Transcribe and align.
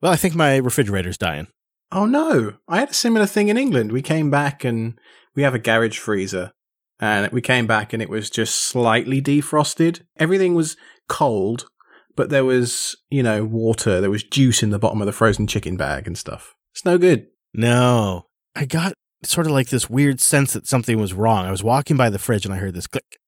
Well, 0.00 0.12
I 0.12 0.16
think 0.16 0.34
my 0.34 0.56
refrigerator's 0.56 1.18
dying. 1.18 1.48
Oh 1.90 2.06
no, 2.06 2.54
I 2.68 2.80
had 2.80 2.90
a 2.90 2.94
similar 2.94 3.26
thing 3.26 3.48
in 3.48 3.56
England. 3.56 3.92
We 3.92 4.02
came 4.02 4.30
back 4.30 4.62
and 4.62 4.98
we 5.34 5.42
have 5.42 5.54
a 5.54 5.58
garage 5.58 5.98
freezer 5.98 6.52
and 7.00 7.30
we 7.32 7.40
came 7.40 7.66
back 7.66 7.92
and 7.92 8.02
it 8.02 8.10
was 8.10 8.30
just 8.30 8.56
slightly 8.56 9.22
defrosted. 9.22 10.02
Everything 10.16 10.54
was 10.54 10.76
cold, 11.08 11.66
but 12.14 12.28
there 12.30 12.44
was, 12.44 12.96
you 13.08 13.22
know, 13.22 13.44
water, 13.44 14.00
there 14.00 14.10
was 14.10 14.22
juice 14.22 14.62
in 14.62 14.70
the 14.70 14.78
bottom 14.78 15.00
of 15.00 15.06
the 15.06 15.12
frozen 15.12 15.46
chicken 15.46 15.76
bag 15.76 16.06
and 16.06 16.18
stuff. 16.18 16.54
It's 16.74 16.84
no 16.84 16.98
good. 16.98 17.28
No, 17.54 18.26
I 18.54 18.66
got 18.66 18.92
sort 19.24 19.46
of 19.46 19.52
like 19.52 19.68
this 19.68 19.88
weird 19.88 20.20
sense 20.20 20.52
that 20.52 20.66
something 20.66 21.00
was 21.00 21.14
wrong. 21.14 21.46
I 21.46 21.50
was 21.50 21.64
walking 21.64 21.96
by 21.96 22.10
the 22.10 22.18
fridge 22.18 22.44
and 22.44 22.54
I 22.54 22.58
heard 22.58 22.74
this 22.74 22.86
click, 22.86 23.18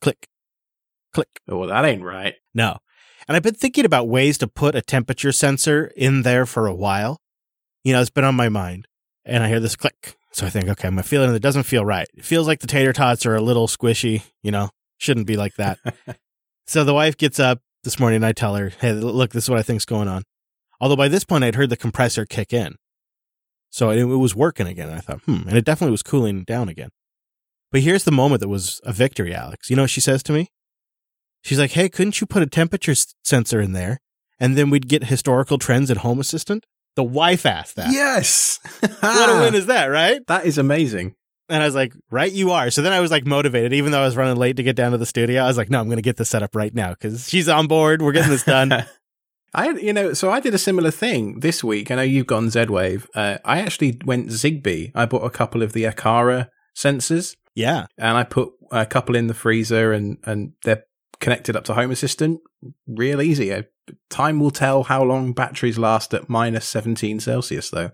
click, 0.00 0.26
click. 1.12 1.28
Oh, 1.48 1.58
well, 1.58 1.68
that 1.68 1.84
ain't 1.84 2.02
right. 2.02 2.34
No. 2.54 2.78
And 3.26 3.36
I've 3.36 3.42
been 3.42 3.54
thinking 3.54 3.84
about 3.84 4.08
ways 4.08 4.38
to 4.38 4.46
put 4.46 4.74
a 4.74 4.82
temperature 4.82 5.32
sensor 5.32 5.92
in 5.96 6.22
there 6.22 6.46
for 6.46 6.66
a 6.66 6.74
while. 6.74 7.20
You 7.82 7.92
know, 7.92 8.00
it's 8.00 8.10
been 8.10 8.24
on 8.24 8.34
my 8.34 8.48
mind. 8.48 8.86
And 9.24 9.42
I 9.42 9.48
hear 9.48 9.60
this 9.60 9.76
click. 9.76 10.16
So 10.32 10.46
I 10.46 10.50
think, 10.50 10.68
okay, 10.68 10.88
I'm 10.88 11.00
feeling 11.02 11.34
it 11.34 11.42
doesn't 11.42 11.62
feel 11.62 11.84
right. 11.84 12.08
It 12.14 12.24
feels 12.24 12.46
like 12.46 12.60
the 12.60 12.66
tater 12.66 12.92
tots 12.92 13.24
are 13.24 13.36
a 13.36 13.40
little 13.40 13.68
squishy, 13.68 14.22
you 14.42 14.50
know, 14.50 14.70
shouldn't 14.98 15.26
be 15.26 15.36
like 15.36 15.54
that. 15.54 15.78
so 16.66 16.84
the 16.84 16.92
wife 16.92 17.16
gets 17.16 17.38
up 17.38 17.60
this 17.84 18.00
morning 18.00 18.16
and 18.16 18.26
I 18.26 18.32
tell 18.32 18.56
her, 18.56 18.70
hey, 18.80 18.92
look, 18.92 19.30
this 19.30 19.44
is 19.44 19.50
what 19.50 19.58
I 19.58 19.62
think's 19.62 19.84
going 19.84 20.08
on. 20.08 20.24
Although 20.80 20.96
by 20.96 21.08
this 21.08 21.24
point 21.24 21.44
I'd 21.44 21.54
heard 21.54 21.70
the 21.70 21.76
compressor 21.76 22.26
kick 22.26 22.52
in. 22.52 22.74
So 23.70 23.90
it, 23.90 23.98
it 23.98 24.04
was 24.04 24.34
working 24.34 24.66
again. 24.66 24.90
I 24.90 24.98
thought, 24.98 25.20
hmm, 25.22 25.48
and 25.48 25.56
it 25.56 25.64
definitely 25.64 25.92
was 25.92 26.02
cooling 26.02 26.42
down 26.44 26.68
again. 26.68 26.90
But 27.70 27.82
here's 27.82 28.04
the 28.04 28.12
moment 28.12 28.40
that 28.40 28.48
was 28.48 28.80
a 28.84 28.92
victory, 28.92 29.34
Alex. 29.34 29.70
You 29.70 29.76
know 29.76 29.82
what 29.82 29.90
she 29.90 30.00
says 30.00 30.22
to 30.24 30.32
me? 30.32 30.48
She's 31.44 31.58
like, 31.58 31.72
hey, 31.72 31.88
couldn't 31.90 32.20
you 32.20 32.26
put 32.26 32.42
a 32.42 32.46
temperature 32.46 32.94
sensor 33.22 33.60
in 33.60 33.72
there 33.72 34.00
and 34.40 34.56
then 34.56 34.70
we'd 34.70 34.88
get 34.88 35.04
historical 35.04 35.58
trends 35.58 35.90
at 35.90 35.98
Home 35.98 36.18
Assistant? 36.18 36.64
The 36.96 37.04
wife 37.04 37.44
asked 37.44 37.76
that. 37.76 37.92
Yes. 37.92 38.60
what 38.80 39.28
a 39.28 39.40
win 39.40 39.54
is 39.54 39.66
that, 39.66 39.86
right? 39.86 40.26
That 40.26 40.46
is 40.46 40.58
amazing. 40.58 41.14
And 41.50 41.62
I 41.62 41.66
was 41.66 41.74
like, 41.74 41.92
right, 42.10 42.32
you 42.32 42.52
are. 42.52 42.70
So 42.70 42.80
then 42.80 42.94
I 42.94 43.00
was 43.00 43.10
like 43.10 43.26
motivated, 43.26 43.74
even 43.74 43.92
though 43.92 44.00
I 44.00 44.06
was 44.06 44.16
running 44.16 44.36
late 44.36 44.56
to 44.56 44.62
get 44.62 44.76
down 44.76 44.92
to 44.92 44.98
the 44.98 45.04
studio. 45.04 45.42
I 45.42 45.46
was 45.46 45.58
like, 45.58 45.68
no, 45.68 45.80
I'm 45.80 45.86
going 45.86 45.98
to 45.98 46.02
get 46.02 46.16
this 46.16 46.30
set 46.30 46.42
up 46.42 46.56
right 46.56 46.74
now 46.74 46.90
because 46.90 47.28
she's 47.28 47.48
on 47.48 47.66
board. 47.66 48.00
We're 48.00 48.12
getting 48.12 48.30
this 48.30 48.44
done. 48.44 48.72
I, 49.54 49.70
you 49.70 49.92
know, 49.92 50.14
so 50.14 50.30
I 50.30 50.40
did 50.40 50.54
a 50.54 50.58
similar 50.58 50.90
thing 50.90 51.40
this 51.40 51.62
week. 51.62 51.90
I 51.90 51.96
know 51.96 52.02
you've 52.02 52.26
gone 52.26 52.48
Z 52.48 52.66
Wave. 52.66 53.06
Uh, 53.14 53.38
I 53.44 53.60
actually 53.60 54.00
went 54.04 54.28
Zigbee. 54.28 54.92
I 54.94 55.04
bought 55.04 55.24
a 55.24 55.30
couple 55.30 55.62
of 55.62 55.74
the 55.74 55.84
Aqara 55.84 56.48
sensors. 56.74 57.36
Yeah. 57.54 57.86
And 57.98 58.16
I 58.16 58.24
put 58.24 58.52
a 58.72 58.86
couple 58.86 59.14
in 59.14 59.26
the 59.26 59.34
freezer 59.34 59.92
and, 59.92 60.18
and 60.24 60.54
they're 60.64 60.84
connected 61.24 61.56
up 61.56 61.64
to 61.64 61.72
Home 61.72 61.90
Assistant. 61.90 62.40
Real 62.86 63.22
easy. 63.22 63.50
Uh, 63.50 63.62
time 64.10 64.38
will 64.38 64.50
tell 64.50 64.82
how 64.82 65.02
long 65.02 65.32
batteries 65.32 65.78
last 65.78 66.12
at 66.12 66.28
minus 66.28 66.68
17 66.68 67.18
Celsius, 67.18 67.70
though. 67.70 67.92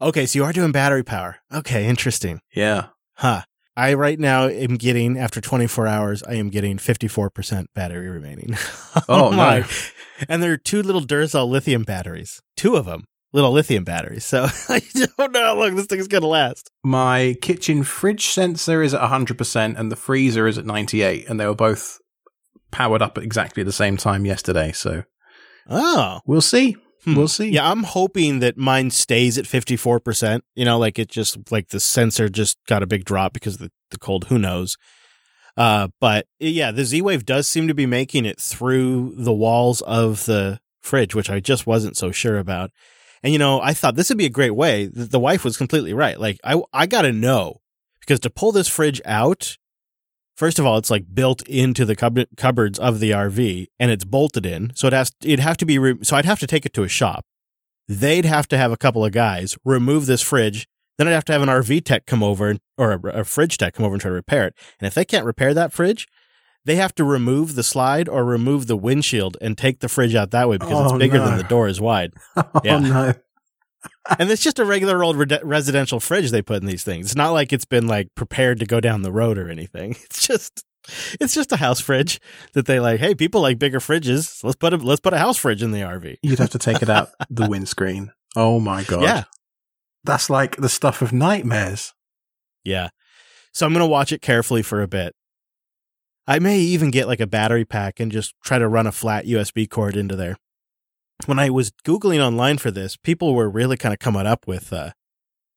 Okay, 0.00 0.26
so 0.26 0.38
you 0.38 0.44
are 0.44 0.52
doing 0.52 0.70
battery 0.70 1.02
power. 1.02 1.38
Okay, 1.52 1.86
interesting. 1.86 2.40
Yeah. 2.54 2.88
Huh. 3.14 3.42
I 3.76 3.94
right 3.94 4.20
now 4.20 4.46
am 4.46 4.76
getting 4.76 5.18
after 5.18 5.40
24 5.40 5.86
hours, 5.86 6.22
I 6.22 6.34
am 6.34 6.50
getting 6.50 6.76
54% 6.76 7.64
battery 7.74 8.10
remaining. 8.10 8.54
oh, 8.96 9.02
oh 9.08 9.30
my! 9.32 9.60
No. 9.60 9.66
And 10.28 10.42
there 10.42 10.52
are 10.52 10.58
two 10.58 10.82
little 10.82 11.00
Duracell 11.00 11.48
lithium 11.48 11.82
batteries, 11.82 12.40
two 12.56 12.76
of 12.76 12.84
them, 12.84 13.06
little 13.32 13.50
lithium 13.50 13.82
batteries. 13.82 14.24
So 14.24 14.44
I 14.68 14.80
don't 15.18 15.32
know 15.32 15.42
how 15.42 15.56
long 15.56 15.74
this 15.74 15.86
thing 15.86 15.98
is 15.98 16.06
going 16.06 16.22
to 16.22 16.28
last. 16.28 16.70
My 16.84 17.36
kitchen 17.42 17.82
fridge 17.82 18.26
sensor 18.26 18.82
is 18.82 18.94
at 18.94 19.00
100% 19.00 19.76
and 19.76 19.90
the 19.90 19.96
freezer 19.96 20.46
is 20.46 20.56
at 20.56 20.66
98, 20.66 21.28
and 21.28 21.40
they 21.40 21.46
were 21.46 21.54
both 21.56 21.98
powered 22.74 23.00
up 23.00 23.16
at 23.16 23.22
exactly 23.22 23.62
the 23.62 23.72
same 23.72 23.96
time 23.96 24.26
yesterday. 24.26 24.72
So, 24.72 25.04
oh, 25.70 26.20
we'll 26.26 26.40
see. 26.40 26.76
Hmm. 27.04 27.14
We'll 27.14 27.28
see. 27.28 27.50
Yeah, 27.50 27.70
I'm 27.70 27.84
hoping 27.84 28.40
that 28.40 28.56
mine 28.56 28.90
stays 28.90 29.38
at 29.38 29.44
54%. 29.44 30.40
You 30.56 30.64
know, 30.64 30.76
like 30.76 30.98
it 30.98 31.08
just, 31.08 31.52
like 31.52 31.68
the 31.68 31.78
sensor 31.78 32.28
just 32.28 32.58
got 32.66 32.82
a 32.82 32.86
big 32.86 33.04
drop 33.04 33.32
because 33.32 33.54
of 33.54 33.60
the, 33.60 33.70
the 33.90 33.98
cold. 33.98 34.24
Who 34.24 34.40
knows? 34.40 34.76
Uh, 35.56 35.86
but 36.00 36.26
yeah, 36.40 36.72
the 36.72 36.84
Z 36.84 37.00
Wave 37.02 37.24
does 37.24 37.46
seem 37.46 37.68
to 37.68 37.74
be 37.74 37.86
making 37.86 38.26
it 38.26 38.40
through 38.40 39.14
the 39.16 39.32
walls 39.32 39.80
of 39.82 40.24
the 40.24 40.58
fridge, 40.82 41.14
which 41.14 41.30
I 41.30 41.38
just 41.38 41.68
wasn't 41.68 41.96
so 41.96 42.10
sure 42.10 42.38
about. 42.38 42.72
And, 43.22 43.32
you 43.32 43.38
know, 43.38 43.60
I 43.60 43.72
thought 43.72 43.94
this 43.94 44.08
would 44.08 44.18
be 44.18 44.26
a 44.26 44.30
great 44.30 44.56
way. 44.56 44.86
The 44.86 45.20
wife 45.20 45.44
was 45.44 45.56
completely 45.56 45.94
right. 45.94 46.18
Like, 46.18 46.40
I, 46.42 46.60
I 46.72 46.86
got 46.86 47.02
to 47.02 47.12
know 47.12 47.60
because 48.00 48.18
to 48.20 48.30
pull 48.30 48.50
this 48.50 48.68
fridge 48.68 49.00
out, 49.04 49.56
First 50.36 50.58
of 50.58 50.66
all, 50.66 50.78
it's 50.78 50.90
like 50.90 51.14
built 51.14 51.42
into 51.48 51.84
the 51.84 51.94
cupboard, 51.94 52.28
cupboards 52.36 52.78
of 52.78 53.00
the 53.00 53.10
RV 53.10 53.66
and 53.78 53.90
it's 53.90 54.04
bolted 54.04 54.44
in. 54.44 54.72
So 54.74 54.88
it 54.88 54.92
has, 54.92 55.12
it'd 55.22 55.40
have 55.40 55.56
to 55.58 55.66
be, 55.66 55.78
re- 55.78 55.98
so 56.02 56.16
I'd 56.16 56.24
have 56.24 56.40
to 56.40 56.46
take 56.46 56.66
it 56.66 56.74
to 56.74 56.82
a 56.82 56.88
shop. 56.88 57.24
They'd 57.86 58.24
have 58.24 58.48
to 58.48 58.56
have 58.56 58.72
a 58.72 58.76
couple 58.76 59.04
of 59.04 59.12
guys 59.12 59.56
remove 59.64 60.06
this 60.06 60.22
fridge. 60.22 60.66
Then 60.98 61.08
I'd 61.08 61.12
have 61.12 61.24
to 61.26 61.32
have 61.32 61.42
an 61.42 61.48
RV 61.48 61.84
tech 61.84 62.06
come 62.06 62.22
over 62.22 62.56
or 62.78 62.92
a, 62.92 63.20
a 63.20 63.24
fridge 63.24 63.58
tech 63.58 63.74
come 63.74 63.84
over 63.84 63.94
and 63.94 64.00
try 64.00 64.08
to 64.08 64.14
repair 64.14 64.48
it. 64.48 64.54
And 64.80 64.86
if 64.86 64.94
they 64.94 65.04
can't 65.04 65.26
repair 65.26 65.54
that 65.54 65.72
fridge, 65.72 66.08
they 66.64 66.76
have 66.76 66.94
to 66.96 67.04
remove 67.04 67.54
the 67.54 67.62
slide 67.62 68.08
or 68.08 68.24
remove 68.24 68.66
the 68.66 68.76
windshield 68.76 69.36
and 69.40 69.56
take 69.56 69.80
the 69.80 69.88
fridge 69.88 70.14
out 70.14 70.30
that 70.30 70.48
way 70.48 70.56
because 70.56 70.92
oh, 70.92 70.96
it's 70.96 70.98
bigger 70.98 71.18
no. 71.18 71.26
than 71.26 71.36
the 71.36 71.44
door 71.44 71.68
is 71.68 71.80
wide. 71.80 72.12
Oh 72.36 72.60
yeah. 72.64 72.78
no 72.78 73.14
and 74.18 74.30
it's 74.30 74.42
just 74.42 74.58
a 74.58 74.64
regular 74.64 75.02
old 75.02 75.16
re- 75.16 75.40
residential 75.42 76.00
fridge 76.00 76.30
they 76.30 76.42
put 76.42 76.60
in 76.60 76.66
these 76.66 76.84
things. 76.84 77.06
It's 77.06 77.16
not 77.16 77.30
like 77.30 77.52
it's 77.52 77.64
been 77.64 77.86
like 77.86 78.08
prepared 78.14 78.60
to 78.60 78.66
go 78.66 78.80
down 78.80 79.02
the 79.02 79.12
road 79.12 79.38
or 79.38 79.48
anything. 79.50 79.96
It's 80.04 80.26
just 80.26 80.64
it's 81.18 81.34
just 81.34 81.50
a 81.50 81.56
house 81.56 81.80
fridge 81.80 82.20
that 82.52 82.66
they 82.66 82.78
like. 82.78 83.00
Hey, 83.00 83.14
people 83.14 83.40
like 83.40 83.58
bigger 83.58 83.80
fridges. 83.80 84.24
So 84.24 84.48
let's 84.48 84.56
put 84.56 84.74
a 84.74 84.76
let's 84.76 85.00
put 85.00 85.14
a 85.14 85.18
house 85.18 85.38
fridge 85.38 85.62
in 85.62 85.70
the 85.70 85.80
RV. 85.80 86.16
You'd 86.22 86.38
have 86.38 86.50
to 86.50 86.58
take 86.58 86.82
it 86.82 86.90
out 86.90 87.08
the 87.30 87.48
windscreen. 87.50 88.12
Oh 88.36 88.60
my 88.60 88.84
god. 88.84 89.02
Yeah, 89.02 89.24
that's 90.04 90.28
like 90.28 90.56
the 90.56 90.68
stuff 90.68 91.00
of 91.00 91.12
nightmares. 91.12 91.94
Yeah. 92.64 92.90
So 93.52 93.64
I'm 93.66 93.72
gonna 93.72 93.86
watch 93.86 94.12
it 94.12 94.20
carefully 94.20 94.62
for 94.62 94.82
a 94.82 94.88
bit. 94.88 95.14
I 96.26 96.38
may 96.38 96.58
even 96.58 96.90
get 96.90 97.06
like 97.06 97.20
a 97.20 97.26
battery 97.26 97.64
pack 97.64 98.00
and 98.00 98.12
just 98.12 98.34
try 98.44 98.58
to 98.58 98.68
run 98.68 98.86
a 98.86 98.92
flat 98.92 99.26
USB 99.26 99.68
cord 99.68 99.96
into 99.96 100.16
there 100.16 100.36
when 101.26 101.38
I 101.38 101.50
was 101.50 101.72
Googling 101.84 102.20
online 102.20 102.58
for 102.58 102.70
this, 102.70 102.96
people 102.96 103.34
were 103.34 103.48
really 103.48 103.76
kind 103.76 103.92
of 103.92 103.98
coming 103.98 104.26
up 104.26 104.46
with 104.46 104.72
uh, 104.72 104.90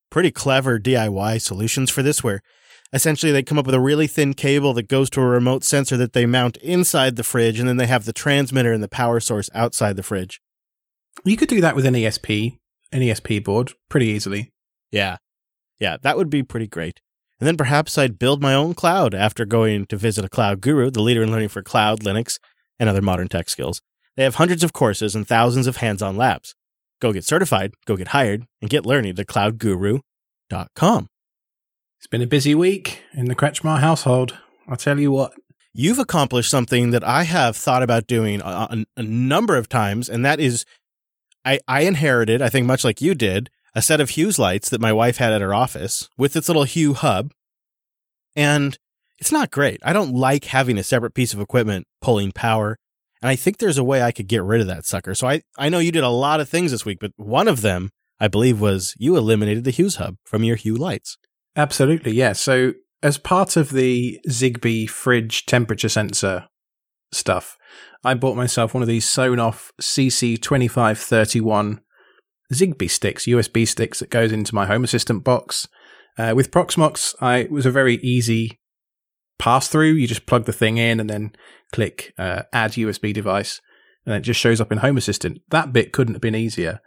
pretty 0.09 0.31
clever 0.31 0.79
DIY 0.79 1.41
solutions 1.41 1.89
for 1.89 2.01
this, 2.01 2.23
where 2.23 2.41
essentially 2.93 3.31
they 3.31 3.43
come 3.43 3.57
up 3.57 3.65
with 3.65 3.75
a 3.75 3.79
really 3.79 4.07
thin 4.07 4.33
cable 4.33 4.73
that 4.73 4.87
goes 4.87 5.09
to 5.11 5.21
a 5.21 5.25
remote 5.25 5.63
sensor 5.63 5.97
that 5.97 6.13
they 6.13 6.25
mount 6.25 6.57
inside 6.57 7.15
the 7.15 7.23
fridge, 7.23 7.59
and 7.59 7.67
then 7.67 7.77
they 7.77 7.87
have 7.87 8.05
the 8.05 8.13
transmitter 8.13 8.71
and 8.71 8.83
the 8.83 8.87
power 8.87 9.19
source 9.19 9.49
outside 9.53 9.95
the 9.95 10.03
fridge. 10.03 10.41
You 11.25 11.37
could 11.37 11.49
do 11.49 11.61
that 11.61 11.75
with 11.75 11.85
an 11.85 11.95
ESP, 11.95 12.57
an 12.91 13.01
ESP 13.01 13.43
board, 13.43 13.73
pretty 13.89 14.07
easily. 14.07 14.51
Yeah. 14.91 15.17
Yeah, 15.79 15.97
that 16.01 16.17
would 16.17 16.29
be 16.29 16.43
pretty 16.43 16.67
great. 16.67 17.01
And 17.39 17.47
then 17.47 17.57
perhaps 17.57 17.97
I'd 17.97 18.17
build 18.17 18.41
my 18.41 18.53
own 18.53 18.73
cloud 18.73 19.13
after 19.13 19.45
going 19.45 19.85
to 19.87 19.97
visit 19.97 20.25
a 20.25 20.29
cloud 20.29 20.61
guru, 20.61 20.89
the 20.89 21.01
leader 21.01 21.21
in 21.21 21.31
learning 21.31 21.49
for 21.49 21.61
cloud, 21.61 21.99
Linux, 21.99 22.39
and 22.79 22.89
other 22.89 23.01
modern 23.01 23.27
tech 23.27 23.49
skills. 23.49 23.81
They 24.17 24.23
have 24.23 24.35
hundreds 24.35 24.63
of 24.63 24.73
courses 24.73 25.15
and 25.15 25.27
thousands 25.27 25.67
of 25.67 25.77
hands 25.77 26.01
on 26.01 26.17
labs. 26.17 26.55
Go 26.99 27.13
get 27.13 27.23
certified, 27.23 27.75
go 27.85 27.95
get 27.95 28.09
hired, 28.09 28.47
and 28.61 28.69
get 28.69 28.85
learning 28.85 29.17
at 29.17 29.27
cloudguru.com. 29.27 31.07
It's 31.99 32.07
been 32.07 32.21
a 32.23 32.27
busy 32.27 32.55
week 32.55 33.03
in 33.13 33.25
the 33.25 33.35
Kretzschmar 33.35 33.79
household. 33.79 34.37
I'll 34.67 34.75
tell 34.75 34.99
you 34.99 35.11
what. 35.11 35.33
You've 35.73 35.99
accomplished 35.99 36.49
something 36.49 36.89
that 36.89 37.03
I 37.03 37.23
have 37.23 37.55
thought 37.55 37.83
about 37.83 38.07
doing 38.07 38.41
a, 38.41 38.67
a, 38.71 38.85
a 38.97 39.03
number 39.03 39.55
of 39.55 39.69
times, 39.69 40.09
and 40.09 40.25
that 40.25 40.39
is 40.39 40.65
I, 41.45 41.59
I 41.67 41.81
inherited, 41.81 42.41
I 42.41 42.49
think 42.49 42.65
much 42.65 42.83
like 42.83 42.99
you 42.99 43.13
did, 43.13 43.51
a 43.75 43.81
set 43.83 44.01
of 44.01 44.11
Hue's 44.11 44.39
lights 44.39 44.69
that 44.69 44.81
my 44.81 44.91
wife 44.91 45.17
had 45.17 45.31
at 45.31 45.41
her 45.41 45.53
office 45.53 46.09
with 46.17 46.35
its 46.35 46.49
little 46.49 46.63
Hue 46.63 46.95
hub. 46.95 47.31
And 48.35 48.77
it's 49.19 49.31
not 49.31 49.51
great. 49.51 49.79
I 49.83 49.93
don't 49.93 50.15
like 50.15 50.45
having 50.45 50.79
a 50.79 50.83
separate 50.83 51.13
piece 51.13 51.33
of 51.33 51.39
equipment 51.39 51.85
pulling 52.01 52.31
power 52.31 52.77
and 53.21 53.29
I 53.29 53.35
think 53.35 53.57
there's 53.57 53.77
a 53.77 53.83
way 53.83 54.01
I 54.01 54.11
could 54.11 54.27
get 54.27 54.43
rid 54.43 54.61
of 54.61 54.67
that 54.67 54.85
sucker. 54.85 55.15
So 55.15 55.27
I, 55.27 55.41
I 55.57 55.69
know 55.69 55.79
you 55.79 55.91
did 55.91 56.03
a 56.03 56.09
lot 56.09 56.39
of 56.39 56.49
things 56.49 56.71
this 56.71 56.85
week, 56.85 56.99
but 56.99 57.11
one 57.15 57.47
of 57.47 57.61
them, 57.61 57.89
I 58.19 58.27
believe, 58.27 58.61
was 58.61 58.93
you 58.97 59.17
eliminated 59.17 59.63
the 59.63 59.71
Hue's 59.71 59.95
hub 59.95 60.17
from 60.23 60.43
your 60.43 60.55
Hue 60.55 60.75
lights. 60.75 61.17
Absolutely, 61.55 62.11
yeah. 62.13 62.33
So 62.33 62.73
as 63.01 63.17
part 63.17 63.57
of 63.57 63.71
the 63.71 64.19
Zigbee 64.29 64.89
fridge 64.89 65.45
temperature 65.45 65.89
sensor 65.89 66.45
stuff, 67.11 67.57
I 68.03 68.13
bought 68.13 68.35
myself 68.35 68.73
one 68.73 68.83
of 68.83 68.87
these 68.87 69.05
Sonoff 69.05 69.71
CC2531 69.81 71.79
Zigbee 72.53 72.89
sticks, 72.89 73.25
USB 73.25 73.67
sticks 73.67 73.99
that 73.99 74.09
goes 74.09 74.31
into 74.31 74.55
my 74.55 74.65
Home 74.65 74.83
Assistant 74.83 75.23
box. 75.23 75.67
Uh, 76.17 76.33
with 76.35 76.51
Proxmox, 76.51 77.13
I 77.21 77.37
it 77.39 77.51
was 77.51 77.65
a 77.65 77.71
very 77.71 77.95
easy 77.97 78.59
pass 79.39 79.67
through. 79.67 79.93
You 79.93 80.07
just 80.07 80.25
plug 80.25 80.45
the 80.45 80.53
thing 80.53 80.77
in 80.77 80.99
and 80.99 81.09
then 81.09 81.33
click 81.71 82.13
uh, 82.17 82.43
add 82.53 82.73
USB 82.73 83.13
device, 83.13 83.61
and 84.05 84.15
it 84.15 84.21
just 84.21 84.39
shows 84.39 84.61
up 84.61 84.71
in 84.71 84.79
Home 84.79 84.97
Assistant. 84.97 85.41
That 85.49 85.73
bit 85.73 85.91
couldn't 85.91 86.15
have 86.15 86.21
been 86.21 86.35
easier. 86.35 86.81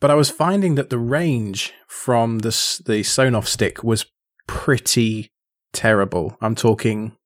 But 0.00 0.10
I 0.10 0.14
was 0.14 0.30
finding 0.30 0.74
that 0.74 0.90
the 0.90 0.98
range 0.98 1.72
from 1.86 2.40
the 2.40 2.50
the 2.84 3.02
Sonoff 3.02 3.46
stick 3.46 3.84
was 3.84 4.06
pretty 4.46 5.30
terrible. 5.72 6.36
I'm 6.40 6.54
talking 6.54 7.16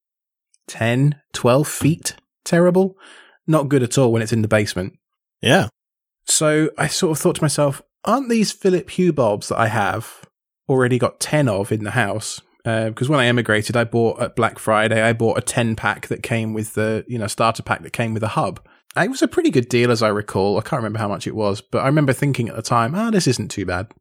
10, 0.68 1.16
12 1.32 1.68
feet 1.68 2.16
terrible. 2.44 2.96
Not 3.46 3.68
good 3.68 3.82
at 3.82 3.96
all 3.96 4.12
when 4.12 4.22
it's 4.22 4.32
in 4.32 4.42
the 4.42 4.48
basement. 4.48 4.94
Yeah. 5.40 5.68
So 6.26 6.70
I 6.76 6.88
sort 6.88 7.16
of 7.16 7.22
thought 7.22 7.36
to 7.36 7.42
myself, 7.42 7.82
aren't 8.04 8.28
these 8.28 8.52
Philip 8.52 8.90
Hue 8.90 9.12
bulbs 9.12 9.48
that 9.48 9.58
I 9.58 9.68
have 9.68 10.24
already 10.68 10.98
got 10.98 11.20
10 11.20 11.48
of 11.48 11.70
in 11.70 11.84
the 11.84 11.92
house? 11.92 12.40
Because 12.66 13.08
uh, 13.08 13.12
when 13.12 13.20
I 13.20 13.26
emigrated, 13.26 13.76
I 13.76 13.84
bought 13.84 14.20
at 14.20 14.34
Black 14.34 14.58
Friday, 14.58 15.00
I 15.00 15.12
bought 15.12 15.38
a 15.38 15.40
10 15.40 15.76
pack 15.76 16.08
that 16.08 16.24
came 16.24 16.52
with 16.52 16.74
the, 16.74 17.04
you 17.06 17.16
know, 17.16 17.28
starter 17.28 17.62
pack 17.62 17.84
that 17.84 17.92
came 17.92 18.12
with 18.12 18.24
a 18.24 18.28
hub. 18.28 18.58
It 18.96 19.08
was 19.08 19.22
a 19.22 19.28
pretty 19.28 19.50
good 19.50 19.68
deal, 19.68 19.92
as 19.92 20.02
I 20.02 20.08
recall. 20.08 20.58
I 20.58 20.62
can't 20.62 20.80
remember 20.80 20.98
how 20.98 21.06
much 21.06 21.28
it 21.28 21.36
was, 21.36 21.60
but 21.60 21.84
I 21.84 21.86
remember 21.86 22.12
thinking 22.12 22.48
at 22.48 22.56
the 22.56 22.62
time, 22.62 22.96
oh, 22.96 23.12
this 23.12 23.28
isn't 23.28 23.52
too 23.52 23.66
bad. 23.66 23.92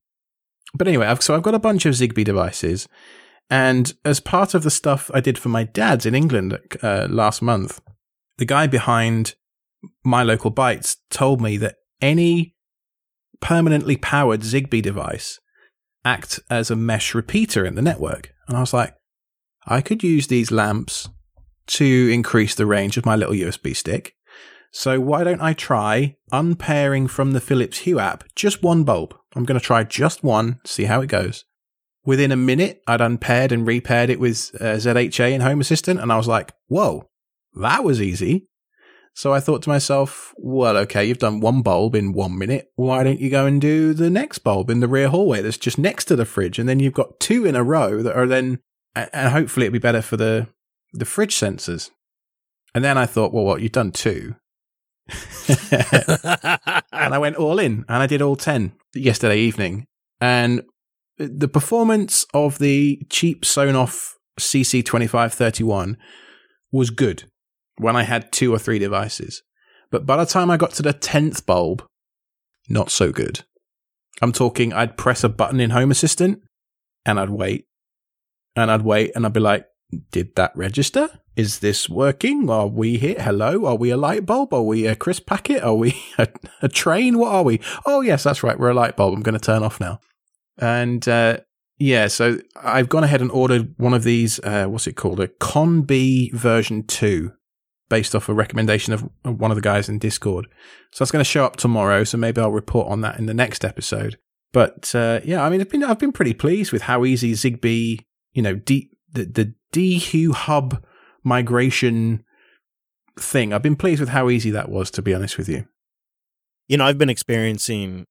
But 0.74 0.88
anyway, 0.88 1.06
I've, 1.06 1.22
so 1.22 1.36
I've 1.36 1.44
got 1.44 1.54
a 1.54 1.60
bunch 1.60 1.86
of 1.86 1.94
Zigbee 1.94 2.24
devices. 2.24 2.88
And 3.52 3.94
as 4.04 4.20
part 4.20 4.56
of 4.56 4.64
the 4.64 4.72
stuff 4.72 5.12
I 5.14 5.20
did 5.20 5.38
for 5.38 5.50
my 5.50 5.64
dad's 5.64 6.08
in 6.08 6.16
England 6.16 6.58
uh, 6.82 7.06
last 7.08 7.44
month, 7.44 7.80
the 8.40 8.46
guy 8.46 8.66
behind 8.66 9.36
my 10.04 10.24
local 10.24 10.52
bytes 10.52 10.96
told 11.12 11.40
me 11.40 11.58
that 11.58 11.76
any 12.02 12.56
permanently 13.42 13.96
powered 13.96 14.42
Zigbee 14.42 14.82
device 14.82 15.40
acts 16.04 16.40
as 16.50 16.72
a 16.72 16.76
mesh 16.76 17.14
repeater 17.14 17.64
in 17.64 17.76
the 17.76 17.82
network. 17.84 18.35
And 18.48 18.58
I 18.58 18.60
was 18.60 18.74
like, 18.74 18.96
I 19.66 19.82
could 19.82 20.04
use 20.04 20.28
these 20.28 20.52
lamps 20.52 21.10
to 21.68 22.10
increase 22.12 22.56
the 22.56 22.66
range 22.66 22.98
of 22.98 23.06
my 23.06 23.16
little 23.16 23.34
USB 23.34 23.76
stick. 23.76 24.16
So 24.72 25.00
why 25.00 25.24
don't 25.24 25.42
I 25.42 25.54
try 25.54 26.18
unpairing 26.32 27.08
from 27.08 27.32
the 27.32 27.40
Philips 27.40 27.80
Hue 27.80 27.98
app 27.98 28.26
just 28.36 28.62
one 28.62 28.84
bulb? 28.84 29.16
I'm 29.36 29.46
going 29.46 29.60
to 29.60 29.66
try 29.66 29.84
just 29.84 30.24
one, 30.24 30.60
see 30.66 30.84
how 30.84 31.02
it 31.02 31.08
goes. 31.08 31.46
Within 32.06 32.32
a 32.32 32.38
minute, 32.38 32.82
I'd 32.86 33.02
unpaired 33.02 33.52
and 33.52 33.66
repaired 33.66 34.10
it 34.10 34.20
with 34.20 34.52
uh, 34.60 34.76
ZHA 34.76 35.34
and 35.34 35.42
Home 35.42 35.60
Assistant, 35.60 36.00
and 36.00 36.12
I 36.12 36.18
was 36.18 36.28
like, 36.28 36.54
whoa, 36.68 37.10
that 37.56 37.84
was 37.84 38.02
easy. 38.02 38.48
So 39.16 39.34
I 39.34 39.40
thought 39.40 39.62
to 39.64 39.70
myself, 39.70 40.34
well, 40.36 40.76
okay, 40.76 41.06
you've 41.06 41.20
done 41.20 41.40
one 41.40 41.62
bulb 41.62 41.96
in 41.96 42.12
one 42.12 42.38
minute. 42.38 42.70
Why 42.76 43.02
don't 43.02 43.22
you 43.22 43.30
go 43.30 43.46
and 43.46 43.62
do 43.62 43.94
the 43.94 44.10
next 44.10 44.40
bulb 44.40 44.70
in 44.70 44.82
the 44.82 44.90
rear 44.90 45.08
hallway 45.08 45.42
that's 45.42 45.58
just 45.58 45.78
next 45.78 46.06
to 46.06 46.18
the 46.18 46.26
fridge? 46.26 46.60
And 46.60 46.68
then 46.68 46.82
you've 46.82 46.94
got 46.94 47.22
two 47.22 47.46
in 47.46 47.56
a 47.56 47.64
row 47.64 48.04
that 48.04 48.14
are 48.14 48.28
then, 48.28 48.60
and 48.94 49.32
hopefully 49.32 49.68
it'll 49.68 49.74
be 49.74 49.80
better 49.80 50.02
for 50.02 50.18
the, 50.18 50.50
the 50.92 51.06
fridge 51.06 51.34
sensors. 51.34 51.92
And 52.74 52.84
then 52.84 52.98
I 52.98 53.06
thought, 53.06 53.34
well, 53.34 53.46
what, 53.46 53.62
you've 53.62 53.72
done 53.72 53.94
two. 53.94 54.36
and 55.72 56.82
I 56.92 57.18
went 57.18 57.38
all 57.38 57.58
in 57.58 57.86
and 57.88 58.04
I 58.04 58.08
did 58.08 58.22
all 58.22 58.36
10 58.36 58.74
yesterday 58.94 59.38
evening. 59.38 59.86
And 60.20 60.64
the 61.18 61.48
performance 61.48 62.26
of 62.34 62.60
the 62.60 63.02
cheap 63.10 63.44
Sonoff 63.44 64.16
CC2531 64.42 65.96
was 66.74 66.90
good 66.90 67.24
when 67.77 67.95
I 67.95 68.04
had 68.04 68.31
two 68.31 68.54
or 68.54 68.60
three 68.60 68.80
devices. 68.80 69.44
But 69.92 70.06
by 70.06 70.18
the 70.18 70.25
time 70.25 70.50
I 70.50 70.57
got 70.57 70.72
to 70.72 70.83
the 70.83 70.94
10th 70.94 71.45
bulb, 71.45 71.86
not 72.69 72.92
so 72.92 73.12
good. 73.12 73.44
I'm 74.22 74.31
talking, 74.31 74.74
I'd 74.74 74.98
press 74.98 75.24
a 75.24 75.30
button 75.30 75.60
in 75.60 75.72
Home 75.72 75.92
Assistant 75.92 76.42
and 77.06 77.19
I'd 77.19 77.30
wait 77.30 77.66
and 78.56 78.72
I'd 78.72 78.81
wait 78.81 79.12
and 79.16 79.25
I'd 79.25 79.33
be 79.33 79.39
like, 79.39 79.68
did 80.12 80.36
that 80.36 80.51
register? 80.56 81.10
Is 81.36 81.60
this 81.60 81.89
working? 81.89 82.50
Are 82.50 82.68
we 82.68 82.98
here? 82.98 83.19
Hello? 83.19 83.66
Are 83.66 83.75
we 83.75 83.89
a 83.89 83.98
light 83.98 84.25
bulb? 84.25 84.54
Are 84.54 84.62
we 84.62 84.88
a 84.88 84.95
crisp 84.95 85.27
packet? 85.27 85.62
Are 85.62 85.75
we 85.75 86.01
a, 86.18 86.27
a 86.62 86.69
train? 86.69 87.18
What 87.18 87.33
are 87.33 87.44
we? 87.44 87.60
Oh, 87.86 88.01
yes, 88.01 88.24
that's 88.24 88.42
right. 88.42 88.57
We're 88.57 88.69
a 88.69 88.74
light 88.74 88.95
bulb. 88.95 89.13
I'm 89.13 89.22
going 89.22 89.38
to 89.38 89.45
turn 89.45 89.63
off 89.63 89.80
now. 89.80 90.00
And 90.57 91.07
uh, 91.07 91.39
yeah, 91.77 92.07
so 92.07 92.39
I've 92.56 92.89
gone 92.89 93.04
ahead 93.04 93.22
and 93.22 93.31
ordered 93.31 93.75
one 93.77 93.94
of 93.94 94.04
these. 94.04 94.39
Uh, 94.39 94.66
what's 94.68 94.88
it 94.88 94.95
called? 94.95 95.19
A 95.19 95.27
ConBee 95.27 96.31
version 96.33 96.86
2 96.88 97.33
based 97.90 98.16
off 98.16 98.30
a 98.30 98.34
recommendation 98.34 98.94
of 98.94 99.10
one 99.24 99.52
of 99.52 99.56
the 99.56 99.62
guys 99.62 99.90
in 99.90 100.00
Discord. 100.00 100.48
So 100.92 101.04
that's 101.04 101.12
going 101.12 101.24
to 101.24 101.30
show 101.30 101.46
up 101.46 101.56
tomorrow. 101.56 102.04
So 102.04 102.18
maybe 102.18 102.42
I'll 102.42 102.52
report 102.52 102.88
on 102.88 103.02
that 103.02 103.20
in 103.20 103.26
the 103.26 103.34
next 103.34 103.64
episode. 103.64 104.18
But 104.54 104.94
uh, 104.96 105.20
yeah, 105.24 105.44
I 105.44 105.50
mean, 105.50 105.62
I've 105.62 105.70
been 105.70 105.84
I've 105.84 106.00
been 106.00 106.14
pretty 106.14 106.34
pleased 106.34 106.72
with 106.72 106.84
how 106.84 107.04
easy 107.06 107.34
Zigbee, 107.34 108.00
you 108.34 108.42
know, 108.42 108.56
D, 108.56 108.90
the 109.12 109.26
the 109.26 109.54
DHue 109.74 110.34
hub 110.34 110.84
migration 111.24 112.24
thing. 113.20 113.52
I've 113.52 113.62
been 113.62 113.76
pleased 113.76 114.00
with 114.00 114.10
how 114.10 114.30
easy 114.30 114.52
that 114.52 114.70
was, 114.70 114.90
to 114.92 115.02
be 115.02 115.14
honest 115.14 115.38
with 115.38 115.50
you. 115.50 115.66
You 116.68 116.78
know, 116.78 116.86
I've 116.86 116.98
been 116.98 117.10
experiencing 117.10 118.06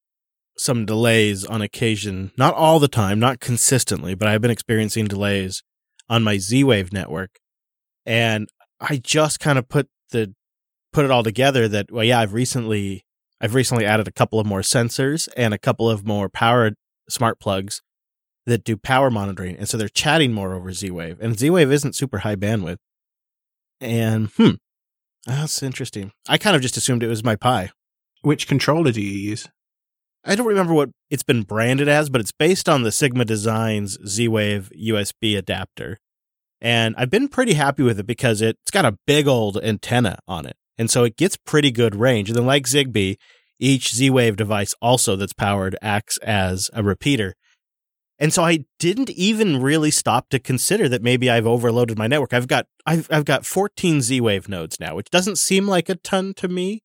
some 0.56 0.86
delays 0.86 1.44
on 1.44 1.62
occasion, 1.62 2.30
not 2.36 2.54
all 2.54 2.78
the 2.78 2.88
time, 2.88 3.18
not 3.18 3.40
consistently, 3.40 4.14
but 4.14 4.28
I've 4.28 4.40
been 4.40 4.50
experiencing 4.50 5.06
delays 5.06 5.62
on 6.08 6.22
my 6.22 6.38
Z 6.38 6.62
Wave 6.64 6.92
network. 6.92 7.38
And 8.06 8.48
I 8.80 8.96
just 8.96 9.40
kind 9.40 9.58
of 9.58 9.68
put 9.68 9.88
the 10.10 10.34
put 10.92 11.04
it 11.04 11.10
all 11.10 11.22
together 11.22 11.68
that 11.68 11.90
well 11.90 12.04
yeah, 12.04 12.20
I've 12.20 12.32
recently 12.32 13.04
I've 13.40 13.54
recently 13.54 13.84
added 13.84 14.08
a 14.08 14.12
couple 14.12 14.40
of 14.40 14.46
more 14.46 14.60
sensors 14.60 15.28
and 15.36 15.52
a 15.52 15.58
couple 15.58 15.90
of 15.90 16.06
more 16.06 16.28
powered 16.28 16.74
smart 17.08 17.38
plugs 17.40 17.82
that 18.46 18.64
do 18.64 18.76
power 18.76 19.10
monitoring. 19.10 19.56
And 19.56 19.68
so 19.68 19.76
they're 19.76 19.88
chatting 19.88 20.32
more 20.32 20.54
over 20.54 20.72
Z 20.72 20.90
Wave. 20.90 21.18
And 21.20 21.38
Z 21.38 21.50
Wave 21.50 21.72
isn't 21.72 21.94
super 21.94 22.18
high 22.18 22.36
bandwidth. 22.36 22.78
And 23.80 24.28
hmm, 24.36 24.52
that's 25.26 25.62
interesting. 25.62 26.12
I 26.28 26.38
kind 26.38 26.56
of 26.56 26.62
just 26.62 26.76
assumed 26.76 27.02
it 27.02 27.08
was 27.08 27.24
my 27.24 27.36
Pi. 27.36 27.70
Which 28.22 28.48
controller 28.48 28.92
do 28.92 29.00
you 29.02 29.30
use? 29.30 29.48
I 30.24 30.34
don't 30.34 30.46
remember 30.46 30.72
what 30.72 30.90
it's 31.10 31.22
been 31.22 31.42
branded 31.42 31.88
as, 31.88 32.08
but 32.08 32.20
it's 32.20 32.32
based 32.32 32.68
on 32.68 32.82
the 32.82 32.92
Sigma 32.92 33.26
Designs 33.26 33.98
Z 34.06 34.28
Wave 34.28 34.72
USB 34.74 35.36
adapter. 35.36 35.98
And 36.64 36.94
I've 36.96 37.10
been 37.10 37.28
pretty 37.28 37.52
happy 37.52 37.82
with 37.82 38.00
it 38.00 38.06
because 38.06 38.40
it's 38.40 38.70
got 38.70 38.86
a 38.86 38.96
big 39.06 39.28
old 39.28 39.58
antenna 39.62 40.18
on 40.26 40.46
it. 40.46 40.56
And 40.78 40.90
so 40.90 41.04
it 41.04 41.18
gets 41.18 41.36
pretty 41.36 41.70
good 41.70 41.94
range. 41.94 42.30
And 42.30 42.38
then, 42.38 42.46
like 42.46 42.64
Zigbee, 42.64 43.16
each 43.60 43.94
Z 43.94 44.08
Wave 44.08 44.36
device 44.36 44.74
also 44.80 45.14
that's 45.14 45.34
powered 45.34 45.76
acts 45.82 46.16
as 46.18 46.70
a 46.72 46.82
repeater. 46.82 47.34
And 48.18 48.32
so 48.32 48.42
I 48.42 48.64
didn't 48.78 49.10
even 49.10 49.60
really 49.60 49.90
stop 49.90 50.30
to 50.30 50.38
consider 50.38 50.88
that 50.88 51.02
maybe 51.02 51.28
I've 51.30 51.46
overloaded 51.46 51.98
my 51.98 52.06
network. 52.06 52.32
I've 52.32 52.48
got 52.48 52.66
I've 52.86 53.08
I've 53.10 53.26
got 53.26 53.44
14 53.44 54.00
Z-Wave 54.00 54.48
nodes 54.48 54.80
now, 54.80 54.96
which 54.96 55.10
doesn't 55.10 55.36
seem 55.36 55.68
like 55.68 55.90
a 55.90 55.96
ton 55.96 56.32
to 56.34 56.48
me. 56.48 56.82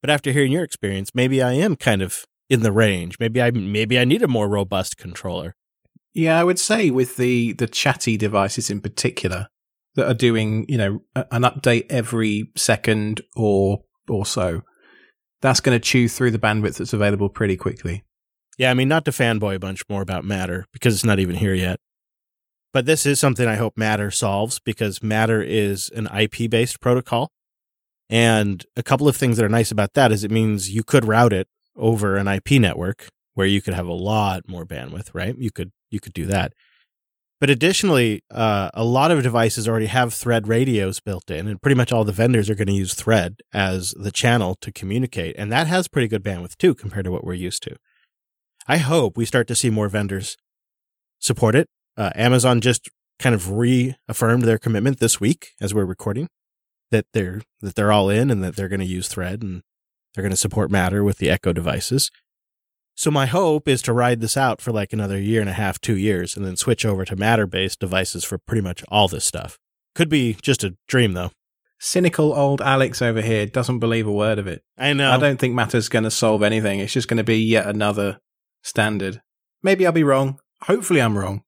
But 0.00 0.10
after 0.10 0.30
hearing 0.30 0.52
your 0.52 0.64
experience, 0.64 1.16
maybe 1.16 1.42
I 1.42 1.54
am 1.54 1.74
kind 1.74 2.00
of 2.00 2.26
in 2.48 2.62
the 2.62 2.70
range. 2.72 3.16
Maybe 3.18 3.42
I 3.42 3.50
maybe 3.50 3.98
I 3.98 4.04
need 4.04 4.22
a 4.22 4.28
more 4.28 4.48
robust 4.48 4.96
controller. 4.96 5.56
Yeah, 6.14 6.38
I 6.38 6.44
would 6.44 6.58
say 6.58 6.90
with 6.90 7.16
the 7.16 7.52
the 7.52 7.66
chatty 7.66 8.16
devices 8.16 8.70
in 8.70 8.80
particular 8.80 9.48
that 9.94 10.08
are 10.08 10.14
doing, 10.14 10.66
you 10.68 10.78
know, 10.78 11.02
an 11.14 11.42
update 11.42 11.86
every 11.88 12.50
second 12.56 13.20
or 13.36 13.82
or 14.08 14.26
so, 14.26 14.62
that's 15.40 15.60
going 15.60 15.78
to 15.78 15.84
chew 15.84 16.08
through 16.08 16.32
the 16.32 16.38
bandwidth 16.38 16.78
that's 16.78 16.92
available 16.92 17.28
pretty 17.28 17.56
quickly. 17.56 18.04
Yeah, 18.58 18.70
I 18.70 18.74
mean, 18.74 18.88
not 18.88 19.04
to 19.06 19.10
fanboy 19.10 19.54
a 19.54 19.60
bunch 19.60 19.82
more 19.88 20.02
about 20.02 20.24
Matter 20.24 20.66
because 20.72 20.94
it's 20.94 21.04
not 21.04 21.18
even 21.18 21.36
here 21.36 21.54
yet. 21.54 21.80
But 22.72 22.86
this 22.86 23.06
is 23.06 23.18
something 23.18 23.48
I 23.48 23.56
hope 23.56 23.76
Matter 23.76 24.10
solves 24.10 24.58
because 24.58 25.02
Matter 25.02 25.42
is 25.42 25.90
an 25.94 26.06
IP 26.06 26.50
based 26.50 26.80
protocol. 26.80 27.30
And 28.08 28.64
a 28.76 28.82
couple 28.82 29.08
of 29.08 29.16
things 29.16 29.36
that 29.36 29.46
are 29.46 29.48
nice 29.48 29.70
about 29.70 29.94
that 29.94 30.12
is 30.12 30.24
it 30.24 30.30
means 30.30 30.70
you 30.70 30.82
could 30.82 31.04
route 31.04 31.32
it 31.32 31.48
over 31.76 32.16
an 32.16 32.28
IP 32.28 32.52
network 32.52 33.08
where 33.40 33.46
you 33.46 33.62
could 33.62 33.72
have 33.72 33.86
a 33.86 33.94
lot 33.94 34.46
more 34.46 34.66
bandwidth, 34.66 35.14
right? 35.14 35.34
You 35.38 35.50
could 35.50 35.72
you 35.90 35.98
could 35.98 36.12
do 36.12 36.26
that. 36.26 36.52
But 37.40 37.48
additionally, 37.48 38.22
uh, 38.30 38.68
a 38.74 38.84
lot 38.84 39.10
of 39.10 39.22
devices 39.22 39.66
already 39.66 39.86
have 39.86 40.12
Thread 40.12 40.46
radios 40.46 41.00
built 41.00 41.30
in, 41.30 41.48
and 41.48 41.62
pretty 41.62 41.74
much 41.74 41.90
all 41.90 42.04
the 42.04 42.12
vendors 42.12 42.50
are 42.50 42.54
going 42.54 42.66
to 42.66 42.74
use 42.74 42.92
Thread 42.92 43.36
as 43.50 43.92
the 43.92 44.10
channel 44.10 44.58
to 44.60 44.70
communicate, 44.70 45.36
and 45.38 45.50
that 45.50 45.68
has 45.68 45.88
pretty 45.88 46.06
good 46.06 46.22
bandwidth 46.22 46.58
too 46.58 46.74
compared 46.74 47.06
to 47.06 47.10
what 47.10 47.24
we're 47.24 47.32
used 47.32 47.62
to. 47.62 47.76
I 48.68 48.76
hope 48.76 49.16
we 49.16 49.24
start 49.24 49.48
to 49.48 49.54
see 49.54 49.70
more 49.70 49.88
vendors 49.88 50.36
support 51.18 51.54
it. 51.54 51.66
Uh, 51.96 52.10
Amazon 52.14 52.60
just 52.60 52.90
kind 53.18 53.34
of 53.34 53.52
reaffirmed 53.52 54.42
their 54.42 54.58
commitment 54.58 54.98
this 54.98 55.18
week 55.18 55.52
as 55.62 55.72
we're 55.72 55.86
recording 55.86 56.28
that 56.90 57.06
they're 57.14 57.40
that 57.62 57.74
they're 57.74 57.92
all 57.92 58.10
in 58.10 58.30
and 58.30 58.44
that 58.44 58.54
they're 58.54 58.68
going 58.68 58.80
to 58.80 58.86
use 58.86 59.08
Thread 59.08 59.42
and 59.42 59.62
they're 60.14 60.22
going 60.22 60.30
to 60.30 60.36
support 60.36 60.70
Matter 60.70 61.02
with 61.02 61.16
the 61.16 61.30
Echo 61.30 61.54
devices. 61.54 62.10
So 63.00 63.10
my 63.10 63.24
hope 63.24 63.66
is 63.66 63.80
to 63.82 63.94
ride 63.94 64.20
this 64.20 64.36
out 64.36 64.60
for 64.60 64.72
like 64.72 64.92
another 64.92 65.18
year 65.18 65.40
and 65.40 65.48
a 65.48 65.54
half, 65.54 65.80
two 65.80 65.96
years, 65.96 66.36
and 66.36 66.44
then 66.44 66.54
switch 66.54 66.84
over 66.84 67.06
to 67.06 67.16
Matter 67.16 67.46
based 67.46 67.80
devices 67.80 68.24
for 68.24 68.36
pretty 68.36 68.60
much 68.60 68.84
all 68.88 69.08
this 69.08 69.24
stuff. 69.24 69.58
Could 69.94 70.10
be 70.10 70.36
just 70.42 70.62
a 70.64 70.76
dream 70.86 71.14
though. 71.14 71.30
Cynical 71.78 72.34
old 72.34 72.60
Alex 72.60 73.00
over 73.00 73.22
here 73.22 73.46
doesn't 73.46 73.78
believe 73.78 74.06
a 74.06 74.12
word 74.12 74.38
of 74.38 74.46
it. 74.46 74.62
I 74.76 74.92
know. 74.92 75.12
I 75.12 75.16
don't 75.16 75.38
think 75.38 75.54
Matter's 75.54 75.88
going 75.88 76.04
to 76.04 76.10
solve 76.10 76.42
anything. 76.42 76.78
It's 76.78 76.92
just 76.92 77.08
going 77.08 77.16
to 77.16 77.24
be 77.24 77.38
yet 77.38 77.66
another 77.66 78.18
standard. 78.62 79.22
Maybe 79.62 79.86
I'll 79.86 79.92
be 79.92 80.04
wrong. 80.04 80.38
Hopefully, 80.64 81.00
I'm 81.00 81.16
wrong. 81.16 81.42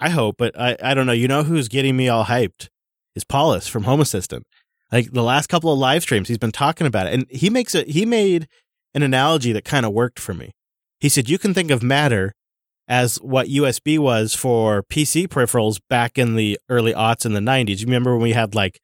I 0.00 0.10
hope, 0.10 0.36
but 0.36 0.54
I, 0.60 0.76
I 0.82 0.92
don't 0.92 1.06
know. 1.06 1.12
You 1.12 1.28
know 1.28 1.44
who's 1.44 1.68
getting 1.68 1.96
me 1.96 2.10
all 2.10 2.26
hyped 2.26 2.68
is 3.14 3.24
Paulus 3.24 3.68
from 3.68 3.84
Home 3.84 4.02
Assistant. 4.02 4.46
Like 4.92 5.12
the 5.12 5.22
last 5.22 5.46
couple 5.46 5.72
of 5.72 5.78
live 5.78 6.02
streams, 6.02 6.28
he's 6.28 6.36
been 6.36 6.52
talking 6.52 6.86
about 6.86 7.06
it, 7.06 7.14
and 7.14 7.26
he 7.30 7.48
makes 7.48 7.74
it. 7.74 7.88
He 7.88 8.04
made 8.04 8.48
an 8.92 9.02
analogy 9.02 9.52
that 9.52 9.64
kind 9.64 9.86
of 9.86 9.92
worked 9.94 10.20
for 10.20 10.34
me. 10.34 10.52
He 11.04 11.10
said 11.10 11.28
you 11.28 11.36
can 11.36 11.52
think 11.52 11.70
of 11.70 11.82
Matter 11.82 12.32
as 12.88 13.16
what 13.16 13.48
USB 13.48 13.98
was 13.98 14.34
for 14.34 14.82
PC 14.84 15.28
peripherals 15.28 15.78
back 15.90 16.16
in 16.16 16.34
the 16.34 16.58
early 16.70 16.94
aughts 16.94 17.26
in 17.26 17.34
the 17.34 17.40
90s. 17.40 17.80
You 17.80 17.84
remember 17.84 18.14
when 18.14 18.22
we 18.22 18.32
had 18.32 18.54
like 18.54 18.80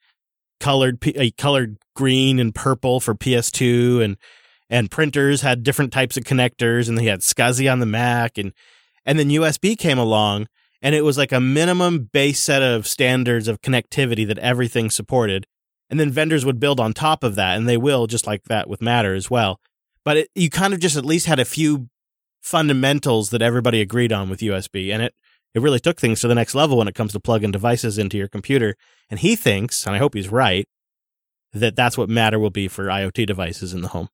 colored 0.61 0.99
uh, 1.17 1.31
colored 1.39 1.79
green 1.97 2.39
and 2.39 2.55
purple 2.55 3.00
for 3.00 3.15
PS2 3.15 4.05
and 4.05 4.19
and 4.69 4.91
printers 4.91 5.41
had 5.41 5.62
different 5.62 5.95
types 5.95 6.19
of 6.19 6.25
connectors 6.25 6.91
and 6.91 6.99
they 6.99 7.07
had 7.07 7.21
SCSI 7.21 7.73
on 7.73 7.81
the 7.81 7.87
Mac 7.87 8.37
and 8.37 8.53
and 9.07 9.19
then 9.19 9.31
USB 9.31 9.75
came 9.79 9.97
along 9.97 10.47
and 10.83 10.95
it 10.95 11.07
was 11.07 11.17
like 11.17 11.33
a 11.33 11.41
minimum 11.41 12.11
base 12.12 12.39
set 12.39 12.62
of 12.62 12.87
standards 12.87 13.49
of 13.49 13.62
connectivity 13.62 14.27
that 14.29 14.39
everything 14.41 14.91
supported. 14.91 15.47
And 15.89 15.99
then 15.99 16.11
vendors 16.11 16.45
would 16.45 16.61
build 16.61 16.81
on 16.81 16.93
top 16.93 17.25
of 17.25 17.35
that 17.37 17.57
and 17.57 17.67
they 17.67 17.79
will 17.79 18.07
just 18.07 18.27
like 18.27 18.45
that 18.45 18.69
with 18.69 18.83
Matter 18.83 19.15
as 19.15 19.31
well. 19.31 19.59
But 20.05 20.19
it, 20.19 20.29
you 20.35 20.50
kind 20.50 20.75
of 20.75 20.81
just 20.81 20.99
at 20.99 21.07
least 21.07 21.25
had 21.25 21.41
a 21.41 21.47
few 21.47 21.89
fundamentals 22.41 23.31
that 23.31 23.43
everybody 23.43 23.81
agreed 23.81 24.13
on 24.13 24.29
with 24.31 24.41
USB 24.41 24.93
and 24.93 25.03
it 25.03 25.15
it 25.55 25.61
really 25.61 25.81
took 25.81 25.99
things 25.99 26.21
to 26.21 26.29
the 26.29 26.35
next 26.35 26.55
level 26.55 26.79
when 26.79 26.89
it 26.89 26.95
comes 26.95 27.13
to 27.13 27.21
plug-in 27.21 27.51
devices 27.51 27.99
into 27.99 28.17
your 28.17 28.29
computer. 28.29 28.77
And 29.11 29.19
he 29.19 29.35
thinks, 29.35 29.85
and 29.85 29.97
I 29.97 29.99
hope 29.99 30.15
he's 30.15 30.29
right, 30.29 30.69
that 31.53 31.75
that's 31.75 31.99
what 31.99 32.09
Matter 32.09 32.39
will 32.39 32.51
be 32.51 32.69
for 32.69 32.87
IoT 32.87 33.27
devices 33.27 33.75
in 33.75 33.81
the 33.81 33.89
home. 33.89 34.09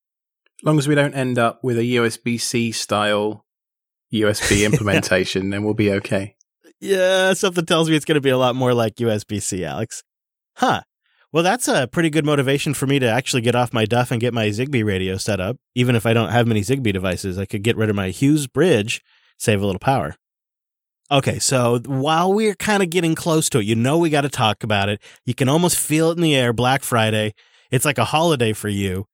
As 0.61 0.65
long 0.65 0.79
as 0.79 0.89
we 0.89 0.95
don't 0.95 1.15
end 1.15 1.39
up 1.39 1.63
with 1.63 1.79
a 1.79 1.83
USB 1.83 2.41
C 2.41 2.73
style 2.73 3.45
USB 4.13 4.65
implementation, 4.73 5.51
then 5.51 5.63
we'll 5.63 5.75
be 5.75 5.93
okay. 5.93 6.37
Yeah, 6.81 7.35
something 7.35 7.67
tells 7.67 7.91
me 7.91 7.97
it's 7.97 8.05
going 8.05 8.17
to 8.17 8.23
be 8.23 8.31
a 8.31 8.39
lot 8.39 8.57
more 8.57 8.73
like 8.73 8.97
USB 8.97 9.43
C, 9.43 9.65
Alex. 9.65 10.03
Huh. 10.57 10.83
Well, 11.33 11.43
that's 11.43 11.69
a 11.69 11.87
pretty 11.87 12.09
good 12.09 12.25
motivation 12.25 12.73
for 12.73 12.87
me 12.87 12.99
to 12.99 13.07
actually 13.07 13.43
get 13.43 13.55
off 13.55 13.73
my 13.73 13.85
duff 13.85 14.11
and 14.11 14.21
get 14.21 14.33
my 14.33 14.49
Zigbee 14.49 14.85
radio 14.85 15.17
set 15.17 15.41
up. 15.41 15.57
Even 15.75 15.97
if 15.97 16.07
I 16.07 16.15
don't 16.15 16.31
have 16.31 16.47
many 16.47 16.61
Zigbee 16.63 16.93
devices, 16.93 17.39
I 17.39 17.45
could 17.47 17.63
get 17.63 17.77
rid 17.77 17.91
of 17.91 17.97
my 17.97 18.11
Hue's 18.11 18.47
bridge, 18.47 19.03
save 19.39 19.61
a 19.61 19.67
little 19.67 19.81
power. 19.81 20.17
Okay, 21.11 21.39
so 21.39 21.81
while 21.87 22.33
we're 22.33 22.55
kind 22.55 22.83
of 22.83 22.91
getting 22.91 23.15
close 23.15 23.49
to 23.51 23.59
it, 23.59 23.65
you 23.65 23.75
know 23.77 23.99
we 23.99 24.11
got 24.11 24.23
to 24.23 24.29
talk 24.29 24.65
about 24.65 24.89
it. 24.89 25.01
You 25.25 25.35
can 25.35 25.49
almost 25.49 25.79
feel 25.79 26.11
it 26.11 26.17
in 26.17 26.23
the 26.23 26.35
air, 26.35 26.53
Black 26.53 26.83
Friday. 26.83 27.35
It's 27.71 27.85
like 27.85 27.99
a 27.99 28.05
holiday 28.05 28.53
for 28.53 28.69
you. 28.69 29.07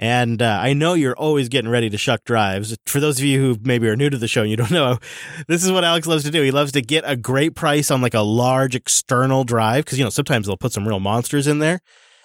And 0.00 0.40
uh, 0.40 0.58
I 0.62 0.72
know 0.72 0.94
you're 0.94 1.16
always 1.16 1.50
getting 1.50 1.70
ready 1.70 1.90
to 1.90 1.98
shuck 1.98 2.24
drives. 2.24 2.74
For 2.86 3.00
those 3.00 3.18
of 3.18 3.24
you 3.26 3.38
who 3.38 3.60
maybe 3.62 3.86
are 3.86 3.96
new 3.96 4.08
to 4.08 4.16
the 4.16 4.26
show 4.26 4.40
and 4.40 4.50
you 4.50 4.56
don't 4.56 4.70
know, 4.70 4.98
this 5.46 5.62
is 5.62 5.70
what 5.70 5.84
Alex 5.84 6.06
loves 6.06 6.24
to 6.24 6.30
do. 6.30 6.42
He 6.42 6.50
loves 6.50 6.72
to 6.72 6.80
get 6.80 7.04
a 7.06 7.16
great 7.16 7.54
price 7.54 7.90
on 7.90 8.00
like 8.00 8.14
a 8.14 8.22
large 8.22 8.74
external 8.74 9.44
drive 9.44 9.84
because, 9.84 9.98
you 9.98 10.04
know, 10.04 10.10
sometimes 10.10 10.46
they'll 10.46 10.56
put 10.56 10.72
some 10.72 10.88
real 10.88 11.00
monsters 11.00 11.46
in 11.46 11.58
there. 11.58 11.80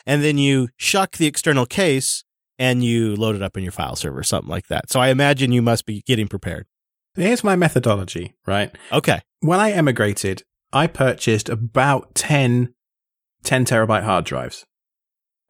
And 0.06 0.24
then 0.24 0.38
you 0.38 0.70
shuck 0.78 1.18
the 1.18 1.28
external 1.28 1.66
case 1.66 2.24
and 2.58 2.82
you 2.82 3.14
load 3.14 3.36
it 3.36 3.42
up 3.42 3.58
in 3.58 3.64
your 3.64 3.74
file 3.74 3.98
server, 3.98 4.24
something 4.24 4.50
like 4.50 4.68
that. 4.68 4.90
So 4.90 5.02
I 5.02 5.10
imagine 5.10 5.52
you 5.52 5.62
must 5.62 5.86
be 5.86 6.02
getting 6.06 6.30
prepared. 6.30 6.68
Here's 7.16 7.44
my 7.44 7.58
methodology, 7.58 8.36
right? 8.48 8.74
Okay. 8.94 9.20
When 9.42 9.60
I 9.60 9.72
emigrated, 9.72 10.44
I 10.72 10.88
purchased 10.88 11.50
about 11.50 12.16
10 12.16 12.74
10 13.44 13.66
terabyte 13.66 14.04
hard 14.04 14.26
drives 14.26 14.66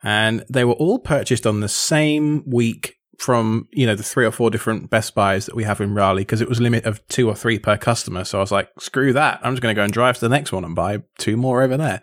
and 0.06 0.46
they 0.48 0.64
were 0.64 0.74
all 0.74 1.00
purchased 1.00 1.48
on 1.48 1.60
the 1.60 1.68
same 1.68 2.44
week 2.48 2.96
from 3.18 3.68
you 3.72 3.86
know 3.86 3.96
the 3.96 4.04
three 4.04 4.26
or 4.26 4.32
four 4.32 4.52
different 4.52 4.90
Best 4.90 5.16
Buys 5.16 5.48
that 5.48 5.56
we 5.56 5.64
have 5.64 5.82
in 5.82 5.96
Raleigh 5.96 6.22
because 6.22 6.42
it 6.42 6.48
was 6.48 6.60
a 6.60 6.64
limit 6.64 6.86
of 6.86 7.06
two 7.08 7.28
or 7.28 7.36
three 7.36 7.58
per 7.58 7.76
customer. 7.76 8.24
So 8.24 8.38
I 8.38 8.42
was 8.42 8.52
like, 8.52 8.70
screw 8.80 9.14
that! 9.14 9.40
I'm 9.42 9.54
just 9.54 9.64
going 9.64 9.76
to 9.76 9.80
go 9.80 9.84
and 9.84 9.92
drive 9.92 10.16
to 10.16 10.22
the 10.22 10.30
next 10.30 10.52
one 10.52 10.64
and 10.64 10.76
buy 10.76 11.00
two 11.18 11.36
more 11.36 11.64
over 11.64 11.76
there. 11.76 12.02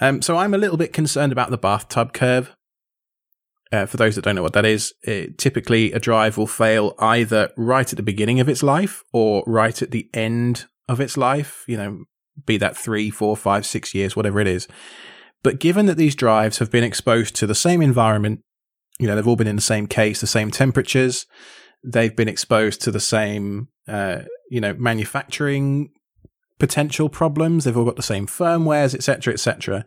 Um, 0.00 0.22
so 0.22 0.36
I'm 0.36 0.54
a 0.54 0.58
little 0.58 0.76
bit 0.76 0.92
concerned 0.92 1.32
about 1.32 1.50
the 1.50 1.58
bathtub 1.58 2.12
curve. 2.12 2.54
Uh, 3.70 3.84
for 3.84 3.98
those 3.98 4.14
that 4.14 4.22
don't 4.22 4.34
know 4.36 4.42
what 4.42 4.54
that 4.54 4.64
is, 4.64 4.94
it, 5.02 5.36
typically 5.36 5.92
a 5.92 5.98
drive 5.98 6.38
will 6.38 6.46
fail 6.46 6.94
either 6.98 7.50
right 7.58 7.92
at 7.92 7.96
the 7.98 8.02
beginning 8.02 8.40
of 8.40 8.48
its 8.48 8.62
life 8.62 9.02
or 9.12 9.44
right 9.46 9.82
at 9.82 9.90
the 9.90 10.08
end 10.14 10.64
of 10.88 11.02
its 11.02 11.18
life. 11.18 11.64
You 11.66 11.76
know, 11.76 12.04
be 12.46 12.56
that 12.56 12.78
three, 12.78 13.10
four, 13.10 13.36
five, 13.36 13.66
six 13.66 13.94
years, 13.94 14.16
whatever 14.16 14.40
it 14.40 14.46
is. 14.46 14.68
But 15.42 15.60
given 15.60 15.86
that 15.86 15.96
these 15.96 16.14
drives 16.14 16.58
have 16.58 16.70
been 16.70 16.84
exposed 16.84 17.36
to 17.36 17.46
the 17.46 17.54
same 17.54 17.80
environment, 17.80 18.40
you 18.98 19.06
know, 19.06 19.14
they've 19.14 19.28
all 19.28 19.36
been 19.36 19.46
in 19.46 19.56
the 19.56 19.62
same 19.62 19.86
case, 19.86 20.20
the 20.20 20.26
same 20.26 20.50
temperatures, 20.50 21.26
they've 21.84 22.14
been 22.14 22.28
exposed 22.28 22.80
to 22.82 22.90
the 22.90 23.00
same, 23.00 23.68
uh, 23.86 24.22
you 24.50 24.60
know, 24.60 24.74
manufacturing 24.74 25.90
potential 26.58 27.08
problems, 27.08 27.64
they've 27.64 27.76
all 27.76 27.84
got 27.84 27.96
the 27.96 28.02
same 28.02 28.26
firmwares, 28.26 28.94
etc., 28.94 29.32
etc. 29.32 29.84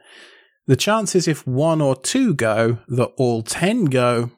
The 0.67 0.75
chances 0.75 1.27
if 1.27 1.45
one 1.45 1.81
or 1.81 1.95
two 1.95 2.33
go 2.33 2.79
that 2.87 3.11
all 3.17 3.43
10 3.43 3.85
go 3.85 4.31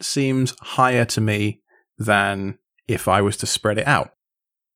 seems 0.00 0.54
higher 0.60 1.04
to 1.06 1.20
me 1.20 1.62
than 1.98 2.58
if 2.86 3.08
I 3.08 3.20
was 3.20 3.36
to 3.38 3.46
spread 3.46 3.78
it 3.78 3.86
out. 3.86 4.12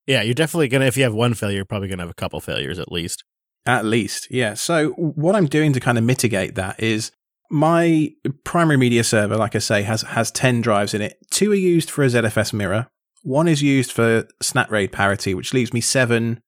Yeah, 0.06 0.22
you're 0.22 0.34
definitely 0.34 0.68
going 0.68 0.82
to, 0.82 0.86
if 0.86 0.96
you 0.96 1.04
have 1.04 1.14
one 1.14 1.34
failure, 1.34 1.56
you're 1.56 1.64
probably 1.64 1.88
going 1.88 1.98
to 1.98 2.04
have 2.04 2.10
a 2.10 2.14
couple 2.14 2.40
failures 2.40 2.78
at 2.78 2.92
least. 2.92 3.24
At 3.66 3.85
least, 3.85 4.28
yeah. 4.30 4.54
So 4.54 4.90
what 4.90 5.35
I'm 5.35 5.47
doing 5.47 5.73
to 5.73 5.80
kind 5.80 5.97
of 5.97 6.04
mitigate 6.04 6.54
that 6.56 6.80
is 6.80 7.12
my 7.50 8.11
primary 8.44 8.76
media 8.76 9.04
server, 9.04 9.37
like 9.37 9.54
I 9.54 9.61
say, 9.61 9.83
has 9.83 10.02
has 10.02 10.30
ten 10.30 10.61
drives 10.61 10.92
in 10.92 11.00
it. 11.00 11.16
Two 11.30 11.52
are 11.52 11.56
used 11.56 11.90
for 11.90 12.04
a 12.04 12.09
ZFS 12.09 12.52
mirror. 12.52 12.88
One 13.23 13.49
is 13.49 13.62
used 13.62 13.90
for 13.90 14.25
SnapRAID 14.42 14.92
parity, 14.92 15.33
which 15.33 15.54
leaves 15.54 15.73
me 15.73 15.80
seven 15.80 16.40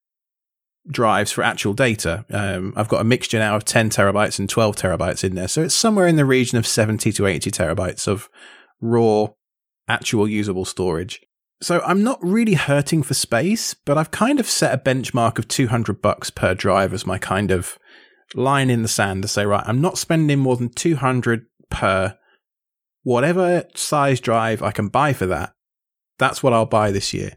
drives 0.90 1.32
for 1.32 1.42
actual 1.42 1.72
data. 1.72 2.24
Um, 2.30 2.72
I've 2.76 2.88
got 2.88 3.00
a 3.00 3.04
mixture 3.04 3.38
now 3.38 3.56
of 3.56 3.64
10 3.64 3.90
terabytes 3.90 4.38
and 4.38 4.48
12 4.48 4.76
terabytes 4.76 5.24
in 5.24 5.34
there. 5.34 5.48
So 5.48 5.62
it's 5.62 5.74
somewhere 5.74 6.06
in 6.06 6.16
the 6.16 6.24
region 6.24 6.58
of 6.58 6.66
70 6.66 7.12
to 7.12 7.26
80 7.26 7.50
terabytes 7.50 8.06
of 8.06 8.28
raw, 8.80 9.28
actual 9.88 10.28
usable 10.28 10.64
storage. 10.64 11.20
So 11.62 11.80
I'm 11.80 12.02
not 12.02 12.18
really 12.22 12.54
hurting 12.54 13.02
for 13.02 13.14
space, 13.14 13.72
but 13.72 13.96
I've 13.96 14.10
kind 14.10 14.38
of 14.38 14.46
set 14.46 14.74
a 14.74 14.82
benchmark 14.82 15.38
of 15.38 15.48
200 15.48 16.02
bucks 16.02 16.30
per 16.30 16.54
drive 16.54 16.92
as 16.92 17.06
my 17.06 17.18
kind 17.18 17.50
of 17.50 17.78
line 18.34 18.68
in 18.68 18.82
the 18.82 18.88
sand 18.88 19.22
to 19.22 19.28
say, 19.28 19.46
right, 19.46 19.64
I'm 19.66 19.80
not 19.80 19.98
spending 19.98 20.38
more 20.38 20.56
than 20.56 20.68
200 20.68 21.46
per 21.70 22.16
whatever 23.02 23.64
size 23.74 24.20
drive 24.20 24.62
I 24.62 24.70
can 24.70 24.88
buy 24.88 25.12
for 25.12 25.26
that. 25.26 25.54
That's 26.18 26.42
what 26.42 26.52
I'll 26.52 26.66
buy 26.66 26.90
this 26.90 27.14
year. 27.14 27.32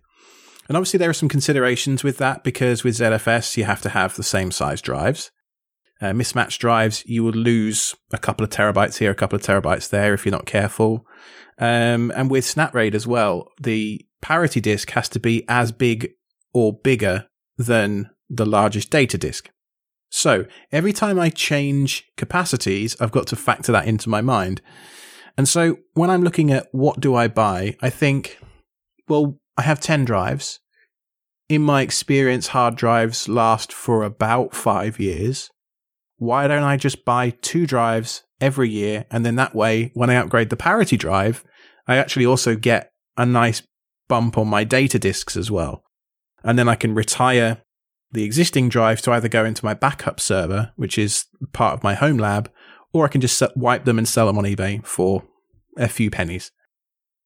And 0.67 0.75
obviously 0.75 0.97
there 0.97 1.09
are 1.09 1.13
some 1.13 1.29
considerations 1.29 2.03
with 2.03 2.17
that 2.17 2.43
because 2.43 2.83
with 2.83 2.97
ZFS 2.97 3.55
you 3.55 3.63
have 3.63 3.81
to 3.81 3.89
have 3.89 4.15
the 4.15 4.23
same 4.23 4.51
size 4.51 4.81
drives. 4.81 5.31
Uh, 6.01 6.13
mismatched 6.13 6.61
drives, 6.61 7.03
you 7.05 7.23
will 7.23 7.33
lose 7.33 7.95
a 8.13 8.17
couple 8.17 8.43
of 8.43 8.49
terabytes 8.49 8.99
here, 8.99 9.11
a 9.11 9.15
couple 9.15 9.35
of 9.35 9.43
terabytes 9.43 9.89
there 9.89 10.13
if 10.13 10.25
you're 10.25 10.31
not 10.31 10.45
careful. 10.45 11.05
Um, 11.57 12.11
and 12.15 12.31
with 12.31 12.45
SnapRAID 12.45 12.93
as 12.93 13.05
well, 13.05 13.49
the 13.59 14.05
parity 14.21 14.59
disk 14.59 14.91
has 14.91 15.09
to 15.09 15.19
be 15.19 15.45
as 15.47 15.71
big 15.71 16.11
or 16.53 16.73
bigger 16.73 17.27
than 17.57 18.09
the 18.29 18.45
largest 18.45 18.89
data 18.89 19.17
disk. 19.17 19.49
So 20.11 20.45
every 20.71 20.93
time 20.93 21.19
I 21.19 21.29
change 21.29 22.05
capacities, 22.17 22.99
I've 22.99 23.11
got 23.11 23.27
to 23.27 23.35
factor 23.35 23.71
that 23.71 23.88
into 23.88 24.09
my 24.09 24.21
mind. 24.21 24.61
And 25.38 25.47
so 25.47 25.77
when 25.93 26.09
I'm 26.09 26.23
looking 26.23 26.51
at 26.51 26.67
what 26.71 26.99
do 26.99 27.15
I 27.15 27.27
buy, 27.27 27.77
I 27.81 27.89
think, 27.89 28.39
well, 29.07 29.38
I 29.57 29.61
have 29.61 29.79
10 29.79 30.05
drives. 30.05 30.59
In 31.47 31.61
my 31.61 31.81
experience, 31.81 32.47
hard 32.47 32.75
drives 32.75 33.29
last 33.29 33.71
for 33.71 34.03
about 34.03 34.53
five 34.53 34.99
years. 34.99 35.49
Why 36.17 36.47
don't 36.47 36.63
I 36.63 36.77
just 36.77 37.05
buy 37.05 37.29
two 37.29 37.65
drives 37.65 38.23
every 38.41 38.69
year? 38.69 39.05
And 39.09 39.25
then 39.25 39.35
that 39.35 39.55
way, 39.55 39.91
when 39.93 40.09
I 40.09 40.15
upgrade 40.15 40.49
the 40.49 40.57
parity 40.57 40.97
drive, 40.97 41.43
I 41.88 41.97
actually 41.97 42.25
also 42.25 42.55
get 42.55 42.91
a 43.17 43.25
nice 43.25 43.63
bump 44.09 44.37
on 44.37 44.47
my 44.47 44.65
data 44.65 44.99
disks 44.99 45.37
as 45.37 45.49
well. 45.49 45.83
And 46.43 46.59
then 46.59 46.67
I 46.67 46.75
can 46.75 46.93
retire 46.93 47.61
the 48.11 48.23
existing 48.23 48.67
drive 48.67 49.01
to 49.03 49.11
either 49.11 49.29
go 49.29 49.45
into 49.45 49.63
my 49.63 49.73
backup 49.73 50.19
server, 50.19 50.73
which 50.75 50.97
is 50.97 51.25
part 51.53 51.73
of 51.75 51.83
my 51.83 51.93
home 51.93 52.17
lab, 52.17 52.51
or 52.91 53.05
I 53.05 53.07
can 53.07 53.21
just 53.21 53.41
wipe 53.55 53.85
them 53.85 53.97
and 53.97 54.07
sell 54.07 54.27
them 54.27 54.37
on 54.37 54.43
eBay 54.43 54.85
for 54.85 55.23
a 55.77 55.87
few 55.87 56.09
pennies. 56.09 56.51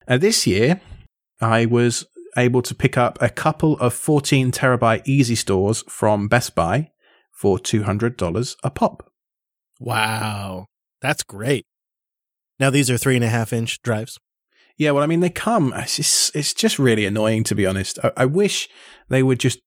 Uh, 0.07 0.17
this 0.17 0.45
year, 0.45 0.81
I 1.39 1.65
was 1.65 2.05
able 2.35 2.61
to 2.63 2.75
pick 2.75 2.97
up 2.97 3.21
a 3.21 3.29
couple 3.29 3.77
of 3.79 3.93
14 3.93 4.51
terabyte 4.51 5.05
easystores 5.05 5.89
from 5.89 6.27
Best 6.27 6.55
Buy 6.55 6.91
for 7.31 7.57
$200 7.57 8.55
a 8.63 8.69
pop. 8.69 9.09
Wow. 9.79 10.65
That's 11.01 11.23
great. 11.23 11.65
Now, 12.59 12.69
these 12.69 12.89
are 12.89 12.97
three 12.97 13.15
and 13.15 13.25
a 13.25 13.29
half 13.29 13.53
inch 13.53 13.81
drives. 13.81 14.19
Yeah, 14.77 14.91
well, 14.91 15.03
I 15.03 15.07
mean, 15.07 15.19
they 15.19 15.29
come. 15.29 15.73
It's 15.75 15.97
just, 15.97 16.35
it's 16.35 16.53
just 16.53 16.79
really 16.79 17.05
annoying, 17.05 17.43
to 17.45 17.55
be 17.55 17.65
honest. 17.65 17.99
I, 18.03 18.11
I 18.17 18.25
wish 18.25 18.69
they 19.09 19.23
would 19.23 19.39
just 19.39 19.59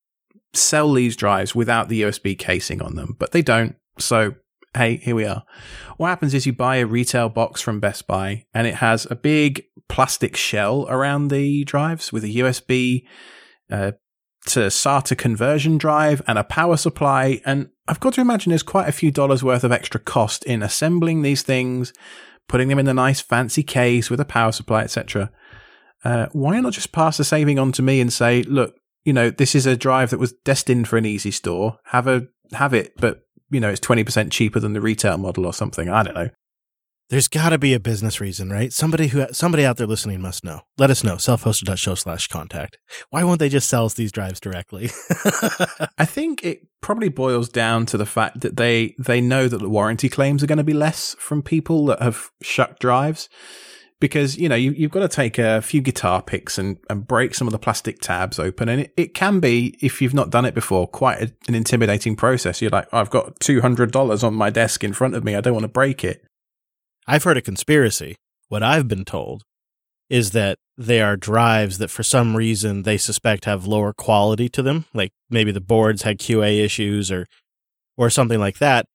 sell 0.52 0.92
these 0.92 1.16
drives 1.16 1.54
without 1.54 1.88
the 1.88 2.02
USB 2.02 2.38
casing 2.38 2.82
on 2.82 2.96
them, 2.96 3.16
but 3.18 3.32
they 3.32 3.42
don't. 3.42 3.76
So, 3.98 4.34
hey, 4.74 4.96
here 4.96 5.14
we 5.14 5.24
are. 5.24 5.44
What 5.96 6.08
happens 6.08 6.34
is 6.34 6.46
you 6.46 6.52
buy 6.52 6.76
a 6.76 6.86
retail 6.86 7.28
box 7.28 7.60
from 7.60 7.80
Best 7.80 8.06
Buy 8.06 8.44
and 8.52 8.66
it 8.66 8.76
has 8.76 9.06
a 9.10 9.16
big 9.16 9.64
plastic 9.88 10.36
shell 10.36 10.86
around 10.88 11.28
the 11.28 11.64
drives 11.64 12.12
with 12.12 12.24
a 12.24 12.28
USB 12.28 13.04
uh, 13.70 13.92
to 14.46 14.60
SATA 14.60 15.16
conversion 15.16 15.78
drive 15.78 16.22
and 16.26 16.38
a 16.38 16.44
power 16.44 16.76
supply. 16.76 17.40
And 17.44 17.70
I've 17.88 18.00
got 18.00 18.14
to 18.14 18.20
imagine 18.20 18.50
there's 18.50 18.62
quite 18.62 18.88
a 18.88 18.92
few 18.92 19.10
dollars 19.10 19.42
worth 19.42 19.64
of 19.64 19.72
extra 19.72 20.00
cost 20.00 20.44
in 20.44 20.62
assembling 20.62 21.22
these 21.22 21.42
things, 21.42 21.92
putting 22.48 22.68
them 22.68 22.78
in 22.78 22.88
a 22.88 22.94
nice 22.94 23.20
fancy 23.20 23.62
case 23.62 24.10
with 24.10 24.20
a 24.20 24.24
power 24.24 24.52
supply, 24.52 24.82
etc. 24.82 25.30
Uh, 26.04 26.26
why 26.32 26.58
not 26.60 26.72
just 26.72 26.92
pass 26.92 27.16
the 27.16 27.24
saving 27.24 27.58
on 27.58 27.72
to 27.72 27.82
me 27.82 28.00
and 28.00 28.12
say, 28.12 28.42
look, 28.42 28.74
you 29.04 29.12
know, 29.12 29.30
this 29.30 29.54
is 29.54 29.66
a 29.66 29.76
drive 29.76 30.10
that 30.10 30.18
was 30.18 30.32
destined 30.44 30.88
for 30.88 30.96
an 30.96 31.04
easystore. 31.04 31.78
Have 31.86 32.06
a 32.06 32.26
have 32.52 32.74
it, 32.74 32.92
but 32.98 33.22
you 33.50 33.60
know, 33.60 33.70
it's 33.70 33.80
twenty 33.80 34.04
percent 34.04 34.32
cheaper 34.32 34.60
than 34.60 34.72
the 34.72 34.80
retail 34.80 35.18
model 35.18 35.46
or 35.46 35.52
something. 35.52 35.88
I 35.88 36.02
don't 36.02 36.14
know. 36.14 36.30
There's 37.08 37.28
got 37.28 37.50
to 37.50 37.58
be 37.58 37.72
a 37.72 37.78
business 37.78 38.20
reason, 38.20 38.50
right? 38.50 38.72
Somebody 38.72 39.06
who 39.08 39.24
somebody 39.30 39.64
out 39.64 39.76
there 39.76 39.86
listening 39.86 40.20
must 40.20 40.42
know. 40.42 40.62
Let 40.76 40.90
us 40.90 41.04
know. 41.04 41.18
Self-hosted.show 41.18 41.94
slash 41.94 42.26
contact. 42.26 42.78
Why 43.10 43.22
won't 43.22 43.38
they 43.38 43.48
just 43.48 43.68
sell 43.68 43.84
us 43.84 43.94
these 43.94 44.10
drives 44.10 44.40
directly? 44.40 44.90
I 45.98 46.04
think 46.04 46.44
it 46.44 46.66
probably 46.80 47.08
boils 47.08 47.48
down 47.48 47.86
to 47.86 47.96
the 47.96 48.06
fact 48.06 48.40
that 48.40 48.56
they 48.56 48.96
they 48.98 49.20
know 49.20 49.46
that 49.46 49.58
the 49.58 49.68
warranty 49.68 50.08
claims 50.08 50.42
are 50.42 50.48
going 50.48 50.58
to 50.58 50.64
be 50.64 50.72
less 50.72 51.14
from 51.18 51.42
people 51.42 51.86
that 51.86 52.02
have 52.02 52.30
shucked 52.42 52.80
drives 52.80 53.28
because 54.00 54.36
you 54.36 54.48
know 54.48 54.56
you, 54.56 54.72
have 54.82 54.90
got 54.90 55.00
to 55.00 55.08
take 55.08 55.38
a 55.38 55.62
few 55.62 55.80
guitar 55.80 56.22
picks 56.22 56.58
and, 56.58 56.76
and 56.90 57.06
break 57.06 57.34
some 57.34 57.48
of 57.48 57.52
the 57.52 57.58
plastic 57.58 58.00
tabs 58.00 58.38
open 58.38 58.68
and 58.68 58.82
it, 58.82 58.92
it 58.96 59.14
can 59.14 59.40
be 59.40 59.76
if 59.80 60.02
you've 60.02 60.14
not 60.14 60.30
done 60.30 60.44
it 60.44 60.54
before 60.54 60.86
quite 60.86 61.20
a, 61.20 61.32
an 61.48 61.54
intimidating 61.54 62.14
process 62.14 62.60
you're 62.60 62.70
like 62.70 62.86
oh, 62.92 62.98
i've 62.98 63.10
got 63.10 63.38
$200 63.40 64.24
on 64.24 64.34
my 64.34 64.50
desk 64.50 64.84
in 64.84 64.92
front 64.92 65.14
of 65.14 65.24
me 65.24 65.34
i 65.34 65.40
don't 65.40 65.54
want 65.54 65.64
to 65.64 65.68
break 65.68 66.04
it 66.04 66.22
i've 67.06 67.24
heard 67.24 67.36
a 67.36 67.42
conspiracy 67.42 68.16
what 68.48 68.62
i've 68.62 68.88
been 68.88 69.04
told 69.04 69.42
is 70.08 70.30
that 70.30 70.58
they 70.78 71.00
are 71.00 71.16
drives 71.16 71.78
that 71.78 71.90
for 71.90 72.02
some 72.02 72.36
reason 72.36 72.82
they 72.82 72.96
suspect 72.96 73.44
have 73.44 73.66
lower 73.66 73.92
quality 73.92 74.48
to 74.48 74.62
them 74.62 74.84
like 74.94 75.12
maybe 75.30 75.50
the 75.50 75.60
boards 75.60 76.02
had 76.02 76.18
qa 76.18 76.64
issues 76.64 77.10
or 77.10 77.26
or 77.96 78.10
something 78.10 78.38
like 78.38 78.58
that 78.58 78.86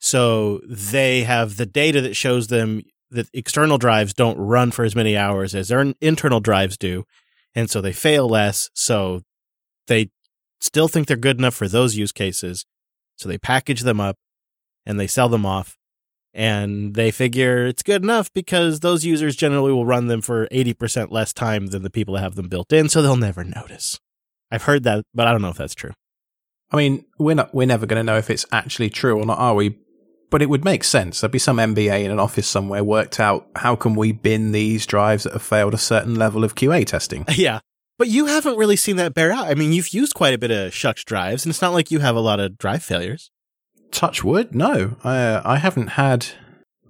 so 0.00 0.60
they 0.66 1.24
have 1.24 1.56
the 1.56 1.66
data 1.66 2.00
that 2.00 2.16
shows 2.16 2.48
them 2.48 2.82
that 3.10 3.28
external 3.34 3.76
drives 3.76 4.14
don't 4.14 4.38
run 4.38 4.70
for 4.70 4.84
as 4.84 4.96
many 4.96 5.16
hours 5.16 5.54
as 5.54 5.68
their 5.68 5.92
internal 6.00 6.40
drives 6.40 6.78
do. 6.78 7.04
And 7.54 7.68
so 7.68 7.80
they 7.80 7.92
fail 7.92 8.28
less. 8.28 8.70
So 8.74 9.22
they 9.88 10.10
still 10.60 10.88
think 10.88 11.06
they're 11.06 11.16
good 11.16 11.38
enough 11.38 11.54
for 11.54 11.68
those 11.68 11.96
use 11.96 12.12
cases. 12.12 12.64
So 13.16 13.28
they 13.28 13.38
package 13.38 13.82
them 13.82 14.00
up 14.00 14.16
and 14.86 14.98
they 14.98 15.06
sell 15.06 15.28
them 15.28 15.44
off. 15.44 15.76
And 16.32 16.94
they 16.94 17.10
figure 17.10 17.66
it's 17.66 17.82
good 17.82 18.02
enough 18.02 18.32
because 18.32 18.80
those 18.80 19.04
users 19.04 19.34
generally 19.34 19.72
will 19.72 19.86
run 19.86 20.06
them 20.06 20.20
for 20.20 20.46
80% 20.48 21.10
less 21.10 21.32
time 21.32 21.68
than 21.68 21.82
the 21.82 21.90
people 21.90 22.14
that 22.14 22.20
have 22.20 22.36
them 22.36 22.48
built 22.48 22.72
in. 22.72 22.88
So 22.88 23.02
they'll 23.02 23.16
never 23.16 23.42
notice. 23.42 23.98
I've 24.50 24.64
heard 24.64 24.84
that, 24.84 25.04
but 25.12 25.26
I 25.26 25.32
don't 25.32 25.42
know 25.42 25.48
if 25.48 25.56
that's 25.56 25.74
true. 25.74 25.92
I 26.70 26.76
mean, 26.76 27.04
we're 27.18 27.34
not, 27.34 27.52
we're 27.52 27.66
never 27.66 27.86
going 27.86 27.98
to 27.98 28.04
know 28.04 28.18
if 28.18 28.30
it's 28.30 28.46
actually 28.52 28.90
true 28.90 29.18
or 29.18 29.26
not, 29.26 29.38
are 29.38 29.54
we? 29.54 29.76
but 30.30 30.40
it 30.40 30.48
would 30.48 30.64
make 30.64 30.84
sense. 30.84 31.20
There'd 31.20 31.32
be 31.32 31.38
some 31.38 31.58
MBA 31.58 32.04
in 32.04 32.10
an 32.10 32.20
office 32.20 32.46
somewhere 32.46 32.82
worked 32.82 33.20
out 33.20 33.48
how 33.56 33.76
can 33.76 33.94
we 33.94 34.12
bin 34.12 34.52
these 34.52 34.86
drives 34.86 35.24
that 35.24 35.32
have 35.32 35.42
failed 35.42 35.74
a 35.74 35.78
certain 35.78 36.14
level 36.14 36.44
of 36.44 36.54
QA 36.54 36.86
testing. 36.86 37.26
Yeah. 37.40 37.60
But 37.98 38.08
you 38.08 38.26
haven't 38.26 38.56
really 38.56 38.76
seen 38.76 38.96
that 38.96 39.12
bear 39.12 39.30
out. 39.30 39.46
I 39.46 39.54
mean, 39.54 39.72
you've 39.72 39.92
used 39.92 40.14
quite 40.14 40.32
a 40.32 40.38
bit 40.38 40.50
of 40.50 40.72
Shucks 40.74 41.04
drives, 41.04 41.44
and 41.44 41.50
it's 41.50 41.60
not 41.60 41.74
like 41.74 41.90
you 41.90 41.98
have 41.98 42.16
a 42.16 42.20
lot 42.20 42.40
of 42.40 42.56
drive 42.56 42.82
failures. 42.82 43.30
Touch 43.90 44.22
wood? 44.22 44.54
No, 44.54 44.96
I, 45.02 45.18
uh, 45.18 45.42
I 45.44 45.56
haven't 45.56 45.88
had. 45.88 46.26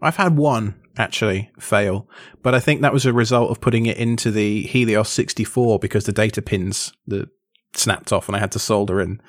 I've 0.03 0.17
had 0.17 0.37
one 0.37 0.81
actually 0.97 1.51
fail, 1.59 2.09
but 2.43 2.55
I 2.55 2.61
think 2.61 2.81
that 2.81 2.93
was 2.93 3.07
a 3.07 3.13
result 3.13 3.51
of 3.51 3.61
putting 3.61 3.87
it 3.87 3.97
into 3.97 4.31
the 4.31 4.63
Helios 4.63 5.09
64 5.11 5.79
because 5.79 6.05
the 6.05 6.13
data 6.13 6.43
pins 6.43 6.93
the 7.07 7.29
snapped 7.75 8.13
off 8.13 8.29
and 8.29 8.37
I 8.37 8.41
had 8.41 8.53
to 8.53 8.59
solder 8.59 9.01
in. 9.01 9.21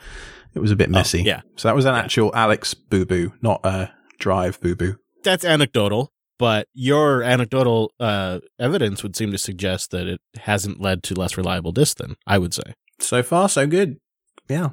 It 0.54 0.60
was 0.60 0.72
a 0.72 0.76
bit 0.76 0.90
oh, 0.90 0.92
messy. 0.92 1.22
Oh, 1.22 1.26
yeah. 1.26 1.42
So 1.56 1.68
that 1.68 1.76
was 1.76 1.86
an 1.86 1.96
actual 1.96 2.36
Alex 2.36 2.74
boo 2.74 3.06
boo, 3.06 3.34
not 3.42 3.62
a 3.64 3.92
drive 4.20 4.60
boo 4.60 4.76
boo. 4.76 4.98
That's 5.24 5.46
anecdotal, 5.46 6.12
but 6.38 6.68
your 6.74 7.24
anecdotal 7.24 7.94
uh, 8.00 8.40
evidence 8.60 9.04
would 9.04 9.16
seem 9.16 9.32
to 9.32 9.38
suggest 9.38 9.92
that 9.92 10.08
it 10.08 10.20
hasn't 10.38 10.82
led 10.82 11.04
to 11.04 11.16
less 11.16 11.38
reliable 11.38 11.72
disks. 11.72 12.02
Then 12.02 12.16
I 12.28 12.38
would 12.38 12.54
say 12.54 12.74
so 13.00 13.24
far 13.24 13.48
so 13.48 13.68
good. 13.68 13.98
Yeah, 14.50 14.72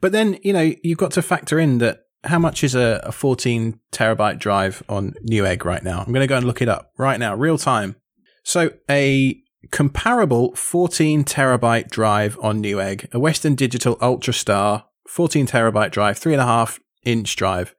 but 0.00 0.12
then 0.12 0.38
you 0.42 0.52
know 0.52 0.72
you've 0.82 0.98
got 0.98 1.12
to 1.12 1.22
factor 1.22 1.58
in 1.58 1.78
that 1.78 2.00
how 2.24 2.38
much 2.38 2.62
is 2.62 2.74
a, 2.74 3.00
a 3.04 3.12
14 3.12 3.80
terabyte 3.92 4.38
drive 4.38 4.82
on 4.88 5.14
Newegg 5.26 5.64
right 5.64 5.82
now? 5.82 6.00
I'm 6.00 6.12
going 6.12 6.24
to 6.24 6.26
go 6.26 6.36
and 6.36 6.46
look 6.46 6.62
it 6.62 6.68
up 6.68 6.92
right 6.98 7.18
now, 7.18 7.34
real 7.34 7.58
time. 7.58 7.96
So 8.42 8.70
a 8.90 9.40
comparable 9.70 10.54
14 10.54 11.24
terabyte 11.24 11.90
drive 11.90 12.38
on 12.42 12.62
Newegg, 12.62 13.12
a 13.12 13.18
Western 13.18 13.54
Digital 13.54 13.96
UltraStar 13.96 14.84
14 15.08 15.46
terabyte 15.46 15.90
drive, 15.90 16.18
three 16.18 16.32
and 16.32 16.42
a 16.42 16.46
half 16.46 16.78
inch 17.04 17.34
drive, 17.36 17.74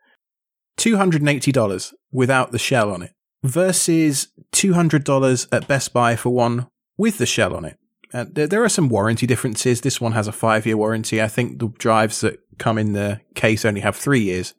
$280 0.77 1.93
without 2.11 2.51
the 2.51 2.59
shell 2.59 2.91
on 2.91 3.01
it 3.01 3.13
versus 3.43 4.27
$200 4.53 5.47
at 5.51 5.67
Best 5.67 5.93
Buy 5.93 6.15
for 6.15 6.29
one 6.29 6.67
with 6.97 7.17
the 7.17 7.25
shell 7.25 7.55
on 7.55 7.65
it. 7.65 7.77
Uh, 8.13 8.25
there, 8.29 8.47
there, 8.47 8.63
are 8.63 8.69
some 8.69 8.89
warranty 8.89 9.25
differences. 9.25 9.81
This 9.81 10.01
one 10.01 10.11
has 10.11 10.27
a 10.27 10.33
five 10.33 10.65
year 10.65 10.75
warranty. 10.75 11.21
I 11.21 11.29
think 11.29 11.59
the 11.59 11.69
drives 11.69 12.21
that 12.21 12.39
come 12.61 12.77
in 12.77 12.93
the 12.93 13.21
case 13.35 13.65
only 13.65 13.81
have 13.81 13.95
three 13.95 14.21
years. 14.21 14.53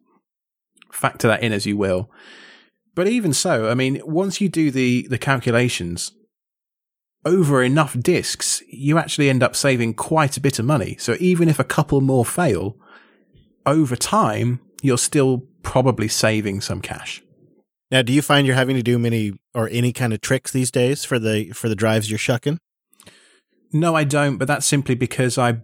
Factor 0.91 1.27
that 1.27 1.41
in 1.41 1.53
as 1.53 1.65
you 1.65 1.77
will. 1.77 2.11
But 2.95 3.07
even 3.07 3.33
so, 3.33 3.69
I 3.69 3.73
mean, 3.73 4.01
once 4.05 4.39
you 4.39 4.49
do 4.49 4.69
the, 4.69 5.07
the 5.07 5.17
calculations, 5.17 6.11
over 7.25 7.63
enough 7.63 7.99
discs, 7.99 8.61
you 8.67 8.97
actually 8.97 9.29
end 9.29 9.41
up 9.41 9.55
saving 9.55 9.93
quite 9.93 10.37
a 10.37 10.41
bit 10.41 10.59
of 10.59 10.65
money. 10.65 10.97
So 10.99 11.15
even 11.19 11.49
if 11.49 11.59
a 11.59 11.63
couple 11.63 12.01
more 12.01 12.25
fail, 12.25 12.75
over 13.65 13.95
time, 13.95 14.59
you're 14.81 14.97
still 14.97 15.43
probably 15.63 16.07
saving 16.07 16.61
some 16.61 16.81
cash. 16.81 17.23
Now, 17.89 18.01
do 18.01 18.11
you 18.11 18.21
find 18.21 18.45
you're 18.45 18.55
having 18.55 18.75
to 18.75 18.83
do 18.83 18.99
many 18.99 19.33
or 19.53 19.69
any 19.69 19.93
kind 19.93 20.13
of 20.13 20.21
tricks 20.21 20.51
these 20.51 20.71
days 20.71 21.05
for 21.05 21.19
the 21.19 21.51
for 21.51 21.69
the 21.69 21.75
drives 21.75 22.09
you're 22.09 22.17
shucking? 22.17 22.59
No, 23.71 23.95
I 23.95 24.03
don't. 24.03 24.37
But 24.37 24.47
that's 24.47 24.65
simply 24.65 24.95
because 24.95 25.37
I 25.37 25.61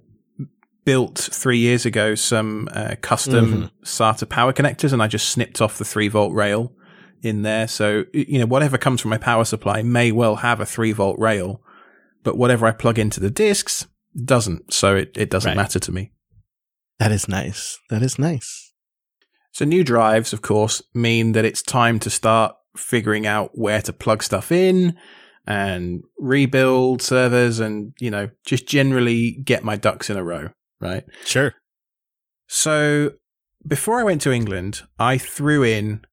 built 0.86 1.18
three 1.18 1.58
years 1.58 1.86
ago 1.86 2.16
some 2.16 2.70
uh, 2.72 2.96
custom 3.02 3.46
mm-hmm. 3.46 3.84
SATA 3.84 4.28
power 4.28 4.54
connectors, 4.54 4.94
and 4.94 5.02
I 5.02 5.08
just 5.08 5.30
snipped 5.30 5.62
off 5.62 5.78
the 5.78 5.86
three 5.86 6.08
volt 6.08 6.34
rail 6.34 6.74
in 7.22 7.42
there. 7.42 7.68
So 7.68 8.06
you 8.14 8.40
know, 8.40 8.46
whatever 8.46 8.78
comes 8.78 9.02
from 9.02 9.10
my 9.10 9.18
power 9.18 9.46
supply 9.46 9.82
may 9.82 10.12
well 10.12 10.38
have 10.38 10.60
a 10.60 10.66
three 10.66 10.92
volt 10.92 11.20
rail, 11.20 11.62
but 12.24 12.38
whatever 12.38 12.66
I 12.66 12.72
plug 12.72 13.00
into 13.00 13.20
the 13.20 13.32
discs 13.32 13.88
doesn't. 14.24 14.74
So 14.74 14.96
it 14.96 15.12
it 15.16 15.30
doesn't 15.30 15.50
right. 15.50 15.58
matter 15.58 15.80
to 15.80 15.92
me. 15.92 16.12
That 17.00 17.12
is 17.12 17.28
nice. 17.28 17.80
That 17.90 18.02
is 18.02 18.20
nice. 18.20 18.74
So 19.52 19.66
new 19.66 19.84
drives, 19.84 20.34
of 20.34 20.42
course, 20.42 20.82
mean 20.94 21.32
that 21.32 21.46
it's 21.46 21.62
time 21.62 22.00
to 22.00 22.10
start 22.10 22.56
figuring 22.78 23.26
out 23.26 23.52
where 23.54 23.82
to 23.82 23.94
plug 23.94 24.22
stuff 24.24 24.52
in 24.52 24.96
and 25.48 26.04
rebuild 26.18 27.02
servers 27.02 27.60
and, 27.60 27.94
you 28.00 28.12
know, 28.12 28.30
just 28.46 28.68
generally 28.68 29.32
get 29.44 29.64
my 29.64 29.76
ducks 29.76 30.10
in 30.10 30.18
a 30.18 30.24
row, 30.24 30.50
right? 30.80 31.04
Sure. 31.26 31.54
So 32.48 33.14
before 33.68 34.00
I 34.00 34.04
went 34.04 34.22
to 34.22 34.32
England, 34.32 34.82
I 34.98 35.18
threw 35.18 35.64
in 35.64 36.06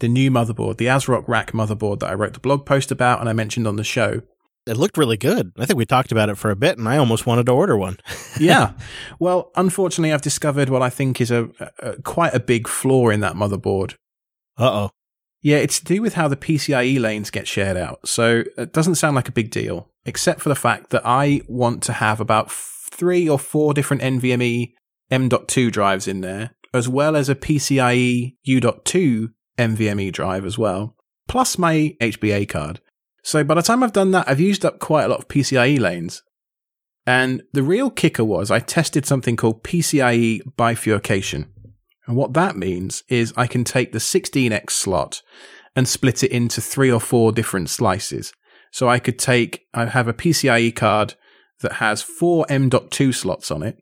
the 0.00 0.08
new 0.08 0.30
motherboard, 0.30 0.78
the 0.78 0.86
ASRock 0.86 1.28
Rack 1.28 1.52
motherboard 1.52 2.00
that 2.00 2.10
I 2.10 2.14
wrote 2.14 2.32
the 2.32 2.40
blog 2.40 2.66
post 2.66 2.90
about 2.90 3.20
and 3.20 3.28
I 3.28 3.32
mentioned 3.32 3.66
on 3.66 3.76
the 3.76 3.84
show 3.84 4.22
it 4.68 4.76
looked 4.76 4.98
really 4.98 5.16
good. 5.16 5.52
I 5.58 5.64
think 5.64 5.78
we 5.78 5.86
talked 5.86 6.12
about 6.12 6.28
it 6.28 6.36
for 6.36 6.50
a 6.50 6.56
bit, 6.56 6.78
and 6.78 6.88
I 6.88 6.98
almost 6.98 7.26
wanted 7.26 7.46
to 7.46 7.52
order 7.52 7.76
one. 7.76 7.98
yeah. 8.40 8.72
Well, 9.18 9.50
unfortunately, 9.56 10.12
I've 10.12 10.22
discovered 10.22 10.68
what 10.68 10.82
I 10.82 10.90
think 10.90 11.20
is 11.20 11.30
a, 11.30 11.48
a 11.78 12.00
quite 12.02 12.34
a 12.34 12.40
big 12.40 12.68
flaw 12.68 13.08
in 13.08 13.20
that 13.20 13.34
motherboard. 13.34 13.94
Uh 14.58 14.70
oh. 14.70 14.90
Yeah, 15.40 15.58
it's 15.58 15.78
to 15.78 15.84
do 15.84 16.02
with 16.02 16.14
how 16.14 16.28
the 16.28 16.36
PCIe 16.36 17.00
lanes 17.00 17.30
get 17.30 17.46
shared 17.46 17.76
out. 17.76 18.06
So 18.06 18.44
it 18.56 18.72
doesn't 18.72 18.96
sound 18.96 19.16
like 19.16 19.28
a 19.28 19.32
big 19.32 19.50
deal, 19.50 19.88
except 20.04 20.40
for 20.40 20.48
the 20.48 20.56
fact 20.56 20.90
that 20.90 21.02
I 21.04 21.42
want 21.48 21.82
to 21.84 21.92
have 21.94 22.20
about 22.20 22.50
three 22.88 23.28
or 23.28 23.38
four 23.38 23.74
different 23.74 24.02
NVMe 24.02 24.72
M.2 25.10 25.70
drives 25.72 26.08
in 26.08 26.20
there, 26.20 26.50
as 26.74 26.88
well 26.88 27.16
as 27.16 27.28
a 27.28 27.34
PCIe 27.34 28.36
U.2 28.42 29.28
NVMe 29.58 30.12
drive 30.12 30.44
as 30.44 30.58
well, 30.58 30.96
plus 31.26 31.58
my 31.58 31.96
HBA 32.00 32.48
card. 32.48 32.80
So 33.22 33.44
by 33.44 33.54
the 33.54 33.62
time 33.62 33.82
I've 33.82 33.92
done 33.92 34.10
that, 34.12 34.28
I've 34.28 34.40
used 34.40 34.64
up 34.64 34.78
quite 34.78 35.04
a 35.04 35.08
lot 35.08 35.18
of 35.18 35.28
PCIe 35.28 35.78
lanes. 35.78 36.22
And 37.06 37.42
the 37.52 37.62
real 37.62 37.90
kicker 37.90 38.24
was 38.24 38.50
I 38.50 38.60
tested 38.60 39.06
something 39.06 39.36
called 39.36 39.64
PCIe 39.64 40.40
bifurcation. 40.56 41.52
And 42.06 42.16
what 42.16 42.34
that 42.34 42.56
means 42.56 43.02
is 43.08 43.34
I 43.36 43.46
can 43.46 43.64
take 43.64 43.92
the 43.92 43.98
16x 43.98 44.70
slot 44.70 45.22
and 45.74 45.88
split 45.88 46.22
it 46.22 46.30
into 46.30 46.60
three 46.60 46.90
or 46.90 47.00
four 47.00 47.32
different 47.32 47.70
slices. 47.70 48.32
So 48.72 48.88
I 48.88 48.98
could 48.98 49.18
take, 49.18 49.66
I 49.72 49.86
have 49.86 50.08
a 50.08 50.14
PCIe 50.14 50.74
card 50.74 51.14
that 51.60 51.74
has 51.74 52.02
four 52.02 52.46
M.2 52.48 53.14
slots 53.14 53.50
on 53.50 53.62
it. 53.62 53.78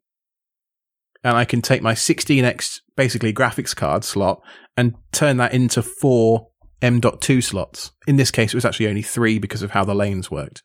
And 1.23 1.37
I 1.37 1.45
can 1.45 1.61
take 1.61 1.83
my 1.83 1.95
16x 1.95 2.81
basically 2.97 3.33
graphics 3.33 3.75
card 3.75 4.05
slot 4.05 4.43
and 4.77 4.95
turn 5.13 5.39
that 5.39 5.53
into 5.53 5.83
four 5.83 6.49
M.2 6.83 7.43
slots. 7.43 7.93
In 8.07 8.17
this 8.17 8.31
case, 8.31 8.53
it 8.53 8.57
was 8.57 8.65
actually 8.65 8.89
only 8.89 9.03
three 9.03 9.39
because 9.39 9.63
of 9.63 9.73
how 9.73 9.85
the 9.85 9.95
lanes 9.95 10.31
worked. 10.31 10.63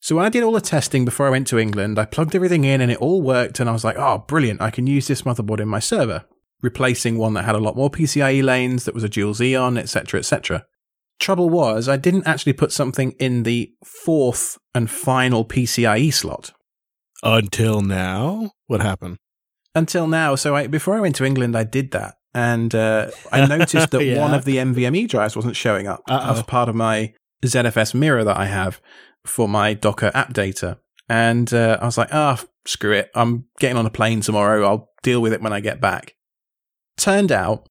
So 0.00 0.14
when 0.14 0.26
I 0.26 0.28
did 0.28 0.42
all 0.42 0.52
the 0.52 0.60
testing 0.60 1.04
before 1.04 1.26
I 1.26 1.30
went 1.30 1.46
to 1.48 1.58
England, 1.58 1.98
I 1.98 2.04
plugged 2.04 2.34
everything 2.34 2.64
in 2.64 2.80
and 2.80 2.92
it 2.92 2.98
all 2.98 3.22
worked. 3.22 3.60
And 3.60 3.68
I 3.68 3.72
was 3.72 3.84
like, 3.84 3.96
oh, 3.96 4.24
brilliant. 4.28 4.60
I 4.60 4.70
can 4.70 4.86
use 4.86 5.08
this 5.08 5.22
motherboard 5.22 5.60
in 5.60 5.68
my 5.68 5.78
server, 5.78 6.24
replacing 6.62 7.16
one 7.16 7.34
that 7.34 7.44
had 7.44 7.54
a 7.54 7.60
lot 7.60 7.76
more 7.76 7.90
PCIe 7.90 8.42
lanes, 8.42 8.84
that 8.84 8.94
was 8.94 9.04
a 9.04 9.08
dual 9.08 9.34
Xeon, 9.34 9.78
etc., 9.78 10.20
etc. 10.20 10.66
Trouble 11.18 11.48
was, 11.48 11.88
I 11.88 11.96
didn't 11.96 12.26
actually 12.26 12.52
put 12.52 12.72
something 12.72 13.12
in 13.18 13.42
the 13.44 13.72
fourth 13.84 14.58
and 14.74 14.90
final 14.90 15.44
PCIe 15.44 16.12
slot. 16.12 16.52
Until 17.22 17.80
now? 17.80 18.50
What 18.66 18.82
happened? 18.82 19.16
Until 19.74 20.06
now. 20.06 20.34
So 20.34 20.54
I, 20.54 20.66
before 20.66 20.96
I 20.96 21.00
went 21.00 21.16
to 21.16 21.24
England, 21.24 21.56
I 21.56 21.64
did 21.64 21.90
that 21.92 22.16
and 22.34 22.74
uh, 22.74 23.10
I 23.32 23.46
noticed 23.56 23.90
that 23.90 24.04
Yeah. 24.04 24.20
one 24.20 24.34
of 24.34 24.44
the 24.44 24.56
NVMe 24.56 25.08
drives 25.08 25.34
wasn't 25.36 25.56
showing 25.56 25.86
up 25.86 26.02
Uh-oh. 26.08 26.32
as 26.32 26.42
part 26.42 26.68
of 26.68 26.74
my 26.74 27.14
ZFS 27.44 27.94
mirror 27.94 28.24
that 28.24 28.36
I 28.36 28.46
have 28.46 28.80
for 29.24 29.48
my 29.48 29.72
Docker 29.74 30.10
app 30.14 30.32
data. 30.34 30.78
And 31.08 31.52
uh, 31.54 31.78
I 31.80 31.84
was 31.86 31.96
like, 31.96 32.08
ah, 32.12 32.42
screw 32.66 32.92
it. 32.92 33.10
I'm 33.14 33.46
getting 33.58 33.76
on 33.78 33.86
a 33.86 33.90
plane 33.90 34.20
tomorrow. 34.20 34.64
I'll 34.66 34.90
deal 35.02 35.22
with 35.22 35.32
it 35.32 35.40
when 35.40 35.52
I 35.52 35.60
get 35.60 35.80
back. 35.80 36.14
Turned 36.98 37.30
out, 37.32 37.68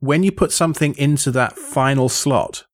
when 0.00 0.22
you 0.22 0.30
put 0.30 0.52
something 0.52 0.94
into 0.96 1.30
that 1.32 1.56
final 1.56 2.08
slot, 2.08 2.64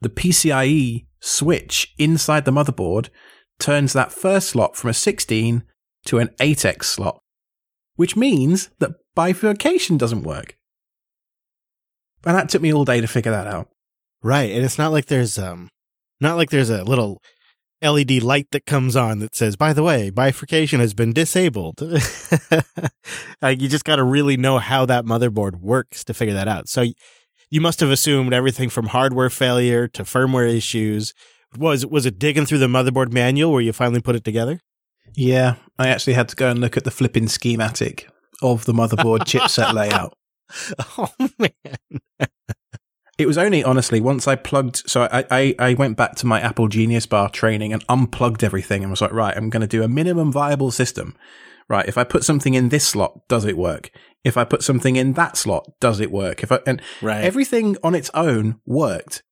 the 0.00 0.08
PCIe 0.08 1.06
switch 1.20 1.94
inside 1.98 2.44
the 2.44 2.50
motherboard 2.50 3.08
turns 3.58 3.92
that 3.92 4.12
first 4.12 4.50
slot 4.50 4.76
from 4.76 4.90
a 4.90 4.94
16 4.94 5.62
to 6.06 6.18
an 6.18 6.28
8x 6.40 6.84
slot, 6.84 7.20
which 7.96 8.16
means 8.16 8.70
that 8.78 8.92
bifurcation 9.14 9.98
doesn't 9.98 10.22
work. 10.22 10.56
And 12.24 12.36
that 12.36 12.48
took 12.48 12.62
me 12.62 12.72
all 12.72 12.84
day 12.84 13.00
to 13.00 13.06
figure 13.06 13.32
that 13.32 13.46
out. 13.46 13.68
Right, 14.22 14.50
and 14.50 14.64
it's 14.64 14.78
not 14.78 14.92
like 14.92 15.06
there's 15.06 15.38
um, 15.38 15.70
not 16.20 16.36
like 16.36 16.50
there's 16.50 16.68
a 16.68 16.84
little 16.84 17.22
LED 17.82 18.22
light 18.22 18.48
that 18.52 18.66
comes 18.66 18.94
on 18.94 19.20
that 19.20 19.34
says, 19.34 19.56
"By 19.56 19.72
the 19.72 19.82
way, 19.82 20.10
bifurcation 20.10 20.80
has 20.80 20.92
been 20.92 21.14
disabled." 21.14 21.80
like 23.42 23.62
you 23.62 23.68
just 23.68 23.86
got 23.86 23.96
to 23.96 24.04
really 24.04 24.36
know 24.36 24.58
how 24.58 24.84
that 24.84 25.06
motherboard 25.06 25.60
works 25.60 26.04
to 26.04 26.12
figure 26.12 26.34
that 26.34 26.48
out. 26.48 26.68
So 26.68 26.84
you 27.50 27.60
must 27.60 27.80
have 27.80 27.90
assumed 27.90 28.32
everything 28.32 28.70
from 28.70 28.86
hardware 28.86 29.30
failure 29.30 29.88
to 29.88 30.04
firmware 30.04 30.52
issues. 30.54 31.12
Was 31.56 31.84
was 31.84 32.06
it 32.06 32.18
digging 32.18 32.46
through 32.46 32.58
the 32.58 32.66
motherboard 32.66 33.12
manual 33.12 33.52
where 33.52 33.60
you 33.60 33.72
finally 33.72 34.00
put 34.00 34.16
it 34.16 34.24
together? 34.24 34.60
Yeah, 35.14 35.56
I 35.78 35.88
actually 35.88 36.12
had 36.12 36.28
to 36.28 36.36
go 36.36 36.48
and 36.48 36.60
look 36.60 36.76
at 36.76 36.84
the 36.84 36.90
flipping 36.90 37.26
schematic 37.28 38.08
of 38.40 38.64
the 38.64 38.72
motherboard 38.72 39.20
chipset 39.20 39.72
layout. 39.74 40.16
Oh 40.96 41.10
man! 41.38 42.28
It 43.20 43.26
was 43.26 43.36
only 43.36 43.62
honestly 43.62 44.00
once 44.00 44.26
I 44.26 44.34
plugged. 44.34 44.88
So 44.88 45.02
I, 45.02 45.24
I, 45.30 45.54
I 45.58 45.74
went 45.74 45.98
back 45.98 46.14
to 46.16 46.26
my 46.26 46.40
Apple 46.40 46.68
Genius 46.68 47.04
Bar 47.04 47.28
training 47.28 47.72
and 47.72 47.84
unplugged 47.86 48.42
everything 48.42 48.82
and 48.82 48.90
was 48.90 49.02
like, 49.02 49.12
right, 49.12 49.36
I'm 49.36 49.50
going 49.50 49.60
to 49.60 49.66
do 49.66 49.82
a 49.82 49.88
minimum 49.88 50.32
viable 50.32 50.70
system. 50.70 51.14
Right, 51.68 51.86
if 51.86 51.98
I 51.98 52.02
put 52.02 52.24
something 52.24 52.54
in 52.54 52.70
this 52.70 52.88
slot, 52.88 53.28
does 53.28 53.44
it 53.44 53.56
work? 53.56 53.90
If 54.24 54.36
I 54.36 54.44
put 54.44 54.62
something 54.62 54.96
in 54.96 55.14
that 55.14 55.36
slot, 55.36 55.66
does 55.80 56.00
it 56.00 56.10
work? 56.10 56.42
If 56.42 56.52
I 56.52 56.60
and 56.66 56.82
Right. 57.00 57.24
everything 57.24 57.76
on 57.82 57.94
its 57.94 58.10
own 58.14 58.60
worked. 58.66 59.22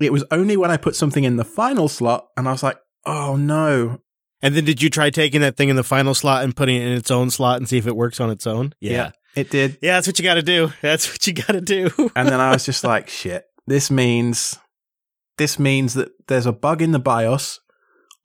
It 0.00 0.12
was 0.12 0.24
only 0.30 0.56
when 0.56 0.70
I 0.70 0.76
put 0.76 0.96
something 0.96 1.24
in 1.24 1.36
the 1.36 1.44
final 1.44 1.88
slot 1.88 2.26
and 2.36 2.48
I 2.48 2.52
was 2.52 2.62
like, 2.62 2.78
oh 3.06 3.36
no, 3.36 4.00
and 4.44 4.54
then 4.54 4.64
did 4.66 4.82
you 4.82 4.90
try 4.90 5.08
taking 5.08 5.40
that 5.40 5.56
thing 5.56 5.70
in 5.70 5.76
the 5.76 5.82
final 5.82 6.12
slot 6.14 6.44
and 6.44 6.54
putting 6.54 6.76
it 6.76 6.86
in 6.86 6.92
its 6.92 7.10
own 7.10 7.30
slot 7.30 7.56
and 7.56 7.66
see 7.66 7.78
if 7.78 7.86
it 7.86 7.96
works 7.96 8.20
on 8.20 8.28
its 8.28 8.46
own? 8.46 8.74
Yeah. 8.78 8.92
yeah 8.92 9.10
it 9.34 9.48
did. 9.50 9.78
Yeah, 9.80 9.94
that's 9.94 10.06
what 10.06 10.18
you 10.18 10.22
got 10.22 10.34
to 10.34 10.42
do. 10.42 10.70
That's 10.82 11.10
what 11.10 11.26
you 11.26 11.32
got 11.32 11.52
to 11.52 11.60
do. 11.62 11.90
And 12.14 12.28
then 12.28 12.40
I 12.40 12.50
was 12.50 12.66
just 12.66 12.84
like, 12.92 13.08
shit, 13.08 13.44
this 13.66 13.90
means 13.90 14.58
this 15.38 15.58
means 15.58 15.94
that 15.94 16.10
there's 16.28 16.44
a 16.44 16.52
bug 16.52 16.82
in 16.82 16.92
the 16.92 16.98
BIOS 16.98 17.58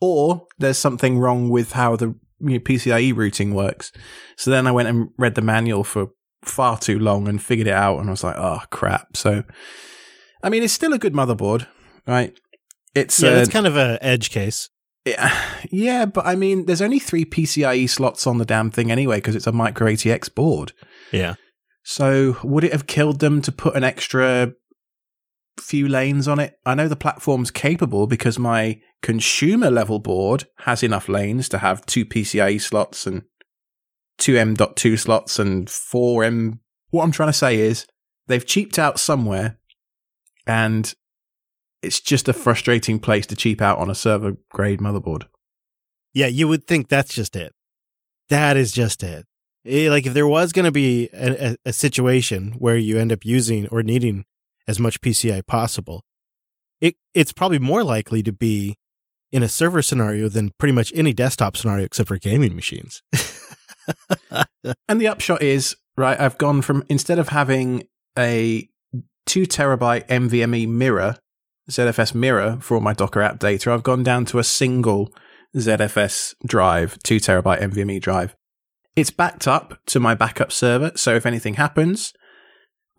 or 0.01 0.45
there's 0.57 0.77
something 0.77 1.19
wrong 1.19 1.49
with 1.49 1.71
how 1.71 1.95
the 1.95 2.15
you 2.39 2.51
know, 2.51 2.59
PCIe 2.59 3.15
routing 3.15 3.53
works. 3.53 3.91
So 4.37 4.51
then 4.51 4.67
I 4.67 4.71
went 4.71 4.87
and 4.87 5.09
read 5.17 5.35
the 5.35 5.41
manual 5.41 5.83
for 5.83 6.09
far 6.43 6.77
too 6.77 6.99
long 6.99 7.27
and 7.27 7.41
figured 7.41 7.67
it 7.67 7.73
out 7.73 7.99
and 7.99 8.09
I 8.09 8.11
was 8.11 8.23
like, 8.23 8.37
oh 8.37 8.61
crap. 8.69 9.17
So 9.17 9.43
I 10.43 10.49
mean, 10.49 10.63
it's 10.63 10.73
still 10.73 10.93
a 10.93 10.99
good 10.99 11.13
motherboard, 11.13 11.67
right? 12.07 12.33
It's 12.95 13.21
yeah, 13.21 13.29
uh, 13.29 13.35
that's 13.35 13.49
kind 13.49 13.67
of 13.67 13.77
a 13.77 13.99
edge 14.01 14.29
case. 14.29 14.69
yeah, 15.05 15.33
yeah, 15.71 16.05
but 16.05 16.25
I 16.25 16.35
mean, 16.35 16.65
there's 16.65 16.81
only 16.81 16.99
three 16.99 17.25
PCIe 17.25 17.89
slots 17.89 18.25
on 18.25 18.37
the 18.37 18.45
damn 18.45 18.71
thing 18.71 18.91
anyway 18.91 19.17
because 19.17 19.35
it's 19.35 19.47
a 19.47 19.51
micro 19.51 19.87
ATX 19.87 20.33
board. 20.33 20.73
Yeah. 21.11 21.35
So 21.83 22.37
would 22.43 22.63
it 22.63 22.71
have 22.71 22.87
killed 22.87 23.19
them 23.19 23.41
to 23.41 23.51
put 23.51 23.75
an 23.75 23.83
extra 23.83 24.53
few 25.61 25.87
lanes 25.87 26.27
on 26.27 26.39
it? 26.39 26.57
I 26.65 26.75
know 26.75 26.87
the 26.87 26.95
platform's 26.95 27.51
capable 27.51 28.07
because 28.07 28.39
my 28.39 28.81
consumer 29.01 29.69
level 29.69 29.99
board 29.99 30.47
has 30.59 30.83
enough 30.83 31.09
lanes 31.09 31.49
to 31.49 31.59
have 31.59 31.85
two 31.85 32.05
PCIe 32.05 32.61
slots 32.61 33.07
and 33.07 33.23
two 34.17 34.37
M.2 34.37 34.99
slots 34.99 35.39
and 35.39 35.69
four 35.69 36.23
M. 36.23 36.59
What 36.89 37.03
I'm 37.03 37.11
trying 37.11 37.29
to 37.29 37.33
say 37.33 37.57
is 37.57 37.87
they've 38.27 38.45
cheaped 38.45 38.77
out 38.77 38.99
somewhere 38.99 39.57
and 40.45 40.93
it's 41.81 41.99
just 41.99 42.27
a 42.27 42.33
frustrating 42.33 42.99
place 42.99 43.25
to 43.27 43.35
cheap 43.35 43.61
out 43.61 43.77
on 43.77 43.89
a 43.89 43.95
server 43.95 44.37
grade 44.51 44.79
motherboard. 44.79 45.25
Yeah, 46.13 46.27
you 46.27 46.47
would 46.47 46.67
think 46.67 46.89
that's 46.89 47.13
just 47.13 47.35
it. 47.35 47.53
That 48.29 48.57
is 48.57 48.71
just 48.71 49.03
it. 49.03 49.25
Eh, 49.65 49.89
like 49.89 50.05
if 50.05 50.13
there 50.13 50.27
was 50.27 50.51
going 50.51 50.65
to 50.65 50.71
be 50.71 51.09
a, 51.13 51.51
a, 51.51 51.55
a 51.67 51.73
situation 51.73 52.53
where 52.57 52.77
you 52.77 52.97
end 52.97 53.11
up 53.11 53.25
using 53.25 53.67
or 53.67 53.83
needing 53.83 54.25
as 54.69 54.79
much 54.79 55.01
PCI 55.01 55.45
possible, 55.45 56.03
it 56.79 56.95
it's 57.13 57.33
probably 57.33 57.59
more 57.59 57.83
likely 57.83 58.23
to 58.23 58.31
be 58.31 58.77
in 59.31 59.43
a 59.43 59.49
server 59.49 59.81
scenario 59.81 60.29
than 60.29 60.51
pretty 60.57 60.71
much 60.71 60.93
any 60.95 61.13
desktop 61.13 61.57
scenario 61.57 61.85
except 61.85 62.07
for 62.07 62.17
gaming 62.17 62.55
machines. 62.55 63.01
And 64.87 64.99
the 64.99 65.07
upshot 65.07 65.41
is, 65.41 65.75
right, 65.97 66.19
I've 66.19 66.37
gone 66.37 66.61
from 66.61 66.83
instead 66.89 67.19
of 67.19 67.29
having 67.29 67.87
a 68.17 68.69
two 69.25 69.43
terabyte 69.43 70.07
NVMe 70.07 70.67
mirror, 70.67 71.17
ZFS 71.69 72.13
mirror 72.13 72.57
for 72.61 72.75
all 72.75 72.81
my 72.81 72.93
Docker 72.93 73.21
app 73.21 73.39
data, 73.39 73.71
I've 73.71 73.83
gone 73.83 74.03
down 74.03 74.25
to 74.25 74.39
a 74.39 74.43
single 74.43 75.13
ZFS 75.55 76.35
drive, 76.45 76.99
two 77.03 77.17
terabyte 77.17 77.61
NVMe 77.61 78.01
drive. 78.01 78.35
It's 78.95 79.11
backed 79.11 79.47
up 79.47 79.79
to 79.87 79.99
my 79.99 80.13
backup 80.13 80.51
server, 80.51 80.91
so 80.95 81.15
if 81.15 81.25
anything 81.25 81.55
happens, 81.55 82.13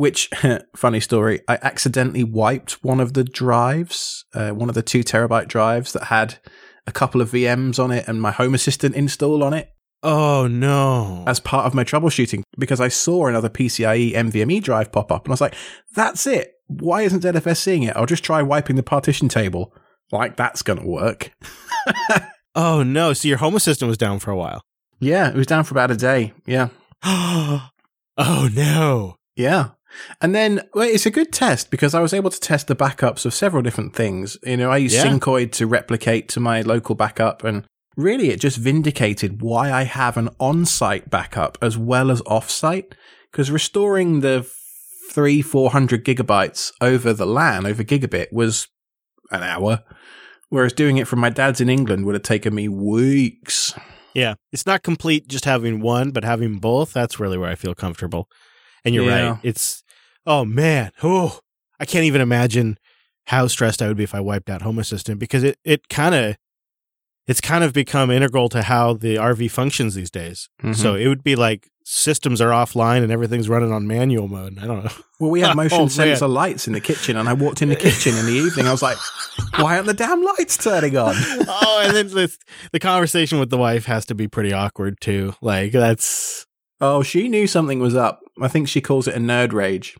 which 0.00 0.30
funny 0.76 0.98
story, 0.98 1.42
I 1.46 1.58
accidentally 1.60 2.24
wiped 2.24 2.82
one 2.82 3.00
of 3.00 3.12
the 3.12 3.22
drives, 3.22 4.24
uh, 4.32 4.48
one 4.48 4.70
of 4.70 4.74
the 4.74 4.82
two 4.82 5.04
terabyte 5.04 5.46
drives 5.46 5.92
that 5.92 6.04
had 6.04 6.38
a 6.86 6.90
couple 6.90 7.20
of 7.20 7.32
VMs 7.32 7.78
on 7.78 7.90
it 7.90 8.08
and 8.08 8.22
my 8.22 8.30
Home 8.30 8.54
Assistant 8.54 8.94
install 8.94 9.44
on 9.44 9.52
it 9.52 9.68
oh 10.02 10.46
no! 10.46 11.22
as 11.26 11.38
part 11.38 11.66
of 11.66 11.74
my 11.74 11.84
troubleshooting 11.84 12.42
because 12.56 12.80
I 12.80 12.88
saw 12.88 13.26
another 13.26 13.50
PCIe 13.50 14.14
NVMe 14.14 14.62
drive 14.62 14.90
pop 14.90 15.12
up 15.12 15.26
and 15.26 15.32
I 15.32 15.34
was 15.34 15.42
like, 15.42 15.54
that's 15.94 16.26
it. 16.26 16.54
Why 16.66 17.02
isn't 17.02 17.22
ZFS 17.22 17.58
seeing 17.58 17.82
it? 17.82 17.94
I'll 17.94 18.06
just 18.06 18.24
try 18.24 18.40
wiping 18.40 18.76
the 18.76 18.82
partition 18.82 19.28
table. 19.28 19.74
Like 20.10 20.34
that's 20.34 20.62
going 20.62 20.78
to 20.78 20.86
work. 20.86 21.30
oh 22.54 22.82
no! 22.82 23.12
So 23.12 23.28
your 23.28 23.36
home 23.36 23.54
assistant 23.54 23.88
was 23.90 23.98
down 23.98 24.18
for 24.18 24.30
a 24.30 24.36
while. 24.36 24.62
Yeah, 24.98 25.28
it 25.28 25.34
was 25.34 25.46
down 25.46 25.64
for 25.64 25.74
about 25.74 25.90
a 25.90 25.96
day. 25.96 26.32
Yeah. 26.46 26.68
oh 27.04 27.68
no! 28.16 29.16
Yeah. 29.36 29.70
And 30.20 30.34
then 30.34 30.62
well, 30.74 30.88
it's 30.88 31.06
a 31.06 31.10
good 31.10 31.32
test 31.32 31.70
because 31.70 31.94
I 31.94 32.00
was 32.00 32.12
able 32.14 32.30
to 32.30 32.40
test 32.40 32.66
the 32.66 32.76
backups 32.76 33.24
of 33.24 33.34
several 33.34 33.62
different 33.62 33.94
things. 33.94 34.36
You 34.44 34.56
know, 34.56 34.70
I 34.70 34.78
used 34.78 34.94
Yeah. 34.94 35.06
Syncoid 35.06 35.52
to 35.52 35.66
replicate 35.66 36.28
to 36.30 36.40
my 36.40 36.62
local 36.62 36.94
backup 36.94 37.44
and 37.44 37.64
really 37.96 38.30
it 38.30 38.40
just 38.40 38.56
vindicated 38.56 39.42
why 39.42 39.72
I 39.72 39.82
have 39.82 40.16
an 40.16 40.30
on-site 40.38 41.10
backup 41.10 41.58
as 41.60 41.76
well 41.76 42.10
as 42.10 42.22
off-site 42.26 42.94
because 43.30 43.50
restoring 43.50 44.20
the 44.20 44.46
three, 45.10 45.42
400 45.42 46.04
gigabytes 46.04 46.72
over 46.80 47.12
the 47.12 47.26
LAN, 47.26 47.66
over 47.66 47.82
gigabit 47.82 48.32
was 48.32 48.68
an 49.30 49.42
hour. 49.42 49.82
Whereas 50.48 50.72
doing 50.72 50.96
it 50.96 51.06
from 51.06 51.20
my 51.20 51.30
dad's 51.30 51.60
in 51.60 51.68
England 51.68 52.06
would 52.06 52.14
have 52.14 52.22
taken 52.22 52.54
me 52.54 52.68
weeks. 52.68 53.74
Yeah, 54.14 54.34
it's 54.52 54.66
not 54.66 54.82
complete 54.82 55.28
just 55.28 55.44
having 55.44 55.80
one, 55.80 56.10
but 56.10 56.24
having 56.24 56.58
both. 56.58 56.92
That's 56.92 57.20
really 57.20 57.38
where 57.38 57.50
I 57.50 57.54
feel 57.54 57.74
comfortable. 57.74 58.28
And 58.84 58.94
you're 58.94 59.04
Yeah. 59.04 59.30
right. 59.30 59.38
It's 59.42 59.82
oh 60.26 60.44
man, 60.44 60.92
oh, 61.02 61.40
I 61.78 61.84
can't 61.86 62.04
even 62.04 62.20
imagine 62.20 62.78
how 63.26 63.46
stressed 63.46 63.80
I 63.82 63.88
would 63.88 63.96
be 63.96 64.04
if 64.04 64.14
I 64.14 64.20
wiped 64.20 64.50
out 64.50 64.62
Home 64.62 64.78
Assistant 64.78 65.18
because 65.20 65.42
it 65.44 65.58
it 65.64 65.88
kind 65.88 66.14
of 66.14 66.36
it's 67.26 67.40
kind 67.40 67.62
of 67.62 67.72
become 67.72 68.10
integral 68.10 68.48
to 68.48 68.62
how 68.62 68.94
the 68.94 69.16
RV 69.16 69.50
functions 69.50 69.94
these 69.94 70.10
days. 70.10 70.48
Mhm. 70.62 70.74
So 70.74 70.94
it 70.96 71.06
would 71.06 71.22
be 71.22 71.36
like 71.36 71.68
systems 71.84 72.40
are 72.40 72.50
offline 72.50 73.02
and 73.02 73.12
everything's 73.12 73.48
running 73.48 73.72
on 73.72 73.86
manual 73.86 74.26
mode. 74.28 74.58
I 74.60 74.66
don't 74.66 74.84
know. 74.84 74.90
Well, 75.20 75.30
we 75.30 75.42
had 75.42 75.54
motion 75.54 75.76
Oh, 75.76 75.80
man. 75.82 75.90
sensor 75.90 76.28
lights 76.28 76.66
in 76.66 76.72
the 76.72 76.80
kitchen, 76.80 77.14
and 77.18 77.28
I 77.28 77.34
walked 77.34 77.60
in 77.60 77.68
the 77.68 77.76
kitchen 77.76 78.16
in 78.16 78.24
the 78.24 78.32
evening. 78.32 78.66
I 78.66 78.70
was 78.70 78.80
like, 78.80 78.96
"Why 79.56 79.74
aren't 79.74 79.84
the 79.86 79.92
damn 79.92 80.22
lights 80.22 80.56
turning 80.56 80.96
on?" 80.96 81.14
oh, 81.46 81.82
and 81.84 81.94
then 81.94 82.08
the, 82.08 82.34
the 82.72 82.78
conversation 82.78 83.38
with 83.38 83.50
the 83.50 83.58
wife 83.58 83.84
has 83.84 84.06
to 84.06 84.14
be 84.14 84.28
pretty 84.28 84.54
awkward 84.54 84.98
too. 84.98 85.34
Like 85.42 85.72
that's 85.72 86.46
Oh, 86.80 87.02
she 87.02 87.28
knew 87.28 87.46
something 87.46 87.78
was 87.78 87.94
up. 87.94 88.20
I 88.40 88.48
think 88.48 88.68
she 88.68 88.80
calls 88.80 89.06
it 89.06 89.14
a 89.14 89.18
nerd 89.18 89.52
rage. 89.52 89.96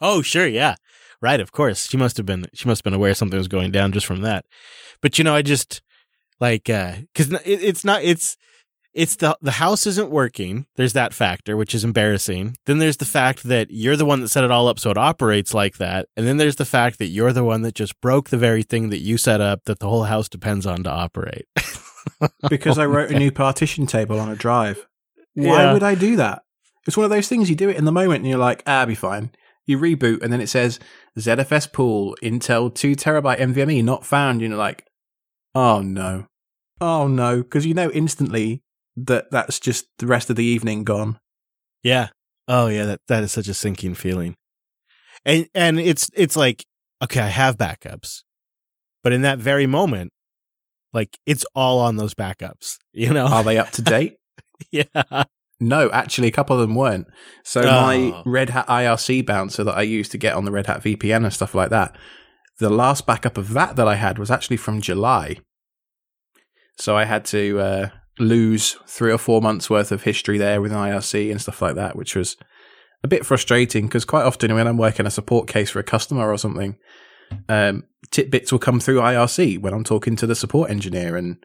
Oh, 0.00 0.22
sure, 0.22 0.46
yeah. 0.46 0.76
Right, 1.22 1.40
of 1.40 1.52
course. 1.52 1.88
She 1.88 1.96
must 1.96 2.16
have 2.16 2.26
been 2.26 2.46
she 2.54 2.68
must 2.68 2.80
have 2.80 2.84
been 2.84 2.94
aware 2.94 3.14
something 3.14 3.38
was 3.38 3.48
going 3.48 3.70
down 3.70 3.92
just 3.92 4.06
from 4.06 4.22
that. 4.22 4.44
But 5.02 5.18
you 5.18 5.24
know, 5.24 5.34
I 5.34 5.42
just 5.42 5.82
like 6.40 6.70
uh 6.70 6.94
cuz 7.14 7.30
it, 7.30 7.42
it's 7.44 7.84
not 7.84 8.02
it's 8.02 8.36
it's 8.94 9.16
the 9.16 9.36
the 9.42 9.52
house 9.52 9.86
isn't 9.86 10.10
working. 10.10 10.66
There's 10.76 10.94
that 10.94 11.12
factor 11.12 11.56
which 11.56 11.74
is 11.74 11.84
embarrassing. 11.84 12.56
Then 12.64 12.78
there's 12.78 12.96
the 12.96 13.04
fact 13.04 13.44
that 13.44 13.68
you're 13.70 13.96
the 13.96 14.06
one 14.06 14.20
that 14.22 14.28
set 14.28 14.44
it 14.44 14.50
all 14.50 14.66
up 14.66 14.78
so 14.78 14.90
it 14.90 14.96
operates 14.96 15.52
like 15.52 15.76
that. 15.76 16.06
And 16.16 16.26
then 16.26 16.38
there's 16.38 16.56
the 16.56 16.64
fact 16.64 16.98
that 16.98 17.08
you're 17.08 17.34
the 17.34 17.44
one 17.44 17.62
that 17.62 17.74
just 17.74 18.00
broke 18.00 18.30
the 18.30 18.38
very 18.38 18.62
thing 18.62 18.88
that 18.88 19.00
you 19.00 19.18
set 19.18 19.42
up 19.42 19.64
that 19.64 19.78
the 19.78 19.88
whole 19.88 20.04
house 20.04 20.28
depends 20.28 20.66
on 20.66 20.82
to 20.84 20.90
operate. 20.90 21.46
Because 22.48 22.78
I 22.78 22.86
wrote 22.86 23.10
a 23.10 23.18
new 23.18 23.30
partition 23.30 23.86
table 23.86 24.18
on 24.18 24.30
a 24.30 24.34
drive. 24.34 24.86
Why 25.34 25.62
Yeah. 25.64 25.72
would 25.72 25.82
I 25.82 25.94
do 25.94 26.16
that? 26.16 26.42
It's 26.86 26.96
one 26.96 27.04
of 27.04 27.10
those 27.10 27.28
things 27.28 27.48
you 27.50 27.56
do 27.56 27.68
it 27.68 27.76
in 27.76 27.84
the 27.84 27.92
moment 27.92 28.20
and 28.20 28.28
you're 28.28 28.38
like, 28.38 28.62
ah, 28.66 28.84
be 28.86 28.94
fine. 28.94 29.30
You 29.66 29.78
reboot 29.78 30.22
and 30.22 30.32
then 30.32 30.40
it 30.40 30.48
says 30.48 30.80
ZFS 31.18 31.72
pool, 31.72 32.16
Intel 32.22 32.74
2 32.74 32.92
terabyte 32.96 33.38
NVMe 33.38 33.84
not 33.84 34.04
found. 34.04 34.40
And 34.40 34.50
you're 34.50 34.58
like, 34.58 34.86
oh 35.54 35.80
no. 35.82 36.26
Oh 36.80 37.06
no. 37.06 37.42
Because 37.42 37.66
you 37.66 37.74
know 37.74 37.90
instantly 37.90 38.62
that 38.96 39.30
that's 39.30 39.60
just 39.60 39.86
the 39.98 40.06
rest 40.06 40.30
of 40.30 40.36
the 40.36 40.44
evening 40.44 40.84
gone. 40.84 41.18
Yeah. 41.82 42.08
Oh 42.48 42.66
yeah, 42.66 42.86
that 42.86 43.00
that 43.08 43.22
is 43.22 43.30
such 43.32 43.46
a 43.48 43.54
sinking 43.54 43.94
feeling. 43.94 44.34
And 45.24 45.46
and 45.54 45.78
it's 45.78 46.10
it's 46.14 46.36
like, 46.36 46.64
okay, 47.02 47.20
I 47.20 47.28
have 47.28 47.56
backups. 47.56 48.22
But 49.04 49.12
in 49.12 49.22
that 49.22 49.38
very 49.38 49.66
moment, 49.66 50.12
like 50.92 51.16
it's 51.26 51.44
all 51.54 51.78
on 51.78 51.96
those 51.96 52.14
backups, 52.14 52.78
you 52.92 53.12
know? 53.12 53.26
Are 53.26 53.44
they 53.44 53.58
up 53.58 53.70
to 53.72 53.82
date? 53.82 54.16
yeah. 54.70 55.24
No, 55.60 55.90
actually, 55.90 56.28
a 56.28 56.32
couple 56.32 56.56
of 56.56 56.62
them 56.62 56.74
weren't. 56.74 57.06
So 57.44 57.60
Oh. 57.62 57.64
my 57.66 58.22
Red 58.24 58.50
Hat 58.50 58.66
IRC 58.66 59.26
bouncer 59.26 59.62
that 59.64 59.76
I 59.76 59.82
used 59.82 60.10
to 60.12 60.18
get 60.18 60.34
on 60.34 60.44
the 60.44 60.50
Red 60.52 60.66
Hat 60.66 60.82
VPN 60.82 61.24
and 61.24 61.32
stuff 61.32 61.54
like 61.54 61.70
that, 61.70 61.96
the 62.58 62.70
last 62.70 63.06
backup 63.06 63.36
of 63.36 63.52
that 63.52 63.76
that 63.76 63.86
I 63.88 63.96
had 63.96 64.18
was 64.18 64.30
actually 64.30 64.56
from 64.56 64.80
July. 64.80 65.36
So 66.78 66.96
I 66.96 67.04
had 67.04 67.24
to 67.26 67.58
uh, 67.60 67.88
lose 68.18 68.76
three 68.86 69.12
or 69.12 69.18
four 69.18 69.42
months 69.42 69.68
worth 69.68 69.92
of 69.92 70.04
history 70.04 70.38
there 70.38 70.60
with 70.62 70.72
IRC 70.72 71.30
and 71.30 71.40
stuff 71.40 71.60
like 71.60 71.74
that, 71.74 71.94
which 71.96 72.16
was 72.16 72.36
a 73.02 73.08
bit 73.08 73.26
frustrating 73.26 73.86
because 73.86 74.04
quite 74.04 74.24
often 74.24 74.54
when 74.54 74.66
I'm 74.66 74.78
working 74.78 75.06
a 75.06 75.10
support 75.10 75.46
case 75.48 75.70
for 75.70 75.78
a 75.78 75.84
customer 75.84 76.30
or 76.30 76.38
something, 76.38 76.76
um, 77.48 77.84
tidbits 78.10 78.50
will 78.50 78.58
come 78.58 78.80
through 78.80 79.00
IRC 79.00 79.58
when 79.60 79.74
I'm 79.74 79.84
talking 79.84 80.16
to 80.16 80.26
the 80.26 80.34
support 80.34 80.70
engineer 80.70 81.16
and 81.16 81.36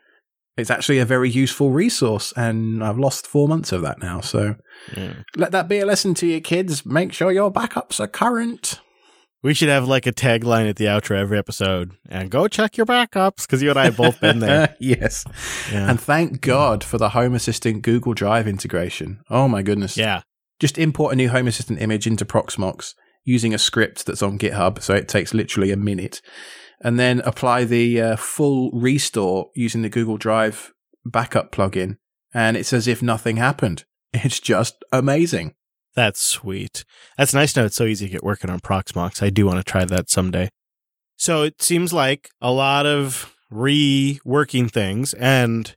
it's 0.58 0.72
actually 0.72 1.00
a 1.00 1.06
very 1.06 1.30
useful 1.30 1.72
resource 1.72 2.34
and 2.38 2.84
I've 2.84 2.98
lost 2.98 3.28
four 3.28 3.48
months 3.48 3.72
of 3.72 3.82
that 3.82 4.00
now. 4.00 4.22
So 4.22 4.56
yeah. 4.96 5.14
let 5.36 5.52
that 5.52 5.68
be 5.68 5.80
a 5.80 5.86
lesson 5.86 6.14
to 6.16 6.28
your 6.28 6.40
kids. 6.40 6.86
Make 6.86 7.14
sure 7.14 7.32
your 7.32 7.52
backups 7.52 8.00
are 8.00 8.08
current. 8.08 8.80
We 9.44 9.54
should 9.54 9.70
have 9.70 9.88
like 9.88 10.08
a 10.08 10.12
tagline 10.12 10.68
at 10.68 10.78
the 10.78 10.86
outro 10.86 11.18
every 11.18 11.38
episode 11.38 11.92
and 12.10 12.32
go 12.32 12.48
check 12.48 12.78
your 12.78 12.86
backups 12.86 13.46
because 13.46 13.62
you 13.62 13.70
and 13.70 13.78
I 13.78 13.86
have 13.86 13.98
both 13.98 14.20
been 14.20 14.40
there. 14.40 14.76
yes. 14.80 15.26
Yeah. 15.72 15.90
And 15.90 16.00
thank 16.00 16.42
God 16.42 16.84
for 16.84 16.98
the 16.98 17.10
Home 17.10 17.36
Assistant 17.36 17.84
Google 17.84 18.14
Drive 18.14 18.48
integration. 18.48 19.22
Oh 19.30 19.48
my 19.48 19.62
goodness. 19.62 19.98
yeah. 19.98 20.22
Just 20.60 20.78
import 20.78 21.14
a 21.14 21.16
new 21.18 21.30
Home 21.30 21.48
Assistant 21.48 21.82
image 21.82 22.08
into 22.08 22.26
Proxmox 22.26 22.96
using 23.26 23.54
a 23.54 23.58
script 23.58 24.06
that's 24.06 24.24
on 24.24 24.40
GitHub. 24.40 24.82
So 24.82 24.96
it 24.96 25.08
takes 25.08 25.34
literally 25.34 25.72
a 25.72 25.78
minute. 25.78 26.22
And 26.82 27.00
then 27.00 27.22
apply 27.22 27.64
the 27.64 28.02
uh, 28.02 28.16
full 28.16 28.72
restore 28.72 29.50
using 29.56 29.82
the 29.82 29.90
Google 29.90 30.18
Drive 30.18 30.74
backup 31.06 31.52
plugin. 31.52 31.98
And 32.34 32.58
it's 32.58 32.74
as 32.74 32.88
if 32.88 33.02
nothing 33.02 33.38
happened. 33.38 33.86
It's 34.24 34.40
just 34.40 34.82
amazing. 34.94 35.56
That's 35.94 36.22
sweet. 36.22 36.86
That's 37.18 37.34
nice 37.34 37.52
to 37.54 37.62
know 37.62 37.66
it's 37.66 37.76
so 37.76 37.84
easy 37.84 38.06
to 38.06 38.12
get 38.12 38.24
working 38.24 38.50
on 38.50 38.62
Proxmox. 38.62 39.22
I 39.22 39.30
do 39.30 39.46
want 39.46 39.58
to 39.58 39.64
try 39.64 39.84
that 39.84 40.10
someday. 40.10 40.50
So 41.18 41.44
it 41.44 41.62
seems 41.62 41.92
like 41.92 42.30
a 42.42 42.52
lot 42.52 42.86
of 42.86 43.36
reworking 43.52 44.72
things. 44.72 45.14
And 45.16 45.76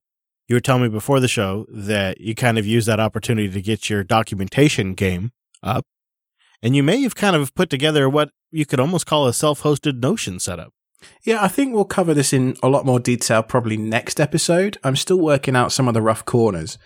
you 0.48 0.56
were 0.56 0.61
telling 0.61 0.82
me 0.82 0.88
before 0.88 1.20
the 1.20 1.28
show 1.28 1.66
that 1.68 2.20
you 2.20 2.34
kind 2.34 2.58
of 2.58 2.66
use 2.66 2.87
that 2.87 3.00
opportunity 3.00 3.48
to 3.48 3.62
get 3.62 3.90
your 3.90 4.02
documentation 4.02 4.94
game 4.94 5.32
up. 5.62 5.84
And 6.62 6.74
you 6.74 6.82
may 6.82 7.02
have 7.02 7.14
kind 7.14 7.37
of 7.37 7.54
put 7.54 7.70
together 7.70 8.08
what 8.08 8.30
you 8.50 8.66
could 8.66 8.80
almost 8.80 9.06
call 9.06 9.28
a 9.28 9.32
self 9.32 9.62
hosted 9.62 10.00
Notion 10.00 10.40
setup. 10.40 10.72
Yeah, 11.24 11.42
I 11.42 11.48
think 11.48 11.74
we'll 11.74 11.84
cover 11.84 12.14
this 12.14 12.32
in 12.32 12.56
a 12.62 12.68
lot 12.68 12.84
more 12.87 12.98
detail 13.00 13.42
probably 13.42 13.76
next 13.76 14.20
episode. 14.20 14.78
I'm 14.82 14.96
still 14.96 15.18
working 15.20 15.54
out 15.56 15.72
some 15.72 15.87
of 15.88 15.94
the 15.94 16.02
rough 16.02 16.24
corners, 16.24 16.76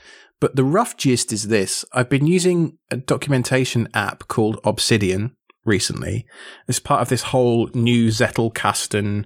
but 0.40 0.56
the 0.56 0.64
rough 0.64 0.96
gist 0.96 1.32
is 1.32 1.48
this. 1.48 1.84
I've 1.92 2.08
been 2.10 2.26
using 2.26 2.78
a 2.90 2.96
documentation 2.96 3.88
app 3.94 4.28
called 4.28 4.58
Obsidian 4.64 5.34
recently 5.64 6.26
as 6.68 6.78
part 6.80 7.00
of 7.02 7.08
this 7.08 7.22
whole 7.22 7.70
new 7.74 8.08
Zettelkasten, 8.08 9.24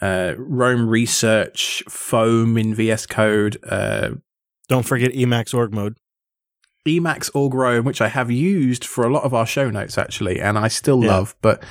uh, 0.00 0.34
Roam 0.36 0.88
Research, 0.88 1.82
foam 1.88 2.56
in 2.58 2.74
VS 2.74 3.06
Code, 3.06 3.58
uh, 3.68 4.10
Don't 4.68 4.86
forget 4.86 5.12
Emacs 5.12 5.52
org 5.54 5.74
mode. 5.74 5.96
Emacs 6.86 7.30
Org 7.34 7.54
Roam, 7.54 7.84
which 7.84 8.00
I 8.00 8.08
have 8.08 8.30
used 8.30 8.84
for 8.84 9.04
a 9.06 9.12
lot 9.12 9.24
of 9.24 9.32
our 9.32 9.46
show 9.46 9.70
notes 9.70 9.96
actually, 9.96 10.40
and 10.40 10.58
I 10.58 10.68
still 10.68 11.02
Yeah. 11.02 11.16
love, 11.16 11.34
but 11.40 11.62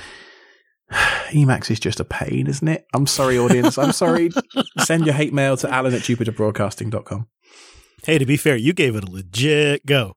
Emacs 1.30 1.70
is 1.70 1.80
just 1.80 2.00
a 2.00 2.04
pain, 2.04 2.46
isn't 2.46 2.66
it? 2.68 2.86
I'm 2.94 3.06
sorry, 3.06 3.38
audience. 3.38 3.78
I'm 3.78 3.92
sorry. 3.92 4.30
Send 4.80 5.04
your 5.06 5.14
hate 5.14 5.32
mail 5.32 5.56
to 5.58 5.72
alan 5.72 5.94
at 5.94 6.02
jupiterbroadcasting.com. 6.02 7.26
Hey, 8.04 8.18
to 8.18 8.26
be 8.26 8.36
fair, 8.36 8.56
you 8.56 8.72
gave 8.72 8.94
it 8.96 9.04
a 9.08 9.10
legit 9.10 9.86
go. 9.86 10.14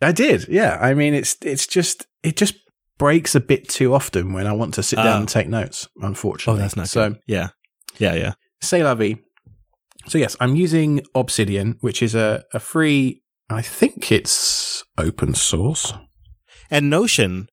I 0.00 0.12
did, 0.12 0.48
yeah. 0.48 0.78
I 0.80 0.94
mean, 0.94 1.14
it's 1.14 1.36
it's 1.42 1.66
just 1.66 2.06
it 2.22 2.36
just 2.36 2.54
breaks 2.98 3.34
a 3.34 3.40
bit 3.40 3.68
too 3.68 3.94
often 3.94 4.32
when 4.32 4.46
I 4.46 4.52
want 4.52 4.74
to 4.74 4.82
sit 4.82 4.96
down 4.96 5.06
Ah. 5.06 5.18
and 5.20 5.28
take 5.28 5.48
notes. 5.48 5.88
Unfortunately, 6.00 6.58
Oh, 6.60 6.62
that's 6.62 6.76
not 6.76 6.88
so. 6.88 7.10
good. 7.10 7.20
Yeah. 7.26 7.48
Yeah, 7.98 8.14
yeah. 8.14 8.32
C'est 8.62 8.82
la 8.82 8.94
vie. 8.94 9.16
So 10.08 10.18
yes, 10.18 10.36
I'm 10.40 10.54
using 10.56 11.02
Obsidian, 11.14 11.76
which 11.80 12.02
is 12.02 12.14
a, 12.14 12.44
a 12.54 12.60
free. 12.60 13.22
I 13.50 13.62
think 13.62 14.10
it's 14.12 14.84
open 14.98 15.34
source. 15.34 15.92
And 16.70 16.90
Notion, 16.90 17.48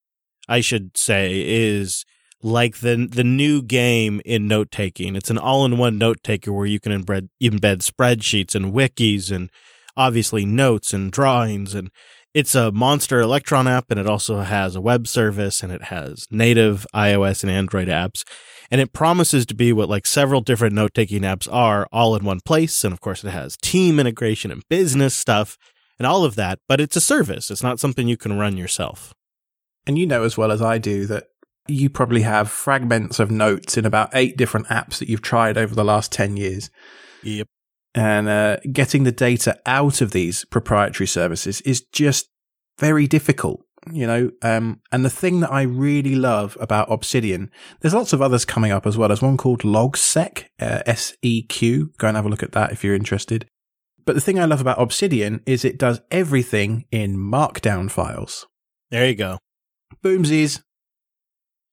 I 0.49 0.61
should 0.61 0.97
say, 0.97 1.41
is 1.45 2.03
like 2.43 2.79
the 2.79 3.07
the 3.09 3.23
new 3.23 3.61
game 3.61 4.21
in 4.25 4.47
note 4.47 4.69
taking. 4.69 5.15
It's 5.15 5.29
an 5.29 5.37
all 5.37 5.65
in 5.65 5.77
one 5.77 5.97
note 5.97 6.21
taker 6.23 6.51
where 6.51 6.65
you 6.65 6.79
can 6.79 6.91
embed 6.91 7.29
embed 7.41 7.89
spreadsheets 7.89 8.53
and 8.53 8.73
wikis 8.73 9.31
and 9.31 9.49
obviously 9.95 10.45
notes 10.45 10.93
and 10.93 11.11
drawings 11.11 11.73
and 11.73 11.89
it's 12.33 12.55
a 12.55 12.71
monster 12.71 13.19
Electron 13.19 13.67
app 13.67 13.91
and 13.91 13.99
it 13.99 14.07
also 14.07 14.39
has 14.39 14.75
a 14.75 14.81
web 14.81 15.07
service 15.07 15.61
and 15.61 15.71
it 15.71 15.83
has 15.83 16.25
native 16.31 16.85
iOS 16.93 17.43
and 17.43 17.51
Android 17.51 17.87
apps. 17.87 18.23
And 18.71 18.81
it 18.81 18.91
promises 18.91 19.45
to 19.45 19.53
be 19.53 19.71
what 19.71 19.87
like 19.87 20.07
several 20.07 20.41
different 20.41 20.73
note 20.73 20.95
taking 20.95 21.21
apps 21.21 21.47
are 21.51 21.87
all 21.91 22.15
in 22.15 22.25
one 22.25 22.39
place. 22.43 22.83
And 22.83 22.91
of 22.91 23.01
course, 23.01 23.23
it 23.23 23.29
has 23.29 23.55
team 23.57 23.99
integration 23.99 24.49
and 24.49 24.63
business 24.67 25.13
stuff 25.13 25.57
and 25.99 26.07
all 26.07 26.25
of 26.25 26.35
that, 26.35 26.59
but 26.67 26.81
it's 26.81 26.95
a 26.95 27.01
service. 27.01 27.51
It's 27.51 27.61
not 27.61 27.79
something 27.79 28.07
you 28.07 28.17
can 28.17 28.39
run 28.39 28.57
yourself. 28.57 29.13
And 29.85 29.99
you 29.99 30.07
know 30.07 30.23
as 30.23 30.35
well 30.35 30.51
as 30.51 30.61
I 30.61 30.79
do 30.79 31.05
that 31.07 31.27
you 31.67 31.89
probably 31.89 32.21
have 32.21 32.49
fragments 32.49 33.19
of 33.19 33.31
notes 33.31 33.77
in 33.77 33.85
about 33.85 34.09
eight 34.13 34.37
different 34.37 34.67
apps 34.67 34.97
that 34.99 35.07
you've 35.07 35.21
tried 35.21 35.57
over 35.57 35.73
the 35.73 35.83
last 35.83 36.11
10 36.11 36.37
years. 36.37 36.69
Yep. 37.23 37.47
And 37.95 38.27
uh, 38.27 38.57
getting 38.71 39.03
the 39.03 39.11
data 39.11 39.59
out 39.65 40.01
of 40.01 40.11
these 40.11 40.45
proprietary 40.45 41.07
services 41.07 41.61
is 41.61 41.81
just 41.81 42.27
very 42.79 43.07
difficult, 43.07 43.61
you 43.91 44.07
know. 44.07 44.31
Um, 44.41 44.81
and 44.91 45.05
the 45.05 45.11
thing 45.11 45.41
that 45.41 45.51
I 45.51 45.61
really 45.61 46.15
love 46.15 46.57
about 46.59 46.91
Obsidian, 46.91 47.51
there's 47.79 47.93
lots 47.93 48.13
of 48.13 48.21
others 48.21 48.45
coming 48.45 48.71
up 48.71 48.87
as 48.87 48.97
well. 48.97 49.09
There's 49.09 49.21
one 49.21 49.37
called 49.37 49.61
Logseq, 49.61 50.45
uh, 50.59 50.81
S 50.85 51.15
E 51.21 51.43
Q. 51.43 51.91
Go 51.99 52.07
and 52.07 52.17
have 52.17 52.25
a 52.25 52.29
look 52.29 52.43
at 52.43 52.53
that 52.53 52.71
if 52.71 52.83
you're 52.83 52.95
interested. 52.95 53.47
But 54.05 54.15
the 54.15 54.21
thing 54.21 54.39
I 54.39 54.45
love 54.45 54.59
about 54.59 54.81
Obsidian 54.81 55.41
is 55.45 55.63
it 55.63 55.77
does 55.77 56.01
everything 56.11 56.85
in 56.91 57.15
Markdown 57.15 57.89
files. 57.89 58.47
There 58.89 59.07
you 59.07 59.15
go. 59.15 59.37
Boomsies. 60.03 60.61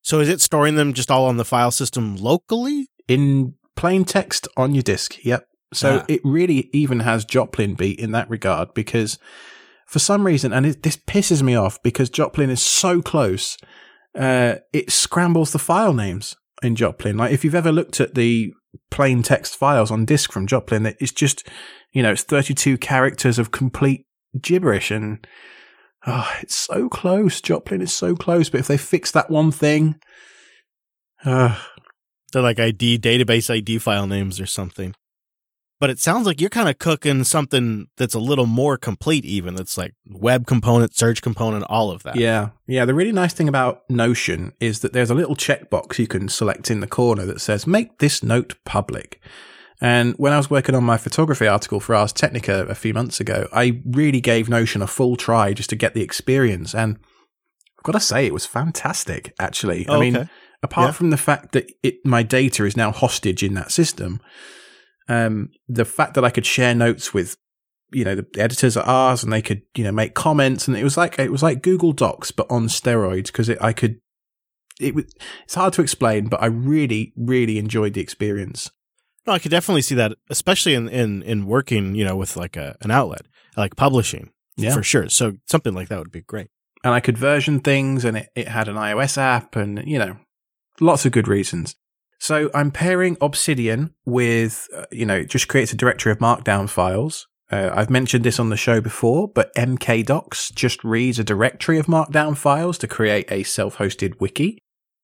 So 0.03 0.21
is 0.21 0.29
it 0.29 0.41
storing 0.41 0.77
them 0.77 0.93
just 0.93 1.11
all 1.11 1.27
on 1.27 1.37
the 1.37 1.45
file 1.45 1.71
system 1.71 2.17
locally? 2.17 2.87
in 3.09 3.55
plain 3.75 4.05
text 4.05 4.47
on 4.57 4.73
your 4.73 4.85
disk. 4.85 5.17
Yep. 5.25 5.45
So 5.75 5.99
Ah. 5.99 6.05
it 6.09 6.21
really 6.23 6.71
even 6.73 7.01
has 7.01 7.25
Joplin 7.25 7.75
beat 7.75 7.99
in 7.99 8.13
that 8.13 8.31
regard 8.31 8.73
because 8.73 9.19
for 9.89 9.99
some 9.99 10.25
reason, 10.25 10.53
and 10.53 10.65
it, 10.65 10.85
this 10.85 10.97
pisses 10.97 11.43
me 11.43 11.57
off 11.57 11.83
because 11.83 12.09
Joplin 12.09 12.51
is 12.51 12.63
so 12.63 13.03
close, 13.03 13.57
uh, 14.17 14.57
it 14.73 14.93
scrambles 14.93 15.51
the 15.51 15.59
file 15.59 15.93
names 15.93 16.37
in 16.63 16.77
Joplin. 16.77 17.17
Like 17.17 17.33
if 17.33 17.45
you've 17.45 17.55
ever 17.57 17.73
looked 17.73 18.01
at 18.01 18.15
the 18.15 18.53
plain 18.93 19.25
text 19.25 19.57
files 19.57 19.91
on 19.91 20.05
disk 20.05 20.31
from 20.31 20.47
Joplin, 20.47 20.87
it's 21.01 21.11
just, 21.11 21.49
you 21.93 22.03
know, 22.05 22.13
it's 22.13 22.23
32 22.23 22.79
characters 22.79 23.41
of 23.41 23.51
complete 23.51 24.07
gibberish 24.41 24.93
and 24.93 25.27
oh, 26.07 26.31
it's 26.41 26.55
so 26.55 26.89
close. 26.89 27.41
Joplin 27.41 27.83
is 27.83 27.93
so 27.93 28.15
close. 28.17 28.51
But 28.51 28.61
if 28.61 28.67
they 28.69 28.77
fix 28.77 29.11
that 29.13 29.31
one 29.31 29.51
thing, 29.53 29.97
uh, 31.25 31.59
They're 32.33 32.43
like 32.43 32.61
ID, 32.61 32.99
database 32.99 33.51
ID 33.51 33.79
file 33.79 34.07
names 34.07 34.41
or 34.41 34.47
something. 34.47 34.95
But 35.81 35.89
it 35.89 35.99
sounds 35.99 36.27
like 36.27 36.43
you're 36.43 36.51
kind 36.51 36.69
of 36.69 36.79
cooking 36.79 37.25
something 37.25 37.87
that's 37.97 38.15
a 38.15 38.19
little 38.19 38.45
more 38.45 38.77
complete, 38.77 39.25
even. 39.25 39.55
That's 39.55 39.79
like 39.79 39.95
web 40.07 40.47
component, 40.47 40.95
search 40.95 41.23
component, 41.23 41.65
all 41.71 41.91
of 41.91 42.03
that. 42.03 42.17
Yeah. 42.17 42.51
Yeah. 42.67 42.85
The 42.85 42.93
really 42.93 43.13
nice 43.13 43.33
thing 43.33 43.49
about 43.49 43.89
Notion 43.89 44.53
is 44.61 44.81
that 44.81 44.93
there's 44.93 45.11
a 45.11 45.15
little 45.15 45.37
checkbox 45.37 45.99
you 45.99 46.07
can 46.07 46.29
select 46.29 46.71
in 46.71 46.81
the 46.81 46.87
corner 46.87 47.25
that 47.25 47.41
says, 47.41 47.67
make 47.67 47.99
this 47.99 48.23
note 48.23 48.57
public. 48.67 49.23
And 49.81 50.15
when 50.19 50.33
I 50.33 50.37
was 50.37 50.51
working 50.51 50.75
on 50.75 50.85
my 50.85 50.99
photography 50.99 51.47
article 51.47 51.81
for 51.81 51.95
Ars 51.95 52.13
Technica 52.13 52.67
a 52.67 52.75
few 52.75 52.93
months 52.93 53.19
ago, 53.21 53.49
I 53.53 53.81
really 53.87 54.21
gave 54.21 54.49
Notion 54.49 54.83
a 54.83 54.87
full 54.87 55.17
try 55.17 55.53
just 55.55 55.71
to 55.71 55.77
get 55.77 55.95
the 55.95 56.03
experience. 56.03 56.75
And 56.75 56.99
I've 57.79 57.85
got 57.85 57.93
to 57.93 58.01
say, 58.01 58.27
it 58.27 58.35
was 58.35 58.45
fantastic, 58.45 59.35
actually. 59.41 59.89
I 59.89 59.95
Oh, 59.95 60.01
mean, 60.01 60.17
okay. 60.17 60.29
apart 60.63 60.89
Yeah. 60.89 60.93
from 60.93 61.11
the 61.11 61.17
fact 61.17 61.53
that 61.53 61.71
it, 61.83 61.97
my 62.05 62.23
data 62.23 62.67
is 62.67 62.77
now 62.77 62.93
hostage 62.93 63.43
in 63.43 63.55
that 63.55 63.73
system, 63.73 64.21
um, 65.09 65.49
the 65.67 65.87
fact 65.87 66.13
that 66.15 66.25
I 66.25 66.31
could 66.31 66.47
share 66.47 66.75
notes 66.75 67.15
with 67.15 67.37
you 67.93 68.05
know, 68.05 68.15
the 68.15 68.27
editors 68.39 68.77
are 68.77 68.87
Ars 68.87 69.25
and 69.25 69.33
they 69.33 69.43
could, 69.43 69.63
you 69.75 69.83
know, 69.83 69.91
make 69.91 70.15
comments. 70.15 70.69
And 70.69 70.77
it 70.77 70.85
was 70.85 70.97
like, 70.97 71.19
it 71.19 71.33
was 71.33 71.43
like 71.43 71.61
Google 71.61 71.91
Docs, 71.91 72.31
but 72.31 72.47
on 72.49 72.69
steroids 72.69 73.27
because 73.27 73.51
I 73.51 73.73
could, 73.73 73.99
it 74.79 74.95
was, 74.95 75.07
it's 75.43 75.57
hard 75.57 75.73
to 75.73 75.83
explain, 75.83 76.29
but 76.29 76.41
I 76.41 76.47
really, 76.47 77.13
really 77.17 77.59
enjoyed 77.59 77.95
the 77.95 78.01
experience. 78.01 78.71
No, 79.27 79.33
I 79.35 79.39
could 79.39 79.51
definitely 79.51 79.83
see 79.83 79.95
that, 79.97 80.13
especially 80.31 80.75
in, 80.75 80.89
in, 80.89 81.23
in 81.23 81.47
working, 81.47 81.95
you 81.95 82.05
know, 82.05 82.17
with 82.17 82.37
like 82.37 82.57
a, 82.57 82.77
an 82.81 82.91
outlet, 82.91 83.27
like 83.57 83.77
publishing 83.77 84.31
Yeah. 84.57 84.75
for 84.75 84.83
sure. 84.83 85.09
So 85.09 85.35
something 85.47 85.75
like 85.75 85.89
that 85.89 85.99
would 85.99 86.11
be 86.13 86.23
great. 86.23 86.49
and 86.83 86.95
I 86.95 87.01
could 87.01 87.19
version 87.19 87.61
things 87.61 88.05
and 88.05 88.17
it, 88.17 88.29
it 88.35 88.49
had 88.49 88.67
an 88.69 88.77
iOS 88.77 89.19
app 89.19 89.57
and, 89.57 89.83
you 89.87 89.99
know, 89.99 90.17
lots 90.81 91.05
of 91.05 91.13
good 91.13 91.29
reasons. 91.29 91.77
So 92.19 92.51
I'm 92.55 92.71
pairing 92.71 93.17
Obsidian 93.21 93.95
with, 94.07 94.67
uh, 94.75 94.85
you 94.91 95.05
know, 95.07 95.17
it 95.17 95.29
just 95.31 95.49
creates 95.49 95.73
a 95.73 95.77
directory 95.77 96.13
of 96.13 96.19
markdown 96.19 96.69
files. 96.69 97.27
Uh, 97.51 97.71
I've 97.75 97.91
mentioned 97.91 98.25
this 98.25 98.39
on 98.39 98.49
the 98.51 98.57
show 98.57 98.81
before, 98.81 99.27
but 99.29 99.55
MkDocs 99.57 100.55
just 100.55 100.83
reads 100.85 101.19
a 101.19 101.25
directory 101.25 101.79
of 101.79 101.87
markdown 101.87 102.37
files 102.37 102.79
to 102.79 102.87
create 102.87 103.31
a 103.31 103.43
self-hosted 103.43 104.21
wiki. 104.21 104.59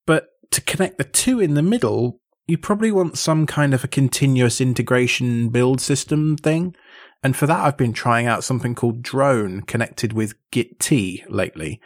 But 0.07 0.29
to 0.53 0.61
connect 0.61 0.97
the 0.99 1.05
two 1.05 1.41
in 1.41 1.55
the 1.55 1.63
middle, 1.63 2.21
you 2.47 2.57
probably 2.59 2.93
want 2.93 3.19
some 3.19 3.47
kind 3.47 3.75
of 3.75 3.85
a 3.85 3.89
continuous 3.89 4.61
integration 4.61 5.49
build 5.49 5.81
system 5.81 6.37
thing. 6.37 6.75
And 7.23 7.37
for 7.37 7.47
that, 7.47 7.61
I've 7.61 7.77
been 7.77 7.93
trying 7.93 8.27
out 8.27 8.45
something 8.45 8.75
called 8.75 9.03
Drone 9.03 9.63
connected 9.63 10.13
with 10.13 10.35
Gitea 10.53 11.25
lately. 11.29 11.81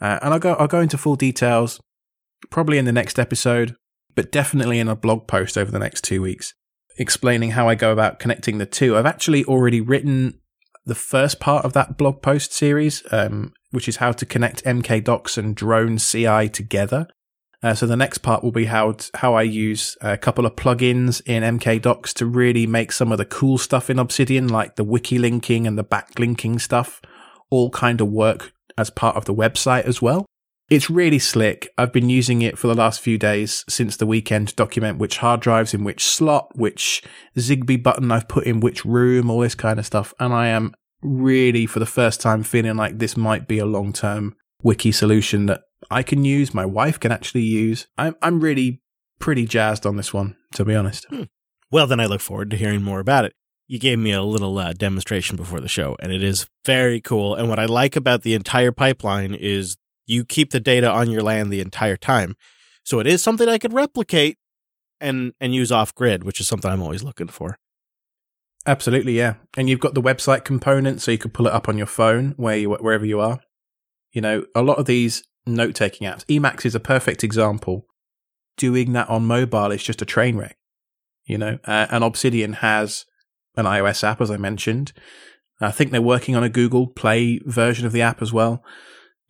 Uh, 0.00 0.18
and 0.22 0.34
I'll 0.34 0.40
go, 0.40 0.54
I'll 0.54 0.68
go 0.68 0.80
into 0.80 0.98
full 0.98 1.16
details 1.16 1.80
probably 2.50 2.78
in 2.78 2.84
the 2.84 2.92
next 2.92 3.18
episode, 3.18 3.74
but 4.14 4.30
definitely 4.30 4.78
in 4.78 4.88
a 4.88 4.94
blog 4.94 5.26
post 5.26 5.58
over 5.58 5.70
the 5.70 5.78
next 5.78 6.04
two 6.04 6.22
weeks 6.22 6.54
explaining 6.98 7.52
how 7.52 7.68
I 7.68 7.74
go 7.74 7.92
about 7.92 8.18
connecting 8.18 8.58
the 8.58 8.66
two. 8.66 8.96
I've 8.96 9.06
actually 9.06 9.44
already 9.44 9.80
written 9.80 10.38
the 10.86 10.94
first 10.94 11.40
part 11.40 11.64
of 11.64 11.72
that 11.72 11.96
blog 11.96 12.22
post 12.22 12.52
series, 12.52 13.02
um, 13.10 13.52
which 13.70 13.88
is 13.88 13.96
how 13.96 14.12
to 14.12 14.26
connect 14.26 14.64
MkDocs 14.64 15.38
and 15.38 15.56
Drone 15.56 15.98
CI 15.98 16.48
together. 16.48 17.08
Uh, 17.64 17.72
so 17.72 17.86
the 17.86 17.96
next 17.96 18.18
part 18.18 18.44
will 18.44 18.52
be 18.52 18.66
how 18.66 18.92
t- 18.92 19.08
how 19.14 19.32
I 19.32 19.40
use 19.40 19.96
a 20.02 20.18
couple 20.18 20.44
of 20.44 20.54
plugins 20.54 21.22
in 21.24 21.42
MkDocs 21.42 22.12
to 22.14 22.26
really 22.26 22.66
make 22.66 22.92
some 22.92 23.10
of 23.10 23.16
the 23.16 23.24
cool 23.24 23.56
stuff 23.56 23.88
in 23.88 23.98
Obsidian, 23.98 24.48
like 24.48 24.76
the 24.76 24.84
wiki 24.84 25.18
linking 25.18 25.66
and 25.66 25.78
the 25.78 25.82
backlinking 25.82 26.60
stuff, 26.60 27.00
all 27.48 27.70
kind 27.70 28.02
of 28.02 28.08
work 28.08 28.52
as 28.76 28.90
part 28.90 29.16
of 29.16 29.24
the 29.24 29.34
website 29.34 29.84
as 29.84 30.02
well. 30.02 30.26
It's 30.68 30.90
really 30.90 31.18
slick. 31.18 31.70
I've 31.78 31.92
been 31.92 32.10
using 32.10 32.42
it 32.42 32.58
for 32.58 32.66
the 32.66 32.74
last 32.74 33.00
few 33.00 33.16
days 33.16 33.64
since 33.66 33.96
the 33.96 34.06
weekend 34.06 34.48
to 34.48 34.54
document 34.54 34.98
which 34.98 35.18
hard 35.18 35.40
drives 35.40 35.72
in 35.72 35.84
which 35.84 36.04
slot, 36.04 36.54
which 36.54 37.02
Zigbee 37.34 37.82
button 37.82 38.12
I've 38.12 38.28
put 38.28 38.44
in 38.44 38.60
which 38.60 38.84
room, 38.84 39.30
all 39.30 39.40
this 39.40 39.54
kind 39.54 39.78
of 39.78 39.86
stuff. 39.86 40.12
And 40.20 40.34
I 40.34 40.48
am 40.48 40.74
really, 41.00 41.64
for 41.64 41.78
the 41.78 41.86
first 41.86 42.20
time, 42.20 42.42
feeling 42.42 42.76
like 42.76 42.98
this 42.98 43.16
might 43.16 43.48
be 43.48 43.58
a 43.58 43.64
long 43.64 43.94
term 43.94 44.36
wiki 44.62 44.92
solution 44.92 45.46
that 45.46 45.62
I 45.90 46.02
can 46.02 46.24
use, 46.24 46.54
my 46.54 46.66
wife 46.66 46.98
can 46.98 47.12
actually 47.12 47.42
use. 47.42 47.86
I'm, 47.96 48.16
I'm 48.22 48.40
really 48.40 48.80
pretty 49.18 49.46
jazzed 49.46 49.86
on 49.86 49.96
this 49.96 50.12
one, 50.12 50.36
to 50.54 50.64
be 50.64 50.74
honest. 50.74 51.06
Well, 51.70 51.86
then 51.86 52.00
I 52.00 52.06
look 52.06 52.20
forward 52.20 52.50
to 52.50 52.56
hearing 52.56 52.82
more 52.82 53.00
about 53.00 53.24
it. 53.24 53.34
You 53.66 53.78
gave 53.78 53.98
me 53.98 54.12
a 54.12 54.22
little 54.22 54.58
uh, 54.58 54.74
demonstration 54.74 55.36
before 55.36 55.60
the 55.60 55.68
show, 55.68 55.96
and 56.00 56.12
it 56.12 56.22
is 56.22 56.46
very 56.64 57.00
cool. 57.00 57.34
And 57.34 57.48
what 57.48 57.58
I 57.58 57.64
like 57.64 57.96
about 57.96 58.22
the 58.22 58.34
entire 58.34 58.72
pipeline 58.72 59.34
is 59.34 59.76
you 60.06 60.24
keep 60.24 60.50
the 60.50 60.60
data 60.60 60.90
on 60.90 61.10
your 61.10 61.22
land 61.22 61.50
the 61.50 61.60
entire 61.60 61.96
time. 61.96 62.36
So 62.84 63.00
it 63.00 63.06
is 63.06 63.22
something 63.22 63.48
I 63.48 63.58
could 63.58 63.72
replicate 63.72 64.36
and 65.00 65.32
and 65.40 65.54
use 65.54 65.72
off 65.72 65.94
grid, 65.94 66.24
which 66.24 66.40
is 66.40 66.46
something 66.46 66.70
I'm 66.70 66.82
always 66.82 67.02
looking 67.02 67.28
for. 67.28 67.58
Absolutely, 68.66 69.16
yeah. 69.16 69.34
And 69.56 69.68
you've 69.68 69.80
got 69.80 69.94
the 69.94 70.02
website 70.02 70.44
component, 70.44 71.00
so 71.00 71.10
you 71.10 71.18
could 71.18 71.34
pull 71.34 71.46
it 71.46 71.52
up 71.52 71.68
on 71.68 71.78
your 71.78 71.86
phone 71.86 72.34
where 72.36 72.56
you 72.56 72.70
wherever 72.70 73.06
you 73.06 73.20
are. 73.20 73.40
You 74.12 74.20
know, 74.20 74.44
a 74.54 74.62
lot 74.62 74.78
of 74.78 74.86
these 74.86 75.24
note 75.46 75.74
taking 75.74 76.08
apps, 76.08 76.24
Emacs 76.26 76.64
is 76.64 76.74
a 76.74 76.80
perfect 76.80 77.24
example. 77.24 77.86
Doing 78.56 78.92
that 78.92 79.08
on 79.08 79.26
mobile 79.26 79.72
is 79.72 79.82
just 79.82 80.02
a 80.02 80.06
train 80.06 80.36
wreck. 80.36 80.56
You 81.24 81.38
know, 81.38 81.58
uh, 81.64 81.86
and 81.90 82.04
Obsidian 82.04 82.54
has 82.54 83.06
an 83.56 83.64
iOS 83.64 84.04
app, 84.04 84.20
as 84.20 84.30
I 84.30 84.36
mentioned. 84.36 84.92
I 85.60 85.70
think 85.70 85.90
they're 85.90 86.02
working 86.02 86.36
on 86.36 86.44
a 86.44 86.48
Google 86.48 86.86
Play 86.86 87.40
version 87.44 87.86
of 87.86 87.92
the 87.92 88.02
app 88.02 88.20
as 88.20 88.32
well. 88.32 88.62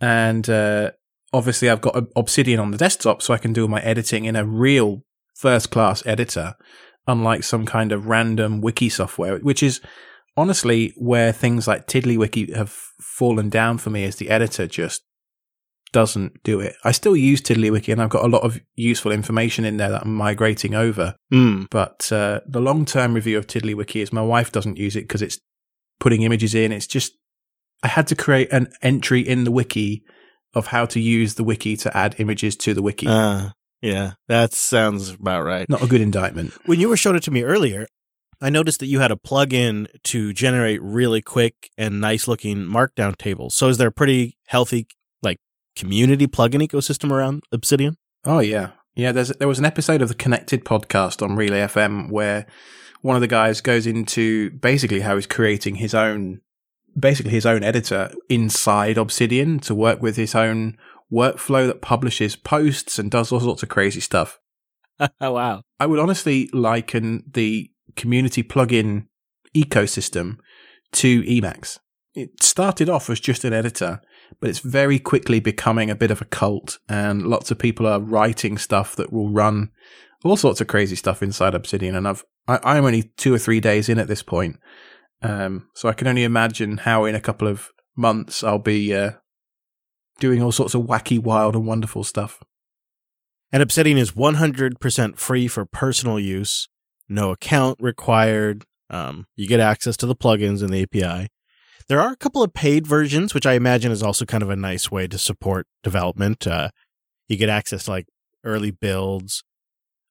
And 0.00 0.48
uh, 0.50 0.92
obviously, 1.33 1.70
I've 1.70 1.81
got 1.81 2.09
Obsidian 2.16 2.59
on 2.59 2.70
the 2.70 2.79
desktop, 2.79 3.22
so 3.22 3.33
I 3.33 3.38
can 3.38 3.53
do 3.53 3.68
my 3.68 3.81
editing 3.83 4.24
in 4.24 4.37
a 4.37 4.44
real 4.44 5.03
first 5.35 5.70
class 5.70 6.05
editor 6.07 6.55
unlike 7.07 7.44
some 7.44 7.66
kind 7.66 7.92
of 7.92 8.07
random 8.07 8.61
wiki 8.61 8.88
software, 8.88 9.38
which 9.38 9.62
is 9.62 9.81
honestly 10.37 10.94
where 10.96 11.33
things 11.33 11.68
like 11.68 11.87
TiddlyWiki 11.87 12.55
have 12.55 12.70
fallen 12.70 13.50
down 13.50 13.79
for 13.79 13.90
me 13.90 14.05
as 14.05 14.16
the 14.16 14.31
editor 14.31 14.66
just 14.66 15.03
doesn't 15.94 16.42
do 16.42 16.59
it. 16.59 16.74
I 16.83 16.90
still 16.90 17.16
use 17.16 17.40
TiddlyWiki 17.40 17.92
and 17.92 18.02
I've 18.02 18.11
got 18.11 18.24
a 18.24 18.28
lot 18.28 18.42
of 18.42 18.61
useful 18.74 19.12
information 19.12 19.64
in 19.64 19.76
there 19.76 19.90
that 19.90 20.02
I'm 20.02 20.12
migrating 20.12 20.74
over. 20.74 21.14
Mm. 21.33 21.68
But 21.70 22.11
uh, 22.12 22.40
the 22.46 22.61
long 22.61 22.85
term 22.85 23.14
review 23.14 23.38
of 23.38 23.46
TiddlyWiki 23.46 24.02
is 24.02 24.12
my 24.12 24.20
wife 24.20 24.50
doesn't 24.50 24.76
use 24.76 24.96
it 24.96 25.02
because 25.02 25.22
it's 25.22 25.38
putting 26.00 26.22
images 26.22 26.52
in. 26.52 26.72
It's 26.72 26.88
just, 26.88 27.12
I 27.85 27.88
had 27.88 28.09
to 28.09 28.16
create 28.16 28.52
an 28.52 28.72
entry 28.83 29.20
in 29.20 29.44
the 29.44 29.52
wiki 29.52 30.02
of 30.52 30.66
how 30.66 30.85
to 30.87 30.98
use 30.98 31.35
the 31.35 31.44
wiki 31.44 31.76
to 31.76 31.96
add 31.96 32.16
images 32.18 32.57
to 32.57 32.74
the 32.74 32.83
wiki. 32.83 33.07
Uh, 33.07 33.50
yeah, 33.80 34.14
that 34.26 34.52
sounds 34.52 35.11
about 35.11 35.44
right. 35.44 35.68
Not 35.68 35.83
a 35.83 35.87
good 35.87 36.00
indictment. 36.00 36.54
When 36.66 36.80
you 36.80 36.88
were 36.88 36.96
showing 36.96 37.16
it 37.16 37.22
to 37.24 37.30
me 37.30 37.44
earlier, 37.44 37.87
I 38.40 38.50
noticed 38.50 38.80
that 38.80 38.87
you 38.87 38.98
had 38.98 39.12
a 39.12 39.16
plug-in 39.16 39.87
to 40.04 40.33
generate 40.33 40.83
really 40.83 41.22
quick 41.22 41.70
and 41.78 42.00
nice 42.00 42.26
looking 42.26 42.59
markdown 42.64 43.16
tables. 43.16 43.54
So 43.54 43.68
is 43.68 43.78
there 43.78 43.88
a 43.88 43.92
pretty 43.92 44.37
healthy 44.46 44.78
like 44.78 44.96
community 45.76 46.26
plugin 46.26 46.66
ecosystem 46.66 47.10
around 47.10 47.42
Obsidian? 47.52 47.96
Oh 48.24 48.40
yeah, 48.40 48.70
yeah. 48.94 49.12
There's 49.12 49.28
there 49.30 49.48
was 49.48 49.58
an 49.58 49.64
episode 49.64 50.02
of 50.02 50.08
the 50.08 50.14
Connected 50.14 50.64
podcast 50.64 51.22
on 51.22 51.37
Relay 51.37 51.60
FM 51.60 52.10
where 52.10 52.46
one 53.02 53.16
of 53.16 53.20
the 53.20 53.28
guys 53.28 53.60
goes 53.60 53.87
into 53.87 54.50
basically 54.50 55.00
how 55.00 55.14
he's 55.16 55.26
creating 55.26 55.76
his 55.76 55.94
own, 55.94 56.40
basically 56.98 57.32
his 57.32 57.44
own 57.44 57.62
editor 57.62 58.10
inside 58.30 58.96
Obsidian 58.96 59.58
to 59.60 59.74
work 59.74 60.00
with 60.00 60.16
his 60.16 60.34
own 60.34 60.78
workflow 61.12 61.66
that 61.66 61.82
publishes 61.82 62.34
posts 62.34 62.98
and 62.98 63.10
does 63.10 63.30
all 63.30 63.40
sorts 63.40 63.62
of 63.62 63.68
crazy 63.68 64.00
stuff. 64.00 64.38
oh 65.20 65.32
wow. 65.32 65.62
I 65.78 65.87
would 65.87 65.98
honestly 65.98 66.48
liken 66.52 67.24
the 67.30 67.70
community 67.94 68.42
plugin 68.42 69.06
ecosystem 69.54 70.38
to 70.92 71.22
Emacs. 71.22 71.78
It 72.14 72.42
started 72.42 72.88
off 72.88 73.10
as 73.10 73.20
just 73.20 73.44
an 73.44 73.52
editor, 73.52 74.00
but 74.44 74.50
it's 74.50 74.59
very 74.59 74.98
quickly 74.98 75.40
becoming 75.40 75.88
a 75.88 75.94
bit 75.94 76.11
of 76.11 76.20
a 76.20 76.26
cult, 76.26 76.78
and 76.87 77.26
lots 77.26 77.50
of 77.50 77.59
people 77.59 77.87
are 77.87 77.98
writing 77.98 78.59
stuff 78.59 78.94
that 78.94 79.11
will 79.11 79.30
run 79.30 79.70
all 80.22 80.37
sorts 80.37 80.61
of 80.61 80.66
crazy 80.66 80.96
stuff 80.96 81.22
inside 81.22 81.54
Obsidian. 81.54 81.94
And 81.94 82.07
I've 82.07 82.22
I, 82.46 82.61
I'm 82.62 82.85
only 82.85 83.04
two 83.16 83.33
or 83.33 83.38
three 83.38 83.59
days 83.59 83.88
in 83.88 83.98
at 83.98 84.07
this 84.07 84.22
point, 84.22 84.59
um, 85.22 85.70
so 85.72 85.88
I 85.88 85.94
can 85.94 86.09
only 86.09 86.24
imagine 86.24 86.76
how 86.76 87.07
in 87.07 87.14
a 87.14 87.22
couple 87.22 87.48
of 87.48 87.70
months 87.96 88.44
I'll 88.44 88.59
be 88.59 88.94
uh, 88.94 89.12
doing 90.20 90.42
all 90.42 90.52
sorts 90.52 90.74
of 90.74 90.83
wacky, 90.83 91.18
wild, 91.18 91.57
and 91.57 91.66
wonderful 91.66 92.04
stuff. 92.04 92.42
And 93.50 93.62
Obsidian 93.62 93.96
is 93.96 94.12
100% 94.12 95.16
free 95.16 95.48
for 95.48 95.64
personal 95.64 96.20
use, 96.20 96.68
no 97.09 97.30
account 97.30 97.78
required. 97.80 98.66
Um, 98.90 99.26
you 99.37 99.48
get 99.48 99.61
access 99.61 99.96
to 99.96 100.07
the 100.07 100.14
plugins 100.14 100.61
and 100.61 100.68
the 100.68 100.83
API. 100.83 101.30
There 101.88 102.01
are 102.01 102.12
a 102.12 102.16
couple 102.16 102.42
of 102.42 102.55
paid 102.55 102.87
versions, 102.87 103.35
which 103.35 103.47
I 103.47 103.55
imagine 103.55 103.92
is 103.92 104.03
also 104.03 104.25
kind 104.25 104.42
of 104.42 104.51
a 104.51 104.57
nice 104.57 104.90
way 104.90 105.07
to 105.07 105.18
support 105.18 105.66
development. 105.83 106.47
Uh, 106.47 106.70
you 107.29 107.37
get 107.37 107.49
access 107.49 107.85
to 107.85 107.90
like 107.90 108.07
early 108.42 108.70
builds. 108.70 109.42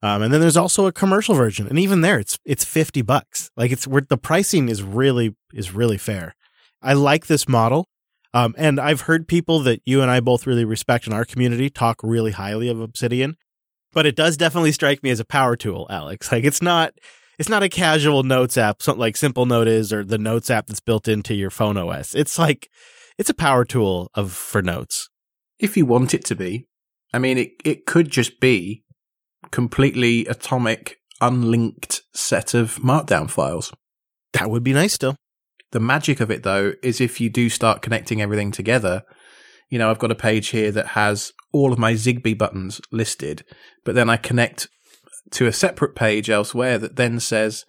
Um, 0.01 0.21
and 0.21 0.33
then 0.33 0.41
there's 0.41 0.57
also 0.57 0.85
a 0.85 0.91
commercial 0.91 1.33
version, 1.33 1.65
and 1.67 1.79
even 1.79 2.01
there, 2.01 2.19
it's 2.19 2.37
it's 2.43 2.65
fifty 2.65 3.01
bucks. 3.01 3.49
Like 3.55 3.71
it's 3.71 3.87
where 3.87 4.01
the 4.07 4.17
pricing 4.17 4.67
is 4.67 4.83
really 4.83 5.35
is 5.53 5.73
really 5.73 5.97
fair. 5.97 6.35
I 6.81 6.93
like 6.93 7.27
this 7.27 7.47
model. 7.47 7.87
Um, 8.33 8.55
and 8.57 8.79
I've 8.79 9.01
heard 9.01 9.27
people 9.27 9.59
that 9.59 9.81
you 9.85 10.01
and 10.01 10.09
I 10.09 10.19
both 10.19 10.47
really 10.47 10.65
respect 10.65 11.07
in 11.07 11.13
our 11.13 11.23
community 11.23 11.69
talk 11.69 12.01
really 12.03 12.31
highly 12.31 12.67
of 12.67 12.81
Obsidian, 12.81 13.37
but 13.93 14.05
it 14.05 14.15
does 14.15 14.37
definitely 14.37 14.71
strike 14.71 15.03
me 15.03 15.11
as 15.11 15.19
a 15.19 15.25
power 15.25 15.55
tool, 15.55 15.85
Alex. 15.89 16.31
Like 16.31 16.43
it's 16.43 16.61
not, 16.61 16.93
it's 17.43 17.49
not 17.49 17.61
a 17.61 17.67
casual 17.67 18.23
notes 18.23 18.57
app, 18.57 18.81
something 18.81 19.01
like 19.01 19.17
Simple 19.17 19.45
Note 19.45 19.67
is, 19.67 19.91
or 19.91 20.05
the 20.05 20.17
notes 20.17 20.49
app 20.49 20.67
that's 20.67 20.79
built 20.79 21.09
into 21.09 21.33
your 21.33 21.49
phone 21.49 21.75
OS. 21.75 22.15
It's 22.15 22.39
like, 22.39 22.69
it's 23.17 23.29
a 23.29 23.33
power 23.33 23.65
tool 23.65 24.09
of 24.13 24.31
for 24.31 24.61
notes. 24.61 25.09
if 25.59 25.75
you 25.75 25.85
want 25.85 26.13
it 26.13 26.23
to 26.23 26.35
be. 26.35 26.67
I 27.13 27.19
mean, 27.19 27.37
it, 27.37 27.49
it 27.65 27.85
could 27.85 28.09
just 28.09 28.39
be 28.39 28.85
completely 29.51 30.25
atomic, 30.27 30.99
unlinked 31.19 32.03
set 32.13 32.53
of 32.53 32.77
markdown 32.77 33.29
files. 33.29 33.73
That 34.31 34.49
would 34.49 34.63
be 34.63 34.71
nice 34.71 34.93
still. 34.93 35.17
The 35.73 35.81
magic 35.81 36.21
of 36.21 36.31
it, 36.31 36.43
though, 36.43 36.75
is 36.81 37.01
if 37.01 37.19
you 37.19 37.29
do 37.29 37.49
start 37.49 37.81
connecting 37.81 38.21
everything 38.21 38.51
together. 38.51 39.03
You 39.69 39.79
know, 39.79 39.91
I've 39.91 39.99
got 39.99 40.11
a 40.11 40.15
page 40.15 40.47
here 40.47 40.71
that 40.71 40.87
has 40.87 41.33
all 41.51 41.73
of 41.73 41.77
my 41.77 41.91
Zigbee 41.91 42.37
buttons 42.37 42.79
listed, 42.89 43.43
but 43.83 43.95
then 43.95 44.09
I 44.09 44.15
connect 44.15 44.69
to 45.31 45.47
a 45.47 45.53
separate 45.53 45.95
page 45.95 46.29
elsewhere 46.29 46.77
that 46.77 46.95
then 46.95 47.19
says, 47.19 47.65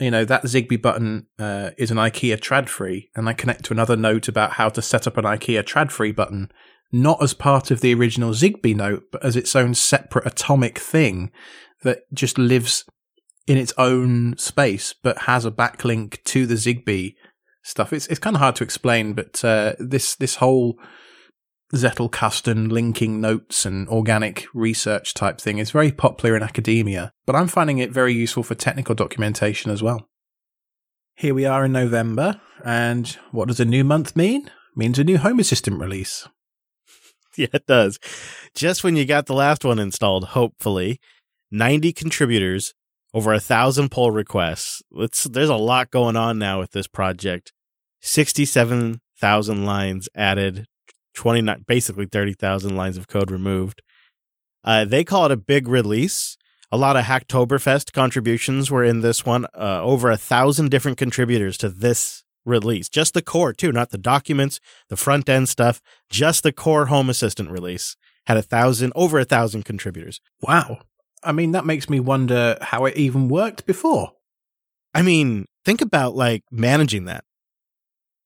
you 0.00 0.10
know, 0.10 0.24
that 0.24 0.44
Zigbee 0.44 0.80
button 0.80 1.26
uh, 1.38 1.70
is 1.78 1.90
an 1.90 1.96
IKEA 1.98 2.38
Tradfri, 2.38 3.08
and 3.14 3.28
I 3.28 3.32
connect 3.32 3.64
to 3.66 3.72
another 3.72 3.96
note 3.96 4.28
about 4.28 4.52
how 4.52 4.68
to 4.70 4.82
set 4.82 5.06
up 5.06 5.16
an 5.16 5.24
IKEA 5.24 5.62
Tradfri 5.62 6.14
button, 6.14 6.50
not 6.92 7.22
as 7.22 7.34
part 7.34 7.70
of 7.70 7.80
the 7.80 7.94
original 7.94 8.30
Zigbee 8.30 8.74
note, 8.74 9.04
but 9.12 9.24
as 9.24 9.36
its 9.36 9.54
own 9.54 9.74
separate 9.74 10.26
atomic 10.26 10.78
thing 10.78 11.30
that 11.82 12.00
just 12.12 12.38
lives 12.38 12.84
in 13.46 13.58
its 13.58 13.72
own 13.76 14.36
space, 14.38 14.94
but 15.02 15.22
has 15.22 15.44
a 15.44 15.50
backlink 15.50 16.22
to 16.24 16.46
the 16.46 16.54
Zigbee 16.54 17.14
stuff. 17.62 17.92
It's 17.92 18.06
it's 18.06 18.20
kind 18.20 18.36
of 18.36 18.40
hard 18.40 18.56
to 18.56 18.64
explain, 18.64 19.12
but 19.12 19.44
uh, 19.44 19.74
this 19.78 20.16
this 20.16 20.36
whole 20.36 20.78
Zettelkasten 21.74 22.70
linking 22.70 23.20
notes 23.20 23.66
and 23.66 23.88
organic 23.88 24.46
research 24.54 25.12
type 25.12 25.40
thing 25.40 25.58
is 25.58 25.70
very 25.70 25.90
popular 25.92 26.36
in 26.36 26.42
academia, 26.42 27.12
but 27.26 27.34
I'm 27.34 27.48
finding 27.48 27.78
it 27.78 27.90
very 27.90 28.14
useful 28.14 28.42
for 28.42 28.54
technical 28.54 28.94
documentation 28.94 29.70
as 29.70 29.82
well. 29.82 30.08
Here 31.16 31.34
we 31.34 31.44
are 31.46 31.64
in 31.64 31.72
November, 31.72 32.40
and 32.64 33.08
what 33.32 33.48
does 33.48 33.60
a 33.60 33.64
new 33.64 33.84
month 33.84 34.16
mean? 34.16 34.46
It 34.46 34.76
means 34.76 34.98
a 34.98 35.04
new 35.04 35.18
Home 35.18 35.38
Assistant 35.40 35.80
release. 35.80 36.28
Yeah, 37.36 37.48
it 37.52 37.66
does. 37.66 37.98
Just 38.54 38.84
when 38.84 38.94
you 38.94 39.04
got 39.04 39.26
the 39.26 39.34
last 39.34 39.64
one 39.64 39.80
installed, 39.80 40.24
hopefully, 40.24 41.00
90 41.50 41.92
contributors, 41.92 42.74
over 43.12 43.32
a 43.32 43.40
thousand 43.40 43.90
pull 43.90 44.12
requests. 44.12 44.82
It's, 44.92 45.24
there's 45.24 45.48
a 45.48 45.56
lot 45.56 45.90
going 45.90 46.14
on 46.14 46.38
now 46.38 46.60
with 46.60 46.70
this 46.70 46.86
project. 46.86 47.52
67,000 48.02 49.66
lines 49.66 50.08
added 50.14 50.66
29, 51.14 51.64
basically 51.66 52.06
30,000 52.06 52.76
lines 52.76 52.96
of 52.96 53.08
code 53.08 53.30
removed. 53.30 53.82
Uh, 54.62 54.84
they 54.84 55.04
call 55.04 55.26
it 55.26 55.32
a 55.32 55.36
big 55.36 55.68
release. 55.68 56.36
A 56.72 56.76
lot 56.76 56.96
of 56.96 57.04
Hacktoberfest 57.04 57.92
contributions 57.92 58.70
were 58.70 58.84
in 58.84 59.00
this 59.00 59.24
one. 59.24 59.46
Uh, 59.54 59.82
over 59.82 60.10
a 60.10 60.16
thousand 60.16 60.70
different 60.70 60.98
contributors 60.98 61.56
to 61.58 61.68
this 61.68 62.24
release. 62.44 62.88
Just 62.88 63.14
the 63.14 63.22
core, 63.22 63.52
too, 63.52 63.72
not 63.72 63.90
the 63.90 63.98
documents, 63.98 64.60
the 64.88 64.96
front 64.96 65.28
end 65.28 65.48
stuff. 65.48 65.80
Just 66.10 66.42
the 66.42 66.52
core 66.52 66.86
Home 66.86 67.10
Assistant 67.10 67.50
release 67.50 67.96
had 68.26 68.36
a 68.36 68.42
thousand, 68.42 68.92
over 68.96 69.18
a 69.18 69.24
thousand 69.24 69.64
contributors. 69.64 70.20
Wow. 70.40 70.80
I 71.22 71.32
mean, 71.32 71.52
that 71.52 71.66
makes 71.66 71.88
me 71.88 72.00
wonder 72.00 72.58
how 72.60 72.84
it 72.86 72.96
even 72.96 73.28
worked 73.28 73.66
before. 73.66 74.12
I 74.94 75.02
mean, 75.02 75.46
think 75.64 75.80
about 75.80 76.14
like 76.14 76.42
managing 76.50 77.06
that 77.06 77.24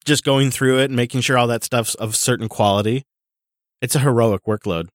just 0.09 0.25
going 0.25 0.51
through 0.51 0.81
it 0.81 0.87
and 0.87 0.97
making 0.97 1.21
sure 1.21 1.39
all 1.39 1.47
that 1.47 1.63
stuff's 1.63 1.95
of 1.97 2.17
certain 2.17 2.49
quality. 2.49 3.05
It's 3.81 3.95
a 3.95 4.01
heroic 4.01 4.43
workload. 4.47 4.89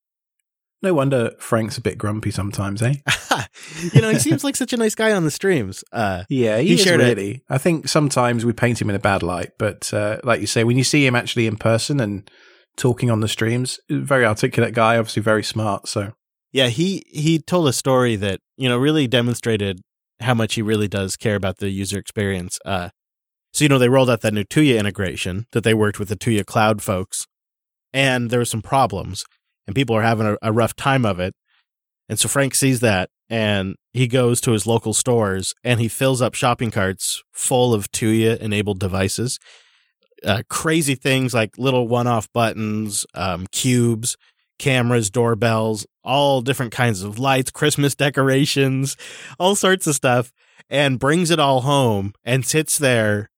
No 0.82 0.94
wonder 0.94 1.32
Frenck's 1.40 1.78
a 1.78 1.82
bit 1.82 1.98
grumpy 1.98 2.30
sometimes, 2.30 2.82
eh? 2.82 2.96
you 3.94 4.02
know, 4.02 4.10
he 4.10 4.20
seems 4.20 4.44
like 4.44 4.58
such 4.58 4.74
a 4.74 4.78
nice 4.78 4.96
guy 4.96 5.14
on 5.14 5.24
the 5.24 5.32
streams. 5.32 5.82
Uh, 5.94 6.26
yeah, 6.28 6.58
he, 6.58 6.70
he 6.70 6.78
shared 6.78 7.00
really. 7.00 7.32
It. 7.36 7.42
I 7.50 7.58
think 7.58 7.88
sometimes 7.88 8.44
we 8.44 8.52
paint 8.52 8.82
him 8.82 8.90
in 8.90 8.96
a 8.96 9.00
bad 9.00 9.24
light, 9.24 9.52
but 9.58 9.94
uh, 9.94 10.18
like 10.26 10.42
you 10.42 10.48
say, 10.48 10.66
when 10.66 10.78
you 10.78 10.84
see 10.84 11.06
him 11.06 11.16
actually 11.16 11.48
in 11.48 11.56
person 11.56 12.02
and 12.02 12.30
talking 12.76 13.10
on 13.10 13.22
the 13.22 13.30
streams, 13.30 13.80
very 13.90 14.26
articulate 14.26 14.74
guy, 14.74 14.98
obviously 14.98 15.22
very 15.22 15.44
smart. 15.44 15.88
So 15.88 16.12
yeah, 16.52 16.68
he 16.68 17.04
he 17.08 17.40
told 17.40 17.70
a 17.70 17.74
story 17.74 18.18
that 18.18 18.42
you 18.58 18.68
know 18.68 18.78
really 18.78 19.08
demonstrated 19.08 19.80
how 20.20 20.34
much 20.34 20.56
he 20.56 20.62
really 20.62 20.90
does 20.90 21.16
care 21.16 21.36
about 21.36 21.60
the 21.60 21.70
user 21.70 21.98
experience. 21.98 22.60
Uh, 22.66 22.90
so, 23.54 23.64
you 23.64 23.70
know, 23.70 23.80
they 23.80 23.90
rolled 23.90 24.10
out 24.10 24.22
that 24.22 24.34
new 24.34 24.44
Tuya 24.44 24.80
integration 24.80 25.46
that 25.52 25.64
they 25.64 25.74
worked 25.74 26.00
with 26.00 26.10
the 26.10 26.16
Tuya 26.16 26.46
Cloud 26.46 26.82
folks, 26.82 27.28
and 27.94 28.30
there 28.30 28.40
were 28.40 28.46
some 28.46 28.62
problems, 28.62 29.26
and 29.68 29.76
people 29.76 29.96
are 29.96 30.02
having 30.02 30.28
a, 30.28 30.38
a 30.42 30.52
rough 30.52 30.76
time 30.76 31.06
of 31.06 31.20
it. 31.20 31.36
And 32.10 32.20
so 32.20 32.28
Frenck 32.28 32.56
sees 32.56 32.80
that, 32.82 33.10
and 33.30 33.76
he 33.94 34.08
goes 34.08 34.42
to 34.42 34.52
his 34.52 34.68
local 34.68 34.94
stores 34.94 35.54
and 35.64 35.80
he 35.80 35.88
fills 35.88 36.22
up 36.22 36.34
shopping 36.34 36.72
carts 36.72 37.24
full 37.32 37.74
of 37.74 37.92
Tuya 37.92 38.38
enabled 38.38 38.80
devices. 38.80 39.40
Uh, 40.24 40.44
crazy 40.50 40.96
things 40.96 41.34
like 41.34 41.58
little 41.58 41.88
one 41.88 42.08
off 42.08 42.32
buttons, 42.34 43.06
um, 43.14 43.48
cubes, 43.52 44.18
cameras, 44.60 45.10
doorbells, 45.10 45.86
all 46.04 46.42
different 46.42 46.72
kinds 46.72 47.02
of 47.02 47.20
lights, 47.20 47.52
Christmas 47.52 47.96
decorations, 47.96 48.96
all 49.40 49.56
sorts 49.56 49.88
of 49.88 49.96
stuff, 49.96 50.32
and 50.70 51.00
brings 51.00 51.30
it 51.30 51.40
all 51.40 51.62
home 51.62 52.14
and 52.24 52.46
sits 52.46 52.78
there 52.78 53.30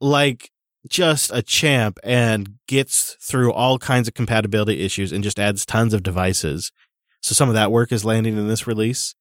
like 0.00 0.50
just 0.88 1.30
a 1.32 1.42
champ 1.42 1.98
and 2.02 2.54
gets 2.66 3.16
through 3.20 3.52
all 3.52 3.78
kinds 3.78 4.08
of 4.08 4.14
compatibility 4.14 4.80
issues 4.80 5.12
and 5.12 5.22
just 5.22 5.38
adds 5.38 5.66
tons 5.66 5.92
of 5.92 6.02
devices. 6.02 6.72
So 7.20 7.34
some 7.34 7.48
of 7.48 7.54
that 7.54 7.70
work 7.70 7.92
is 7.92 8.04
landing 8.04 8.36
in 8.36 8.48
this 8.48 8.66
release, 8.66 9.14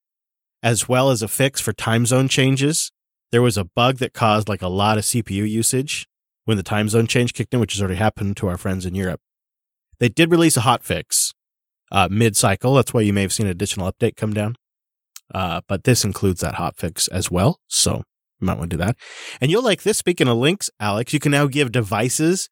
as 0.64 0.88
well 0.88 1.10
as 1.10 1.22
a 1.22 1.28
fix 1.28 1.60
for 1.60 1.74
time 1.74 2.06
zone 2.06 2.30
changes. 2.30 2.92
There 3.32 3.42
was 3.42 3.58
a 3.58 3.66
bug 3.66 3.98
that 3.98 4.14
caused 4.14 4.48
like 4.48 4.62
a 4.62 4.70
lot 4.70 4.98
of 4.98 5.04
CPU 5.04 5.50
usage 5.50 6.08
when 6.46 6.58
the 6.58 6.64
time 6.64 6.90
zone 6.90 7.08
change 7.08 7.34
kicked 7.34 7.54
in, 7.54 7.60
which 7.60 7.74
has 7.74 7.82
already 7.82 7.98
happened 7.98 8.38
to 8.38 8.48
our 8.48 8.58
friends 8.58 8.86
in 8.86 8.96
Europe. 8.96 9.22
They 10.00 10.10
did 10.10 10.32
release 10.32 10.56
a 10.56 10.62
hot 10.62 10.84
fix 10.84 11.34
uh, 11.92 12.08
mid 12.10 12.36
cycle. 12.38 12.74
That's 12.74 12.94
why 12.94 13.02
you 13.02 13.14
may 13.14 13.22
have 13.22 13.34
seen 13.34 13.48
an 13.48 13.52
additional 13.52 13.92
update 13.92 14.16
come 14.16 14.34
down. 14.34 14.56
Uh, 15.34 15.62
but 15.68 15.84
this 15.84 16.04
includes 16.04 16.42
that 16.42 16.56
hot 16.56 16.78
fix 16.78 17.08
as 17.10 17.30
well. 17.30 17.60
So 17.68 18.04
might 18.40 18.58
want 18.58 18.72
to 18.72 18.78
do 18.78 18.84
that. 18.84 18.96
And 19.42 19.52
you'll 19.52 19.64
like 19.64 19.84
this. 19.84 19.98
Speaking 19.98 20.28
of 20.28 20.38
links, 20.38 20.70
Alex, 20.80 21.14
you 21.14 21.20
can 21.20 21.32
now 21.32 21.48
give 21.48 21.72
devices 21.72 22.50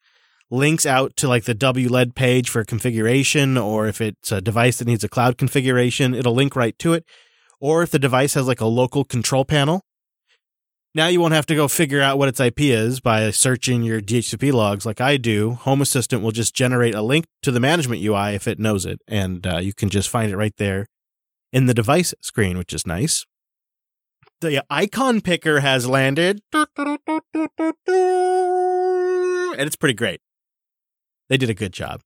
links 0.50 0.86
out 0.86 1.16
to 1.18 1.28
like 1.28 1.46
the 1.46 1.56
WLED 1.56 2.16
page 2.16 2.50
for 2.50 2.64
configuration, 2.64 3.58
or 3.58 3.88
if 3.88 4.02
it's 4.02 4.32
a 4.32 4.42
device 4.42 4.78
that 4.78 4.88
needs 4.88 5.04
a 5.04 5.10
cloud 5.10 5.38
configuration, 5.38 6.14
it'll 6.14 6.34
link 6.34 6.56
right 6.56 6.78
to 6.80 6.94
it. 6.94 7.06
Or 7.60 7.84
if 7.84 7.92
the 7.92 8.00
device 8.00 8.36
has 8.36 8.48
like 8.48 8.62
a 8.62 8.66
local 8.66 9.04
control 9.04 9.46
panel, 9.46 9.84
now 10.94 11.08
you 11.08 11.20
won't 11.20 11.34
have 11.34 11.46
to 11.48 11.56
go 11.56 11.68
figure 11.68 12.02
out 12.02 12.18
what 12.18 12.30
its 12.30 12.40
IP 12.40 12.62
is 12.62 13.00
by 13.00 13.30
searching 13.32 13.84
your 13.84 14.02
DHCP 14.02 14.52
logs 14.54 14.86
like 14.86 15.02
I 15.02 15.18
do. 15.18 15.52
Home 15.52 15.82
Assistant 15.82 16.24
will 16.24 16.32
just 16.32 16.56
generate 16.56 16.96
a 16.96 17.02
link 17.02 17.26
to 17.44 17.52
the 17.52 17.60
management 17.60 18.02
UI 18.02 18.36
if 18.36 18.48
it 18.48 18.60
knows 18.60 18.86
it, 18.86 19.00
and 19.08 19.46
uh, 19.46 19.58
you 19.58 19.74
can 19.74 19.90
just 19.90 20.10
find 20.10 20.32
it 20.32 20.38
right 20.38 20.56
there 20.58 20.88
in 21.52 21.66
the 21.66 21.74
device 21.74 22.14
screen, 22.22 22.58
which 22.58 22.74
is 22.74 22.88
nice 22.88 23.26
the 24.42 24.64
icon 24.70 25.22
picker 25.22 25.60
has 25.60 25.88
landed. 25.88 26.42
And 26.54 26.68
it's 29.58 29.76
pretty 29.76 29.96
great. 29.96 30.22
They 31.30 31.38
did 31.38 31.50
a 31.50 31.54
good 31.54 31.74
job. 31.74 32.02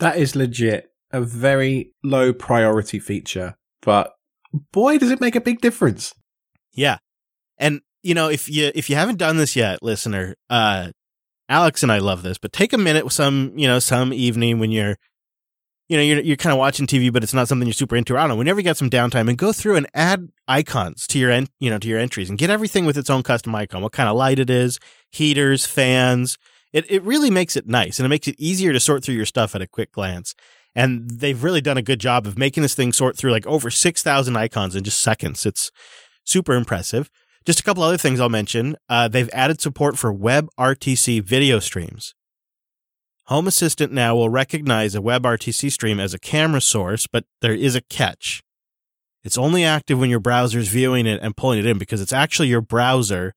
That 0.00 0.16
is 0.16 0.34
legit. 0.34 0.90
A 1.12 1.20
very 1.20 1.92
low 2.02 2.32
priority 2.32 2.98
feature, 2.98 3.54
but 3.82 4.14
boy, 4.72 4.98
does 4.98 5.12
it 5.12 5.20
make 5.20 5.36
a 5.36 5.40
big 5.40 5.60
difference. 5.60 6.12
Yeah. 6.72 6.98
And 7.56 7.82
you 8.02 8.14
know, 8.14 8.28
if 8.28 8.48
you 8.48 8.72
if 8.74 8.90
you 8.90 8.96
haven't 8.96 9.18
done 9.18 9.36
this 9.36 9.54
yet, 9.54 9.80
listener, 9.80 10.34
uh 10.50 10.90
Alex 11.48 11.82
and 11.84 11.92
I 11.92 11.98
love 11.98 12.22
this, 12.22 12.38
but 12.38 12.52
take 12.52 12.72
a 12.72 12.78
minute 12.78 13.12
some, 13.12 13.52
you 13.54 13.68
know, 13.68 13.78
some 13.78 14.12
evening 14.12 14.58
when 14.58 14.72
you're 14.72 14.96
you 15.88 15.96
know, 15.96 16.02
you're, 16.02 16.20
you're 16.20 16.36
kind 16.36 16.52
of 16.52 16.58
watching 16.58 16.86
TV, 16.86 17.12
but 17.12 17.22
it's 17.22 17.34
not 17.34 17.48
something 17.48 17.66
you're 17.66 17.74
super 17.74 17.96
into. 17.96 18.16
I 18.16 18.20
don't 18.20 18.30
know. 18.30 18.36
Whenever 18.36 18.60
you 18.60 18.64
get 18.64 18.76
some 18.76 18.90
downtime 18.90 19.28
and 19.28 19.36
go 19.36 19.52
through 19.52 19.76
and 19.76 19.86
add 19.94 20.28
icons 20.48 21.06
to 21.08 21.18
your, 21.18 21.30
en- 21.30 21.48
you 21.60 21.70
know, 21.70 21.78
to 21.78 21.88
your 21.88 21.98
entries 21.98 22.30
and 22.30 22.38
get 22.38 22.50
everything 22.50 22.86
with 22.86 22.96
its 22.96 23.10
own 23.10 23.22
custom 23.22 23.54
icon, 23.54 23.82
what 23.82 23.92
kind 23.92 24.08
of 24.08 24.16
light 24.16 24.38
it 24.38 24.48
is, 24.48 24.78
heaters, 25.10 25.66
fans. 25.66 26.38
It, 26.72 26.90
it 26.90 27.02
really 27.02 27.30
makes 27.30 27.56
it 27.56 27.66
nice 27.66 27.98
and 27.98 28.06
it 28.06 28.08
makes 28.08 28.26
it 28.26 28.36
easier 28.38 28.72
to 28.72 28.80
sort 28.80 29.04
through 29.04 29.14
your 29.14 29.26
stuff 29.26 29.54
at 29.54 29.62
a 29.62 29.66
quick 29.66 29.92
glance. 29.92 30.34
And 30.74 31.08
they've 31.08 31.42
really 31.42 31.60
done 31.60 31.76
a 31.76 31.82
good 31.82 32.00
job 32.00 32.26
of 32.26 32.36
making 32.36 32.62
this 32.62 32.74
thing 32.74 32.92
sort 32.92 33.16
through 33.16 33.30
like 33.30 33.46
over 33.46 33.70
6,000 33.70 34.36
icons 34.36 34.74
in 34.74 34.84
just 34.84 35.00
seconds. 35.00 35.46
It's 35.46 35.70
super 36.24 36.54
impressive. 36.54 37.10
Just 37.44 37.60
a 37.60 37.62
couple 37.62 37.82
other 37.82 37.98
things 37.98 38.20
I'll 38.20 38.30
mention. 38.30 38.76
Uh, 38.88 39.06
they've 39.06 39.30
added 39.32 39.60
support 39.60 39.98
for 39.98 40.12
WebRTC 40.12 41.22
video 41.22 41.58
streams. 41.58 42.14
Home 43.28 43.46
Assistant 43.46 43.90
now 43.90 44.14
will 44.14 44.28
recognize 44.28 44.94
a 44.94 45.00
WebRTC 45.00 45.72
stream 45.72 45.98
as 45.98 46.12
a 46.12 46.18
camera 46.18 46.60
source, 46.60 47.06
but 47.06 47.24
there 47.40 47.54
is 47.54 47.74
a 47.74 47.80
catch. 47.80 48.42
It's 49.22 49.38
only 49.38 49.64
active 49.64 49.98
when 49.98 50.10
your 50.10 50.20
browser 50.20 50.58
is 50.58 50.68
viewing 50.68 51.06
it 51.06 51.20
and 51.22 51.34
pulling 51.34 51.58
it 51.58 51.64
in 51.64 51.78
because 51.78 52.02
it's 52.02 52.12
actually 52.12 52.48
your 52.48 52.60
browser 52.60 53.32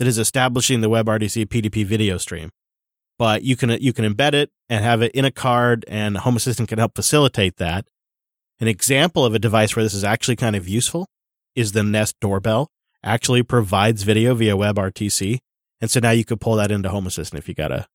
that 0.00 0.08
is 0.08 0.18
establishing 0.18 0.80
the 0.80 0.90
WebRTC 0.90 1.46
PDP 1.46 1.86
video 1.86 2.18
stream. 2.18 2.50
But 3.18 3.44
you 3.44 3.54
can 3.54 3.70
you 3.80 3.92
can 3.92 4.04
embed 4.04 4.32
it 4.32 4.50
and 4.68 4.82
have 4.82 5.00
it 5.00 5.12
in 5.12 5.24
a 5.24 5.30
card, 5.30 5.84
and 5.86 6.16
Home 6.18 6.36
Assistant 6.36 6.68
can 6.68 6.78
help 6.78 6.96
facilitate 6.96 7.58
that. 7.58 7.86
An 8.58 8.66
example 8.66 9.24
of 9.24 9.34
a 9.34 9.38
device 9.38 9.76
where 9.76 9.84
this 9.84 9.94
is 9.94 10.02
actually 10.02 10.36
kind 10.36 10.56
of 10.56 10.68
useful 10.68 11.06
is 11.54 11.70
the 11.70 11.84
Nest 11.84 12.16
doorbell. 12.20 12.68
Actually 13.04 13.44
provides 13.44 14.02
video 14.02 14.34
via 14.34 14.56
WebRTC, 14.56 15.38
and 15.80 15.88
so 15.88 16.00
now 16.00 16.10
you 16.10 16.24
could 16.24 16.40
pull 16.40 16.56
that 16.56 16.72
into 16.72 16.88
Home 16.88 17.06
Assistant 17.06 17.38
if 17.38 17.48
you 17.48 17.54
got 17.54 17.70
a 17.70 17.86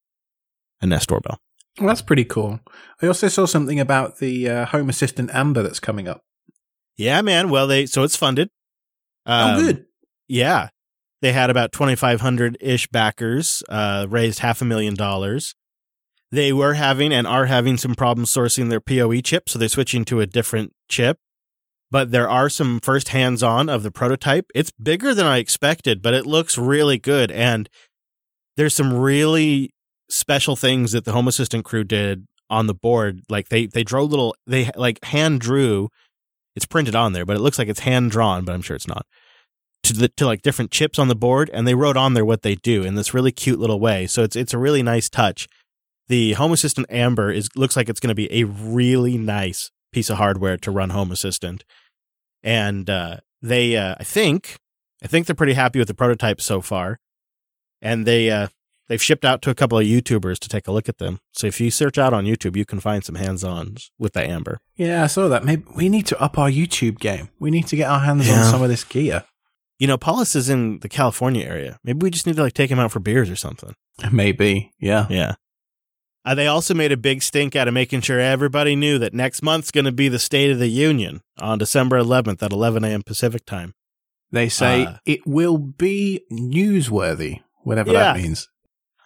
a 0.82 0.88
Nest 0.88 1.10
doorbell. 1.10 1.40
Well, 1.80 1.88
that's 1.88 2.02
pretty 2.02 2.26
cool. 2.26 2.60
I 3.02 3.08
also 3.08 3.28
saw 3.28 3.46
something 3.46 3.80
about 3.80 4.20
the 4.20 4.50
uh, 4.50 4.66
Home 4.68 4.90
Assistant 4.90 5.30
Amber 5.34 5.62
that's 5.62 5.80
coming 5.80 6.08
up. 6.08 6.22
Yeah, 6.98 7.22
man. 7.22 7.50
Well, 7.50 7.68
they 7.68 7.86
so 7.86 8.04
it's 8.04 8.16
funded. 8.16 8.50
Oh, 9.26 9.34
um, 9.34 9.56
oh, 9.56 9.62
good. 9.62 9.86
Yeah, 10.28 10.70
they 11.22 11.34
had 11.34 11.50
about 11.50 11.74
twenty 11.74 11.96
five 11.96 12.22
hundred 12.22 12.58
ish 12.62 12.88
backers, 12.88 13.64
uh, 13.68 14.08
raised 14.10 14.40
half 14.40 14.62
a 14.62 14.66
million 14.66 14.96
dollars. 14.96 15.54
They 16.32 16.54
were 16.54 16.74
having 16.74 17.12
and 17.14 17.28
are 17.28 17.46
having 17.46 17.78
some 17.78 17.96
problems 17.96 18.32
sourcing 18.32 18.70
their 18.70 18.80
PoE 18.80 19.22
chip, 19.22 19.50
so 19.50 19.60
they're 19.60 19.68
switching 19.70 20.06
to 20.06 20.22
a 20.22 20.26
different 20.26 20.74
chip. 20.90 21.18
but 21.92 22.12
there 22.12 22.30
are 22.30 22.50
some 22.50 22.80
first 22.82 23.10
hands 23.10 23.44
on 23.44 23.70
of 23.70 23.84
the 23.84 23.92
prototype. 23.92 24.48
It's 24.56 24.72
bigger 24.72 25.14
than 25.14 25.26
I 25.26 25.38
expected, 25.38 26.02
but 26.02 26.14
it 26.14 26.26
looks 26.26 26.58
really 26.58 26.98
good. 26.98 27.32
And 27.32 27.70
there's 28.58 28.74
some 28.74 28.94
really 28.94 29.72
special 30.10 30.56
things 30.56 30.92
that 30.92 31.06
the 31.06 31.12
Home 31.12 31.28
Assistant 31.28 31.66
crew 31.66 31.84
did 31.84 32.28
on 32.50 32.68
the 32.68 32.76
board. 32.76 33.22
Like 33.30 33.50
they, 33.50 33.66
they 33.66 33.84
drew 33.84 34.04
little, 34.04 34.36
they 34.46 34.70
like 34.76 35.04
hand 35.06 35.42
drew, 35.42 35.90
it's 36.56 36.66
printed 36.66 36.96
on 36.96 37.14
there, 37.14 37.26
but 37.26 37.36
it 37.36 37.42
looks 37.42 37.60
like 37.60 37.68
it's 37.68 37.82
hand 37.82 38.12
drawn, 38.12 38.46
but 38.46 38.54
I'm 38.54 38.62
sure 38.62 38.76
it's 38.76 38.88
not. 38.88 39.06
To, 39.84 39.94
the, 39.94 40.08
to 40.10 40.26
like 40.26 40.42
different 40.42 40.72
chips 40.72 40.98
on 40.98 41.10
the 41.10 41.16
board, 41.16 41.52
and 41.54 41.68
they 41.68 41.76
wrote 41.76 41.98
on 41.98 42.16
there 42.16 42.26
what 42.26 42.42
they 42.42 42.56
do 42.56 42.84
in 42.84 42.96
this 42.96 43.14
really 43.14 43.32
cute 43.32 43.60
little 43.60 43.80
way. 43.80 44.08
So 44.08 44.24
it's 44.24 44.36
it's 44.36 44.54
a 44.54 44.58
really 44.58 44.82
nice 44.82 45.10
touch. 45.10 45.48
The 46.08 46.34
Home 46.34 46.52
Assistant 46.52 46.88
Amber 46.90 47.32
is 47.32 47.50
looks 47.56 47.76
like 47.76 47.88
it's 47.88 48.00
going 48.00 48.10
to 48.10 48.16
be 48.16 48.32
a 48.34 48.46
really 48.46 49.16
nice 49.16 49.70
piece 49.92 50.10
of 50.10 50.18
hardware 50.18 50.58
to 50.58 50.72
run 50.72 50.90
Home 50.90 51.12
Assistant, 51.12 51.64
and 52.42 52.90
uh, 52.90 53.18
they 53.44 53.78
uh, 53.78 53.94
I 54.00 54.04
think 54.04 54.56
I 55.04 55.08
think 55.08 55.28
they're 55.28 55.36
pretty 55.36 55.54
happy 55.54 55.78
with 55.78 55.88
the 55.88 55.94
prototype 55.94 56.42
so 56.42 56.62
far, 56.62 56.98
and 57.80 58.08
they 58.08 58.32
uh, 58.32 58.48
they've 58.88 59.02
shipped 59.02 59.26
out 59.26 59.42
to 59.44 59.50
a 59.50 59.56
couple 59.56 59.78
of 59.78 59.86
YouTubers 59.86 60.40
to 60.40 60.50
take 60.50 60.68
a 60.68 60.72
look 60.72 60.90
at 60.90 60.98
them. 60.98 61.20
So 61.34 61.48
if 61.48 61.60
you 61.60 61.72
search 61.72 61.98
out 61.98 62.14
on 62.14 62.26
YouTube, 62.26 62.56
you 62.56 62.66
can 62.66 62.80
find 62.80 63.04
some 63.04 63.16
hands-ons 63.16 63.92
with 63.98 64.14
the 64.14 64.24
Amber. 64.24 64.60
Yeah, 64.76 65.04
I 65.04 65.08
saw 65.08 65.28
that. 65.28 65.44
Maybe 65.44 65.64
we 65.76 65.90
need 65.90 66.08
to 66.08 66.22
up 66.22 66.38
our 66.38 66.50
YouTube 66.50 67.00
game. 67.00 67.30
We 67.40 67.52
need 67.52 67.68
to 67.68 67.76
get 67.76 67.90
our 67.90 68.00
hands 68.00 68.28
yeah. 68.28 68.44
on 68.44 68.52
some 68.52 68.62
of 68.62 68.70
this 68.70 68.84
gear. 68.84 69.24
You 69.80 69.88
know, 69.88 69.98
Paulus 69.98 70.36
is 70.36 70.50
in 70.50 70.80
the 70.80 70.90
California 70.90 71.46
area. 71.46 71.80
Maybe 71.84 72.04
we 72.04 72.10
just 72.10 72.26
need 72.26 72.38
to 72.38 72.44
like 72.44 72.54
take 72.54 72.72
him 72.72 72.80
out 72.80 72.92
for 72.92 73.00
beers 73.00 73.30
or 73.30 73.36
something. 73.36 73.74
Maybe, 74.12 74.72
yeah, 74.80 75.08
yeah. 75.10 75.36
Uh, 76.24 76.34
they 76.34 76.48
also 76.48 76.74
made 76.74 76.92
a 76.92 76.98
big 76.98 77.22
stink 77.22 77.56
out 77.56 77.68
of 77.68 77.74
making 77.74 78.02
sure 78.02 78.20
everybody 78.20 78.76
knew 78.76 78.98
that 78.98 79.14
next 79.14 79.44
month's 79.44 79.70
going 79.70 79.86
to 79.86 79.92
be 79.92 80.10
the 80.10 80.18
State 80.18 80.50
of 80.50 80.58
the 80.58 80.68
Union 80.68 81.22
on 81.38 81.60
December 81.60 82.00
11th 82.02 82.42
at 82.42 82.52
11 82.52 82.84
a.m. 82.84 83.04
Pacific 83.04 83.46
time. 83.46 83.76
They 84.32 84.50
say 84.50 84.86
uh, 84.86 84.98
it 85.06 85.28
will 85.28 85.60
be 85.60 86.26
newsworthy, 86.32 87.42
whatever 87.62 87.92
yeah. 87.92 88.14
that 88.14 88.18
means. 88.18 88.50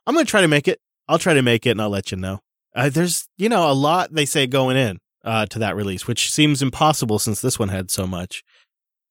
I'm 0.09 0.15
going 0.15 0.25
to 0.25 0.29
try 0.31 0.41
to 0.41 0.47
make 0.47 0.67
it. 0.67 0.81
I'll 1.07 1.19
try 1.19 1.35
to 1.35 1.43
make 1.43 1.67
it 1.67 1.69
and 1.69 1.81
I'll 1.81 1.91
let 1.91 2.09
you 2.09 2.17
know. 2.17 2.39
Uh, 2.75 2.89
there's, 2.89 3.27
you 3.37 3.47
know, 3.47 3.69
a 3.69 3.73
lot 3.73 4.11
they 4.11 4.25
say 4.25 4.47
going 4.47 4.75
in 4.75 4.97
uh, 5.23 5.45
to 5.45 5.59
that 5.59 5.75
release, 5.75 6.07
which 6.07 6.31
seems 6.31 6.63
impossible 6.63 7.19
since 7.19 7.41
this 7.41 7.59
one 7.59 7.69
had 7.69 7.91
so 7.91 8.07
much. 8.07 8.43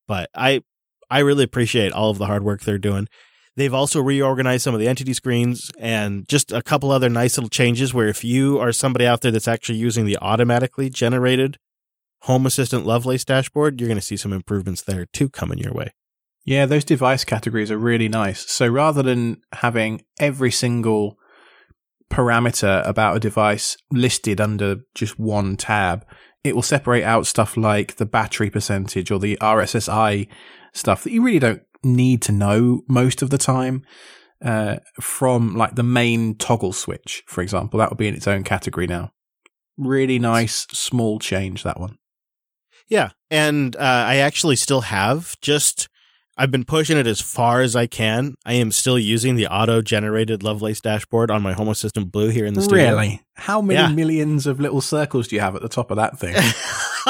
But 0.09 0.29
I, 0.35 0.61
I 1.09 1.19
really 1.19 1.45
appreciate 1.45 1.93
all 1.93 2.09
of 2.09 2.17
the 2.17 2.25
hard 2.25 2.43
work 2.43 2.63
they're 2.63 2.77
doing. 2.77 3.07
They've 3.55 3.73
also 3.73 4.01
reorganized 4.01 4.65
some 4.65 4.73
of 4.73 4.81
the 4.81 4.89
entity 4.89 5.13
screens 5.13 5.71
and 5.79 6.27
just 6.27 6.51
a 6.51 6.61
couple 6.61 6.91
other 6.91 7.07
nice 7.07 7.37
little 7.37 7.49
changes 7.49 7.93
where 7.93 8.09
if 8.09 8.25
you 8.25 8.59
are 8.59 8.73
somebody 8.73 9.07
out 9.07 9.21
there 9.21 9.31
that's 9.31 9.47
actually 9.47 9.77
using 9.77 10.03
the 10.03 10.17
automatically 10.21 10.89
generated 10.89 11.55
Home 12.23 12.45
Assistant 12.45 12.85
Lovelace 12.85 13.23
dashboard, 13.23 13.79
you're 13.79 13.87
going 13.87 13.97
to 13.97 14.05
see 14.05 14.17
some 14.17 14.33
improvements 14.33 14.81
there 14.81 15.05
too 15.13 15.29
coming 15.29 15.59
your 15.59 15.71
way. 15.71 15.93
Yeah, 16.49 16.65
those 16.65 16.83
device 16.83 17.23
categories 17.23 17.69
are 17.69 17.77
really 17.77 18.09
nice. 18.09 18.49
So 18.49 18.65
rather 18.65 19.03
than 19.03 19.39
having 19.53 20.01
every 20.19 20.49
single 20.49 21.15
parameter 22.09 22.83
about 22.87 23.17
a 23.17 23.19
device 23.19 23.77
listed 23.91 24.41
under 24.41 24.77
just 24.95 25.19
one 25.19 25.57
tab, 25.57 26.03
it 26.43 26.55
will 26.55 26.63
separate 26.63 27.03
out 27.03 27.27
stuff 27.27 27.55
like 27.55 27.97
the 27.97 28.05
battery 28.07 28.49
percentage 28.49 29.11
or 29.11 29.19
the 29.19 29.37
RSSI 29.39 30.27
stuff 30.73 31.03
that 31.03 31.11
you 31.11 31.21
really 31.21 31.37
don't 31.37 31.61
need 31.83 32.23
to 32.23 32.31
know 32.31 32.81
most 32.87 33.21
of 33.21 33.29
the 33.29 33.37
time 33.37 33.83
uh, 34.43 34.77
from 34.99 35.55
like 35.55 35.75
the 35.75 35.83
main 35.83 36.33
toggle 36.35 36.73
switch, 36.73 37.21
for 37.27 37.43
example. 37.43 37.77
That 37.77 37.91
would 37.91 37.99
be 37.99 38.07
in 38.07 38.15
its 38.15 38.27
own 38.27 38.43
category 38.43 38.87
now. 38.87 39.11
Really 39.77 40.17
nice, 40.17 40.65
small 40.71 41.19
change, 41.19 41.61
that 41.61 41.79
one. 41.79 41.99
Yeah. 42.87 43.11
And 43.29 43.75
uh, 43.75 44.05
I 44.07 44.15
actually 44.15 44.55
still 44.55 44.81
have 44.81 45.39
just. 45.41 45.87
I've 46.39 46.51
been 46.51 46.63
pushing 46.63 46.97
it 46.97 47.05
as 47.05 47.19
far 47.19 47.59
as 47.59 47.75
I 47.75 47.85
can. 47.85 48.35
I 48.45 48.53
am 48.53 48.71
still 48.71 48.97
using 48.97 49.35
the 49.35 49.47
auto 49.47 49.81
generated 49.81 50.41
Lovelace 50.41 50.79
dashboard 50.79 51.29
on 51.29 51.41
my 51.41 51.51
Home 51.51 51.67
Assistant 51.67 52.13
Blue 52.13 52.29
here 52.29 52.45
in 52.45 52.53
the 52.53 52.61
studio. 52.61 52.91
Really? 52.91 53.21
How 53.33 53.61
many 53.61 53.77
yeah. 53.77 53.89
millions 53.89 54.47
of 54.47 54.57
little 54.57 54.79
circles 54.79 55.27
do 55.27 55.35
you 55.35 55.41
have 55.41 55.57
at 55.57 55.61
the 55.61 55.67
top 55.67 55.91
of 55.91 55.97
that 55.97 56.17
thing? 56.17 56.35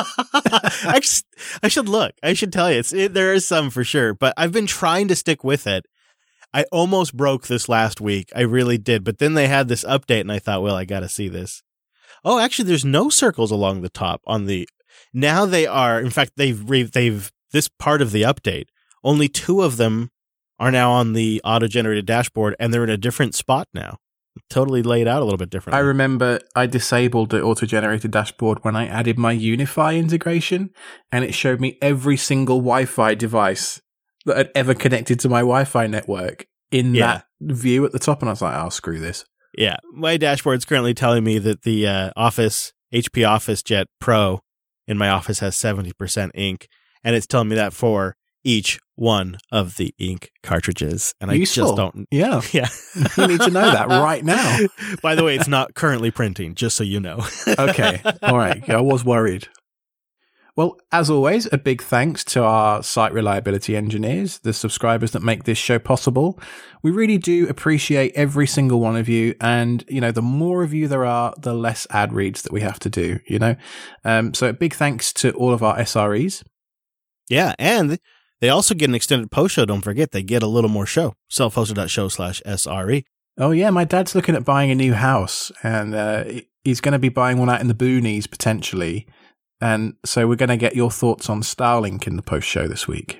I, 0.83 0.99
just, 0.99 1.27
I 1.61 1.67
should 1.67 1.87
look. 1.87 2.13
I 2.23 2.33
should 2.33 2.51
tell 2.51 2.71
you, 2.71 2.79
it's 2.79 2.91
it, 2.91 3.13
there 3.13 3.31
is 3.31 3.45
some 3.45 3.69
for 3.69 3.83
sure, 3.83 4.15
but 4.15 4.33
I've 4.35 4.51
been 4.51 4.65
trying 4.65 5.07
to 5.09 5.15
stick 5.15 5.43
with 5.43 5.67
it. 5.67 5.85
I 6.51 6.63
almost 6.71 7.15
broke 7.15 7.45
this 7.45 7.69
last 7.69 8.01
week. 8.01 8.31
I 8.35 8.41
really 8.41 8.79
did, 8.79 9.03
but 9.03 9.19
then 9.19 9.35
they 9.35 9.47
had 9.47 9.67
this 9.67 9.83
update, 9.83 10.21
and 10.21 10.31
I 10.31 10.39
thought, 10.39 10.63
well, 10.63 10.75
I 10.75 10.85
got 10.85 11.01
to 11.01 11.09
see 11.09 11.29
this. 11.29 11.61
Oh, 12.25 12.39
actually, 12.39 12.67
there's 12.67 12.83
no 12.83 13.09
circles 13.09 13.51
along 13.51 13.81
the 13.81 13.89
top 13.89 14.21
on 14.25 14.47
the. 14.47 14.67
Now 15.13 15.45
they 15.45 15.67
are. 15.67 16.01
In 16.01 16.09
fact, 16.09 16.31
they've 16.35 16.67
re, 16.67 16.81
they've 16.81 17.31
this 17.51 17.67
part 17.67 18.01
of 18.01 18.11
the 18.11 18.23
update. 18.23 18.65
Only 19.03 19.27
two 19.27 19.61
of 19.61 19.77
them 19.77 20.09
are 20.59 20.71
now 20.71 20.91
on 20.91 21.13
the 21.13 21.41
auto 21.43 21.67
generated 21.67 22.05
dashboard, 22.05 22.55
and 22.59 22.73
they're 22.73 22.83
in 22.83 22.89
a 22.89 22.97
different 22.97 23.35
spot 23.35 23.67
now 23.73 23.97
totally 24.49 24.81
laid 24.81 25.07
out 25.07 25.21
a 25.21 25.25
little 25.25 25.37
bit 25.37 25.49
different. 25.49 25.75
I 25.75 25.79
remember 25.79 26.39
I 26.55 26.65
disabled 26.65 27.29
the 27.29 27.41
auto 27.41 27.65
generated 27.65 28.11
dashboard 28.11 28.63
when 28.63 28.75
I 28.75 28.87
added 28.87 29.17
my 29.17 29.35
UniFi 29.35 29.97
integration, 29.97 30.71
and 31.11 31.23
it 31.23 31.33
showed 31.33 31.59
me 31.59 31.77
every 31.81 32.17
single 32.17 32.57
Wi 32.57 32.85
Fi 32.85 33.15
device 33.15 33.81
that 34.25 34.37
had 34.37 34.51
ever 34.55 34.73
connected 34.73 35.19
to 35.21 35.29
my 35.29 35.39
Wi 35.39 35.63
Fi 35.63 35.87
network 35.87 36.45
in 36.71 36.95
yeah. 36.95 37.05
that 37.05 37.25
view 37.41 37.85
at 37.85 37.91
the 37.91 37.99
top. 37.99 38.21
And 38.21 38.29
I 38.29 38.33
was 38.33 38.41
like, 38.41 38.63
oh, 38.63 38.69
screw 38.69 38.99
this. 38.99 39.25
Yeah. 39.57 39.77
My 39.91 40.17
dashboard's 40.17 40.65
currently 40.65 40.93
telling 40.93 41.23
me 41.23 41.39
that 41.39 41.63
the 41.63 41.87
uh, 41.87 42.11
Office, 42.15 42.73
HP 42.93 43.23
OfficeJet 43.23 43.85
Pro 43.99 44.41
in 44.87 44.97
my 44.97 45.09
office 45.09 45.39
has 45.39 45.55
70% 45.55 46.31
ink. 46.33 46.67
And 47.03 47.15
it's 47.15 47.27
telling 47.27 47.49
me 47.49 47.55
that 47.55 47.73
for 47.73 48.15
each 48.43 48.79
one 48.95 49.37
of 49.51 49.77
the 49.77 49.93
ink 49.97 50.31
cartridges. 50.43 51.13
And 51.21 51.31
Useful. 51.31 51.63
I 51.63 51.67
just 51.67 51.75
don't. 51.77 52.07
Yeah. 52.11 52.41
Yeah. 52.51 52.67
you 53.17 53.27
need 53.27 53.41
to 53.41 53.51
know 53.51 53.71
that 53.71 53.87
right 53.87 54.23
now. 54.23 54.59
By 55.01 55.15
the 55.15 55.23
way, 55.23 55.35
it's 55.35 55.47
not 55.47 55.75
currently 55.75 56.11
printing, 56.11 56.55
just 56.55 56.75
so 56.75 56.83
you 56.83 56.99
know. 56.99 57.25
okay. 57.47 58.01
All 58.23 58.37
right. 58.37 58.67
I 58.69 58.81
was 58.81 59.05
worried. 59.05 59.47
Well, 60.59 60.77
as 60.91 61.09
always, 61.09 61.47
a 61.53 61.57
big 61.57 61.81
thanks 61.81 62.25
to 62.25 62.43
our 62.43 62.83
site 62.83 63.13
reliability 63.13 63.77
engineers, 63.77 64.39
the 64.39 64.51
subscribers 64.51 65.11
that 65.11 65.21
make 65.21 65.45
this 65.45 65.57
show 65.57 65.79
possible. 65.79 66.37
We 66.83 66.91
really 66.91 67.17
do 67.17 67.47
appreciate 67.47 68.11
every 68.13 68.45
single 68.45 68.81
one 68.81 68.97
of 68.97 69.07
you. 69.07 69.35
And, 69.39 69.85
you 69.87 70.01
know, 70.01 70.11
the 70.11 70.21
more 70.21 70.61
of 70.61 70.73
you 70.73 70.89
there 70.89 71.05
are, 71.05 71.33
the 71.37 71.53
less 71.53 71.87
ad 71.91 72.11
reads 72.11 72.41
that 72.41 72.51
we 72.51 72.59
have 72.59 72.77
to 72.79 72.89
do, 72.89 73.19
you 73.25 73.39
know? 73.39 73.55
Um, 74.03 74.33
so 74.33 74.49
a 74.49 74.53
big 74.53 74.73
thanks 74.73 75.13
to 75.13 75.31
all 75.31 75.53
of 75.53 75.63
our 75.63 75.77
SREs. 75.77 76.43
Yeah. 77.29 77.53
And 77.57 77.97
they 78.41 78.49
also 78.49 78.73
get 78.73 78.89
an 78.89 78.95
extended 78.95 79.31
post 79.31 79.55
show. 79.55 79.65
Don't 79.65 79.81
forget, 79.81 80.11
they 80.11 80.23
get 80.23 80.43
a 80.43 80.47
little 80.47 80.69
more 80.69 80.85
show. 80.85 81.15
Self-hosted.show 81.29 82.07
slash 82.07 82.41
SRE. 82.45 83.03
Oh, 83.37 83.51
yeah. 83.51 83.69
My 83.69 83.85
dad's 83.85 84.15
looking 84.15 84.35
at 84.35 84.45
buying 84.45 84.71
a 84.71 84.75
new 84.75 84.93
house 84.93 85.51
and 85.63 85.95
uh, 85.95 86.25
he's 86.63 86.81
going 86.81 86.93
to 86.93 86.99
be 86.99 87.09
buying 87.09 87.37
one 87.37 87.49
out 87.49 87.61
in 87.61 87.67
the 87.67 87.73
boonies 87.73 88.29
potentially. 88.29 89.07
And 89.61 89.95
so 90.05 90.27
we're 90.27 90.35
going 90.35 90.49
to 90.49 90.57
get 90.57 90.75
your 90.75 90.91
thoughts 90.91 91.29
on 91.29 91.41
Starlink 91.41 92.07
in 92.07 92.15
the 92.15 92.21
post 92.21 92.47
show 92.47 92.67
this 92.67 92.87
week. 92.87 93.19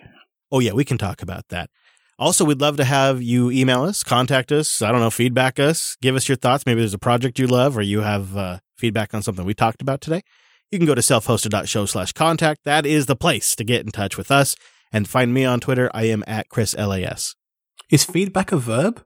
Oh, 0.51 0.59
yeah. 0.59 0.73
We 0.73 0.85
can 0.85 0.97
talk 0.97 1.21
about 1.21 1.47
that. 1.49 1.69
Also, 2.17 2.43
we'd 2.43 2.59
love 2.59 2.75
to 2.75 2.83
have 2.83 3.21
you 3.21 3.49
email 3.49 3.83
us, 3.83 4.03
contact 4.03 4.51
us, 4.51 4.81
I 4.81 4.91
don't 4.91 4.99
know, 4.99 5.09
feedback 5.09 5.57
us, 5.57 5.95
give 6.01 6.17
us 6.17 6.27
your 6.27 6.35
thoughts. 6.35 6.65
Maybe 6.65 6.81
there's 6.81 6.93
a 6.93 6.99
project 6.99 7.39
you 7.39 7.47
love 7.47 7.77
or 7.77 7.81
you 7.81 8.01
have 8.01 8.35
uh, 8.35 8.59
feedback 8.77 9.13
on 9.13 9.21
something 9.21 9.45
we 9.45 9.53
talked 9.53 9.81
about 9.81 10.01
today. 10.01 10.21
You 10.69 10.79
can 10.79 10.85
go 10.85 10.95
to 10.95 11.01
self-hosted.show 11.01 11.85
slash 11.85 12.11
contact. 12.11 12.65
That 12.65 12.85
is 12.85 13.05
the 13.05 13.15
place 13.15 13.55
to 13.55 13.63
get 13.63 13.85
in 13.85 13.91
touch 13.91 14.17
with 14.17 14.31
us. 14.31 14.57
And 14.91 15.07
find 15.07 15.33
me 15.33 15.45
on 15.45 15.59
Twitter. 15.59 15.89
I 15.93 16.05
am 16.05 16.23
at 16.27 16.49
Chris 16.49 16.75
LAS. 16.75 17.35
Is 17.91 18.03
feedback 18.03 18.51
a 18.51 18.57
verb? 18.57 19.03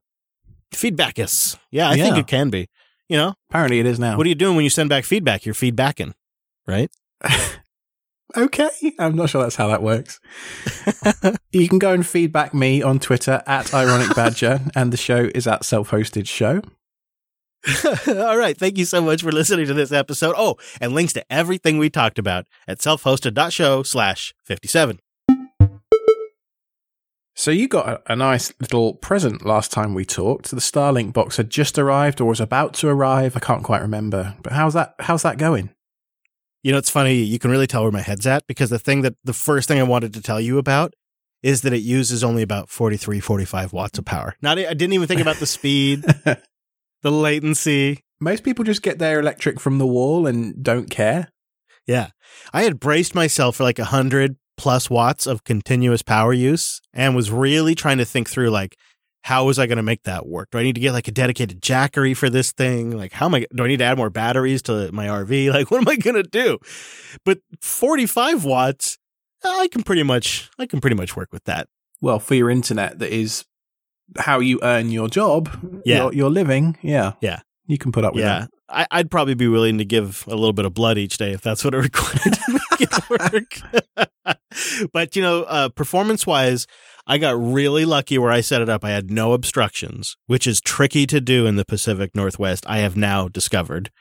Feedbackus. 0.73 1.57
Yeah, 1.71 1.89
I 1.89 1.95
yeah. 1.95 2.03
think 2.05 2.17
it 2.17 2.27
can 2.27 2.49
be. 2.49 2.69
You 3.09 3.17
know? 3.17 3.33
Apparently 3.49 3.79
it 3.79 3.85
is 3.85 3.99
now. 3.99 4.17
What 4.17 4.25
are 4.25 4.29
you 4.29 4.35
doing 4.35 4.55
when 4.55 4.63
you 4.63 4.69
send 4.69 4.89
back 4.89 5.05
feedback? 5.05 5.45
You're 5.45 5.55
feedbacking, 5.55 6.13
right? 6.67 6.89
okay. 8.37 8.69
I'm 8.99 9.15
not 9.15 9.29
sure 9.29 9.43
that's 9.43 9.55
how 9.55 9.67
that 9.67 9.83
works. 9.83 10.19
you 11.51 11.67
can 11.67 11.79
go 11.79 11.93
and 11.93 12.05
feedback 12.05 12.53
me 12.53 12.81
on 12.81 12.99
Twitter 12.99 13.43
at 13.45 13.73
Ironic 13.73 14.15
Badger, 14.15 14.61
and 14.75 14.91
the 14.91 14.97
show 14.97 15.29
is 15.35 15.47
at 15.47 15.65
Self 15.65 15.91
Hosted 15.91 16.27
Show. 16.27 16.61
All 18.07 18.37
right. 18.37 18.57
Thank 18.57 18.77
you 18.77 18.83
so 18.83 19.01
much 19.01 19.21
for 19.21 19.31
listening 19.31 19.67
to 19.67 19.73
this 19.73 19.93
episode. 19.93 20.35
Oh, 20.37 20.57
and 20.81 20.93
links 20.93 21.13
to 21.13 21.23
everything 21.31 21.77
we 21.77 21.89
talked 21.89 22.19
about 22.19 22.45
at 22.67 22.79
selfhosted.show 22.79 23.83
slash 23.83 24.33
57. 24.43 24.99
So 27.35 27.51
you 27.51 27.67
got 27.67 27.87
a, 27.87 28.13
a, 28.13 28.15
nice 28.15 28.53
little 28.61 28.93
present 28.93 29.45
last 29.45 29.71
time 29.71 29.93
we 29.93 30.05
talked. 30.05 30.51
The 30.51 30.57
Starlink 30.57 31.13
box 31.13 31.37
had 31.37 31.49
just 31.49 31.79
arrived 31.79 32.21
or 32.21 32.25
was 32.25 32.39
about 32.39 32.73
to 32.75 32.89
arrive. 32.89 33.35
I 33.35 33.39
can't 33.39 33.63
quite 33.63 33.81
remember. 33.81 34.35
But 34.43 34.53
how's 34.53 34.75
that 34.75 34.93
how's 34.99 35.23
that 35.23 35.37
going? 35.37 35.71
You 36.61 36.71
know, 36.71 36.77
it's 36.77 36.91
funny, 36.91 37.15
you 37.15 37.39
can 37.39 37.51
really 37.51 37.67
tell 37.67 37.83
where 37.83 37.91
my 37.91 38.01
head's 38.01 38.27
at 38.27 38.45
because 38.47 38.69
the 38.69 38.79
thing 38.79 39.01
that 39.01 39.15
the 39.23 39.33
first 39.33 39.67
thing 39.67 39.79
I 39.79 39.83
wanted 39.83 40.13
to 40.13 40.21
tell 40.21 40.39
you 40.39 40.57
about 40.57 40.93
is 41.41 41.61
that 41.63 41.73
it 41.73 41.81
uses 41.81 42.23
only 42.23 42.41
about 42.41 42.69
43 42.69 43.19
45 43.19 43.73
watts 43.73 43.97
of 43.97 44.05
power. 44.05 44.35
Not 44.41 44.59
I 44.59 44.73
didn't 44.73 44.93
even 44.93 45.07
think 45.07 45.21
about 45.21 45.37
the 45.37 45.47
speed, 45.47 46.03
the 47.01 47.11
latency. 47.11 48.03
Most 48.19 48.43
people 48.43 48.63
just 48.63 48.83
get 48.83 48.99
their 48.99 49.19
electric 49.19 49.59
from 49.59 49.79
the 49.79 49.87
wall 49.87 50.27
and 50.27 50.63
don't 50.63 50.89
care. 50.89 51.29
Yeah. 51.87 52.09
I 52.53 52.63
had 52.63 52.79
braced 52.79 53.15
myself 53.15 53.57
for 53.57 53.63
like 53.63 53.79
a 53.79 53.85
hundred 53.85 54.37
plus 54.57 54.89
watts 54.89 55.25
of 55.27 55.43
continuous 55.43 56.01
power 56.01 56.33
use 56.33 56.81
and 56.93 57.15
was 57.15 57.31
really 57.31 57.75
trying 57.75 57.97
to 57.97 58.05
think 58.05 58.29
through 58.29 58.49
like, 58.49 58.75
how 59.23 59.45
was 59.45 59.57
I 59.57 59.67
going 59.67 59.77
to 59.77 59.83
make 59.83 60.03
that 60.03 60.27
work? 60.27 60.49
Do 60.51 60.57
I 60.57 60.63
need 60.63 60.75
to 60.75 60.81
get 60.81 60.91
like 60.91 61.07
a 61.07 61.11
dedicated 61.11 61.61
Jackery 61.61 62.15
for 62.15 62.29
this 62.29 62.51
thing? 62.51 62.91
Like, 62.97 63.13
how 63.13 63.27
am 63.27 63.35
I, 63.35 63.45
do 63.55 63.63
I 63.63 63.67
need 63.67 63.77
to 63.77 63.85
add 63.85 63.97
more 63.97 64.09
batteries 64.09 64.61
to 64.63 64.91
my 64.91 65.07
RV? 65.07 65.49
Like, 65.53 65.71
what 65.71 65.77
am 65.81 65.87
I 65.87 65.95
going 65.95 66.15
to 66.21 66.23
do? 66.23 66.57
But 67.25 67.39
45 67.61 68.43
watts, 68.43 68.97
I 69.43 69.67
can 69.71 69.83
pretty 69.83 70.03
much, 70.03 70.49
I 70.59 70.65
can 70.65 70.81
pretty 70.81 70.95
much 70.97 71.15
work 71.15 71.29
with 71.31 71.45
that. 71.45 71.67
Well, 72.01 72.19
for 72.19 72.35
your 72.35 72.49
internet, 72.49 72.99
that 72.99 73.11
is 73.11 73.45
how 74.17 74.39
you 74.39 74.59
earn 74.61 74.89
your 74.91 75.07
job, 75.07 75.49
Yeah. 75.85 76.03
your, 76.03 76.13
your 76.13 76.29
living. 76.29 76.77
Yeah. 76.81 77.13
Yeah. 77.21 77.39
You 77.65 77.77
can 77.77 77.93
put 77.93 78.03
up 78.03 78.13
with 78.13 78.23
Yeah. 78.25 78.39
that. 78.41 78.49
I, 78.69 78.87
I'd 78.91 79.11
probably 79.11 79.35
be 79.35 79.47
willing 79.47 79.77
to 79.77 79.85
give 79.85 80.25
a 80.27 80.35
little 80.35 80.53
bit 80.53 80.65
of 80.65 80.73
blood 80.73 80.97
each 80.97 81.17
day 81.17 81.31
if 81.31 81.41
that's 81.41 81.63
what 81.63 81.73
it 81.73 81.77
required 81.93 82.33
to 82.33 82.51
make 82.51 82.81
it 82.81 83.09
work. 83.09 84.37
but, 84.93 85.15
you 85.15 85.21
know, 85.21 85.43
uh, 85.43 85.69
performance 85.69 86.25
wise, 86.25 86.67
I 87.05 87.17
got 87.17 87.35
really 87.37 87.85
lucky 87.85 88.17
where 88.17 88.31
I 88.31 88.41
set 88.41 88.61
it 88.61 88.69
up. 88.69 88.83
I 88.83 88.91
had 88.91 89.11
no 89.11 89.33
obstructions, 89.33 90.15
which 90.27 90.47
is 90.47 90.61
tricky 90.61 91.05
to 91.07 91.19
do 91.19 91.45
in 91.45 91.55
the 91.55 91.65
Pacific 91.65 92.15
Northwest. 92.15 92.65
I 92.67 92.77
have 92.79 92.95
now 92.95 93.27
discovered. 93.27 93.91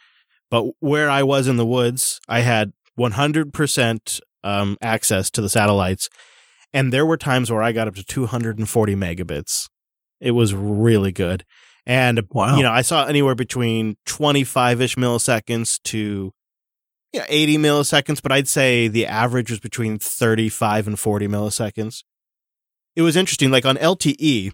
But 0.50 0.66
where 0.80 1.10
I 1.10 1.22
was 1.22 1.48
in 1.48 1.56
the 1.56 1.66
woods, 1.66 2.20
I 2.28 2.40
had 2.40 2.72
100% 2.98 4.20
um, 4.44 4.76
access 4.80 5.30
to 5.30 5.40
the 5.40 5.48
satellites. 5.48 6.08
And 6.72 6.92
there 6.92 7.06
were 7.06 7.16
times 7.16 7.50
where 7.50 7.62
I 7.62 7.72
got 7.72 7.88
up 7.88 7.94
to 7.96 8.04
240 8.04 8.94
megabits. 8.94 9.68
It 10.20 10.32
was 10.32 10.54
really 10.54 11.10
good. 11.10 11.44
And 11.86 12.22
Wow. 12.30 12.56
you 12.56 12.62
know, 12.62 12.70
I 12.70 12.82
saw 12.82 13.06
anywhere 13.06 13.34
between 13.34 13.96
25 14.06 14.80
ish 14.80 14.96
milliseconds 14.96 15.82
to 15.84 16.32
yeah, 17.12 17.26
80 17.28 17.58
milliseconds, 17.58 18.22
but 18.22 18.32
I'd 18.32 18.48
say 18.48 18.88
the 18.88 19.06
average 19.06 19.50
was 19.50 19.60
between 19.60 19.98
35 19.98 20.86
and 20.86 20.98
40 20.98 21.28
milliseconds. 21.28 22.04
It 22.96 23.02
was 23.02 23.16
interesting. 23.16 23.50
Like 23.50 23.66
on 23.66 23.76
LTE, 23.76 24.52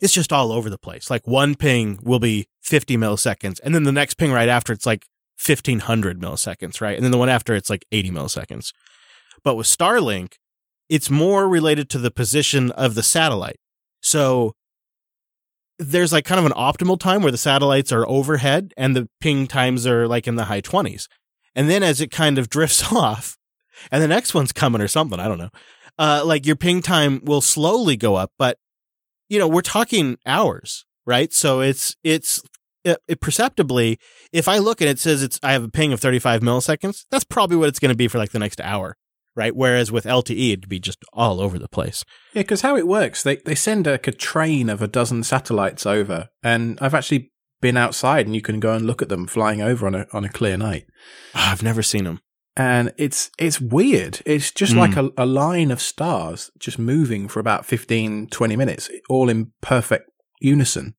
it's 0.00 0.12
just 0.12 0.32
all 0.32 0.52
over 0.52 0.70
the 0.70 0.78
place. 0.78 1.10
Like 1.10 1.26
one 1.26 1.54
ping 1.54 1.98
will 2.02 2.20
be 2.20 2.46
50 2.62 2.96
milliseconds, 2.96 3.60
and 3.64 3.74
then 3.74 3.84
the 3.84 3.92
next 3.92 4.14
ping 4.14 4.30
right 4.32 4.48
after 4.48 4.72
it's 4.72 4.86
like 4.86 5.06
1500 5.44 6.20
milliseconds, 6.20 6.80
right? 6.80 6.96
And 6.96 7.04
then 7.04 7.12
the 7.12 7.18
one 7.18 7.28
after 7.28 7.54
it's 7.54 7.70
like 7.70 7.84
80 7.92 8.10
milliseconds. 8.10 8.72
But 9.42 9.56
with 9.56 9.66
Starlink, 9.66 10.34
it's 10.88 11.10
more 11.10 11.48
related 11.48 11.90
to 11.90 11.98
the 11.98 12.10
position 12.10 12.70
of 12.72 12.94
the 12.94 13.02
satellite. 13.02 13.58
So 14.00 14.54
there's 15.78 16.12
like 16.12 16.24
kind 16.24 16.38
of 16.38 16.46
an 16.46 16.52
optimal 16.52 16.98
time 16.98 17.22
where 17.22 17.32
the 17.32 17.38
satellites 17.38 17.92
are 17.92 18.08
overhead 18.08 18.72
and 18.76 18.96
the 18.96 19.08
ping 19.20 19.46
times 19.46 19.86
are 19.86 20.08
like 20.08 20.26
in 20.26 20.36
the 20.36 20.44
high 20.44 20.60
20s. 20.60 21.08
And 21.54 21.70
then 21.70 21.82
as 21.82 22.00
it 22.00 22.10
kind 22.10 22.38
of 22.38 22.48
drifts 22.50 22.92
off 22.92 23.36
and 23.90 24.02
the 24.02 24.08
next 24.08 24.34
one's 24.34 24.52
coming 24.52 24.80
or 24.80 24.88
something, 24.88 25.20
I 25.20 25.28
don't 25.28 25.38
know. 25.38 25.50
Uh, 25.98 26.22
like 26.24 26.46
your 26.46 26.56
ping 26.56 26.82
time 26.82 27.20
will 27.24 27.40
slowly 27.40 27.96
go 27.96 28.16
up, 28.16 28.32
but 28.38 28.58
you 29.28 29.38
know, 29.38 29.48
we're 29.48 29.62
talking 29.62 30.18
hours, 30.26 30.84
right? 31.06 31.32
So 31.32 31.60
it's, 31.60 31.96
it's, 32.04 32.42
it, 32.84 32.98
it 33.08 33.20
perceptibly, 33.20 33.98
if 34.32 34.46
I 34.46 34.58
look 34.58 34.80
and 34.80 34.88
it 34.88 34.98
says 34.98 35.22
it's, 35.22 35.40
I 35.42 35.52
have 35.52 35.64
a 35.64 35.68
ping 35.68 35.92
of 35.92 36.00
35 36.00 36.42
milliseconds, 36.42 37.06
that's 37.10 37.24
probably 37.24 37.56
what 37.56 37.68
it's 37.68 37.80
going 37.80 37.90
to 37.90 37.96
be 37.96 38.08
for 38.08 38.18
like 38.18 38.30
the 38.30 38.38
next 38.38 38.60
hour, 38.60 38.96
right? 39.36 39.54
Whereas 39.54 39.92
with 39.92 40.04
LTE, 40.06 40.52
it'd 40.52 40.68
be 40.68 40.80
just 40.80 40.98
all 41.12 41.40
over 41.40 41.58
the 41.58 41.68
place. 41.68 42.04
Yeah, 42.34 42.42
because 42.42 42.62
how 42.62 42.76
it 42.76 42.86
works, 42.88 43.22
they 43.22 43.36
they 43.36 43.54
send 43.54 43.86
like 43.86 44.06
a 44.08 44.12
train 44.12 44.68
of 44.70 44.82
a 44.82 44.88
dozen 44.88 45.22
satellites 45.22 45.86
over, 45.86 46.28
and 46.42 46.78
I've 46.80 46.94
actually 46.94 47.30
been 47.60 47.76
outside, 47.76 48.26
and 48.26 48.34
you 48.34 48.42
can 48.42 48.60
go 48.60 48.72
and 48.74 48.86
look 48.86 49.02
at 49.02 49.08
them 49.08 49.26
flying 49.26 49.62
over 49.62 49.86
on 49.86 49.94
a 49.94 50.06
on 50.12 50.24
a 50.24 50.28
clear 50.28 50.56
night, 50.56 50.84
Ah, 51.34 51.52
I've 51.52 51.62
never 51.62 51.82
seen 51.82 52.04
them. 52.04 52.20
and 52.56 52.92
it's 52.98 53.30
it's 53.38 53.60
weird. 53.60 54.20
It's 54.26 54.50
just 54.50 54.72
Mm. 54.74 54.78
like 54.78 54.96
a, 54.96 55.10
a 55.16 55.26
line 55.26 55.70
of 55.70 55.80
stars 55.80 56.50
just 56.58 56.78
moving 56.78 57.28
for 57.28 57.40
about 57.40 57.66
15, 57.66 58.28
20 58.28 58.56
minutes, 58.56 58.88
all 59.08 59.28
in 59.28 59.52
perfect 59.60 60.10
unison. 60.40 60.94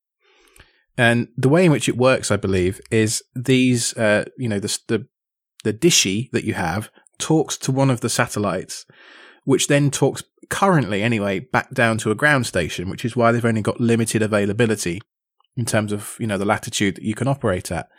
And 0.98 1.28
the 1.38 1.50
way 1.50 1.66
in 1.66 1.72
which 1.72 1.88
it 1.88 1.96
works, 1.98 2.32
I 2.32 2.38
believe, 2.38 2.82
is 2.90 3.22
these, 3.36 3.96
uh, 3.98 4.26
you 4.38 4.50
know, 4.50 4.60
the 4.60 4.80
the 4.88 5.08
the 5.64 5.74
dishy 5.74 6.30
that 6.32 6.44
you 6.44 6.54
have 6.56 6.90
talks 7.20 7.58
to 7.58 7.72
one 7.72 7.90
of 7.90 8.02
the 8.02 8.10
satellites, 8.10 8.86
which 9.44 9.68
then 9.68 9.92
talks 9.92 10.24
currently 10.50 11.02
anyway 11.04 11.40
back 11.40 11.72
down 11.74 11.98
to 12.00 12.12
a 12.12 12.16
ground 12.16 12.46
station, 12.46 12.90
which 12.90 13.06
is 13.06 13.16
why 13.16 13.32
they've 13.32 13.46
only 13.46 13.62
got 13.62 13.80
limited 13.80 14.22
availability 14.22 15.02
in 15.56 15.66
terms 15.66 15.92
of 15.92 16.16
you 16.20 16.28
know 16.28 16.38
the 16.38 16.46
latitude 16.46 16.96
that 16.96 17.04
you 17.04 17.16
can 17.16 17.28
operate 17.28 17.72
at. 17.72 17.90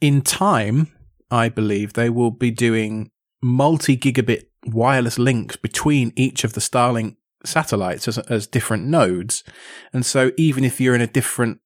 In 0.00 0.22
time, 0.22 0.92
I 1.30 1.48
believe 1.48 1.92
they 1.92 2.10
will 2.10 2.30
be 2.30 2.50
doing 2.50 3.10
multi 3.42 3.96
gigabit 3.96 4.44
wireless 4.66 5.18
links 5.18 5.56
between 5.56 6.12
each 6.16 6.44
of 6.44 6.54
the 6.54 6.60
Starlink 6.60 7.16
satellites 7.44 8.08
as, 8.08 8.18
as 8.18 8.46
different 8.46 8.84
nodes, 8.84 9.44
and 9.92 10.04
so 10.04 10.32
even 10.36 10.64
if 10.64 10.80
you're 10.80 10.94
in 10.94 11.00
a 11.00 11.06
different 11.06 11.60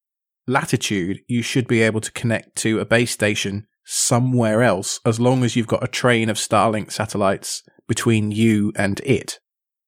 latitude, 0.46 1.20
you 1.28 1.42
should 1.42 1.68
be 1.68 1.82
able 1.82 2.00
to 2.00 2.12
connect 2.12 2.56
to 2.56 2.80
a 2.80 2.84
base 2.84 3.12
station 3.12 3.66
somewhere 3.84 4.62
else 4.62 5.00
as 5.04 5.18
long 5.18 5.44
as 5.44 5.56
you've 5.56 5.66
got 5.66 5.84
a 5.84 5.88
train 5.88 6.28
of 6.28 6.36
Starlink 6.36 6.92
satellites 6.92 7.62
between 7.88 8.30
you 8.30 8.72
and 8.76 9.00
it. 9.00 9.40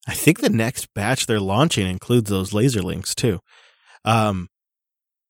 I 0.09 0.15
think 0.15 0.41
the 0.41 0.51
next 0.51 0.93
batch 0.95 1.27
they're 1.27 1.41
launching 1.41 1.87
includes 1.87 2.29
those 2.29 2.53
laser 2.53 2.83
links 2.83 3.15
too. 3.15 3.41
Um, 4.05 4.49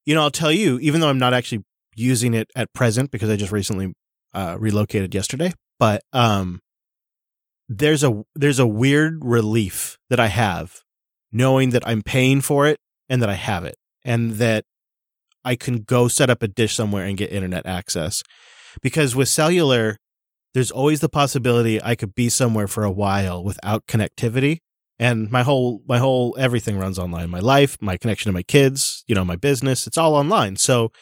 you 0.07 0.15
know, 0.15 0.23
I'll 0.23 0.31
tell 0.31 0.53
you, 0.53 0.79
even 0.79 1.01
though 1.01 1.11
I'm 1.11 1.19
not 1.19 1.35
actually 1.35 1.65
using 1.95 2.35
it 2.35 2.49
at 2.57 2.73
present 2.73 3.11
because 3.11 3.29
I 3.29 3.37
just 3.37 3.53
recently 3.53 3.93
uh, 4.33 4.57
relocated 4.59 5.15
yesterday, 5.15 5.53
but 5.79 6.03
um, 6.13 6.61
there's 7.69 8.03
a 8.03 8.23
there's 8.35 8.59
a 8.59 8.67
weird 8.67 9.19
relief 9.23 9.99
that 10.09 10.21
I 10.21 10.29
have 10.29 10.81
knowing 11.33 11.71
that 11.71 11.87
I'm 11.87 12.03
paying 12.03 12.41
for 12.41 12.67
it 12.67 12.79
and 13.09 13.23
that 13.23 13.31
I 13.31 13.35
have 13.35 13.65
it 13.65 13.77
and 14.05 14.33
that 14.33 14.65
I 15.45 15.57
can 15.57 15.79
go 15.83 16.09
set 16.09 16.31
up 16.31 16.43
a 16.43 16.49
dish 16.49 16.75
somewhere 16.75 17.05
and 17.05 17.17
get 17.17 17.33
internet 17.33 17.67
access. 17.67 18.23
Because 18.81 19.15
with 19.15 19.29
cellular, 19.29 19.99
there's 20.55 20.71
always 20.71 21.01
the 21.01 21.09
possibility 21.09 21.83
I 21.83 21.95
could 21.95 22.15
be 22.15 22.29
somewhere 22.29 22.67
for 22.69 22.85
a 22.85 22.91
while 22.91 23.43
without 23.43 23.87
connectivity. 23.87 24.59
And 24.99 25.31
my 25.31 25.43
whole 25.43 25.83
my 25.89 25.99
whole 25.99 26.37
everything 26.39 26.79
runs 26.79 26.99
online. 26.99 27.29
My 27.31 27.41
life, 27.41 27.77
my 27.81 27.97
connection 27.97 28.29
to 28.29 28.33
my 28.33 28.43
kids, 28.43 29.05
you 29.09 29.15
know, 29.15 29.25
my 29.25 29.37
business, 29.37 29.87
it's 29.87 29.99
all 29.99 30.15
online. 30.15 30.57
So 30.57 30.93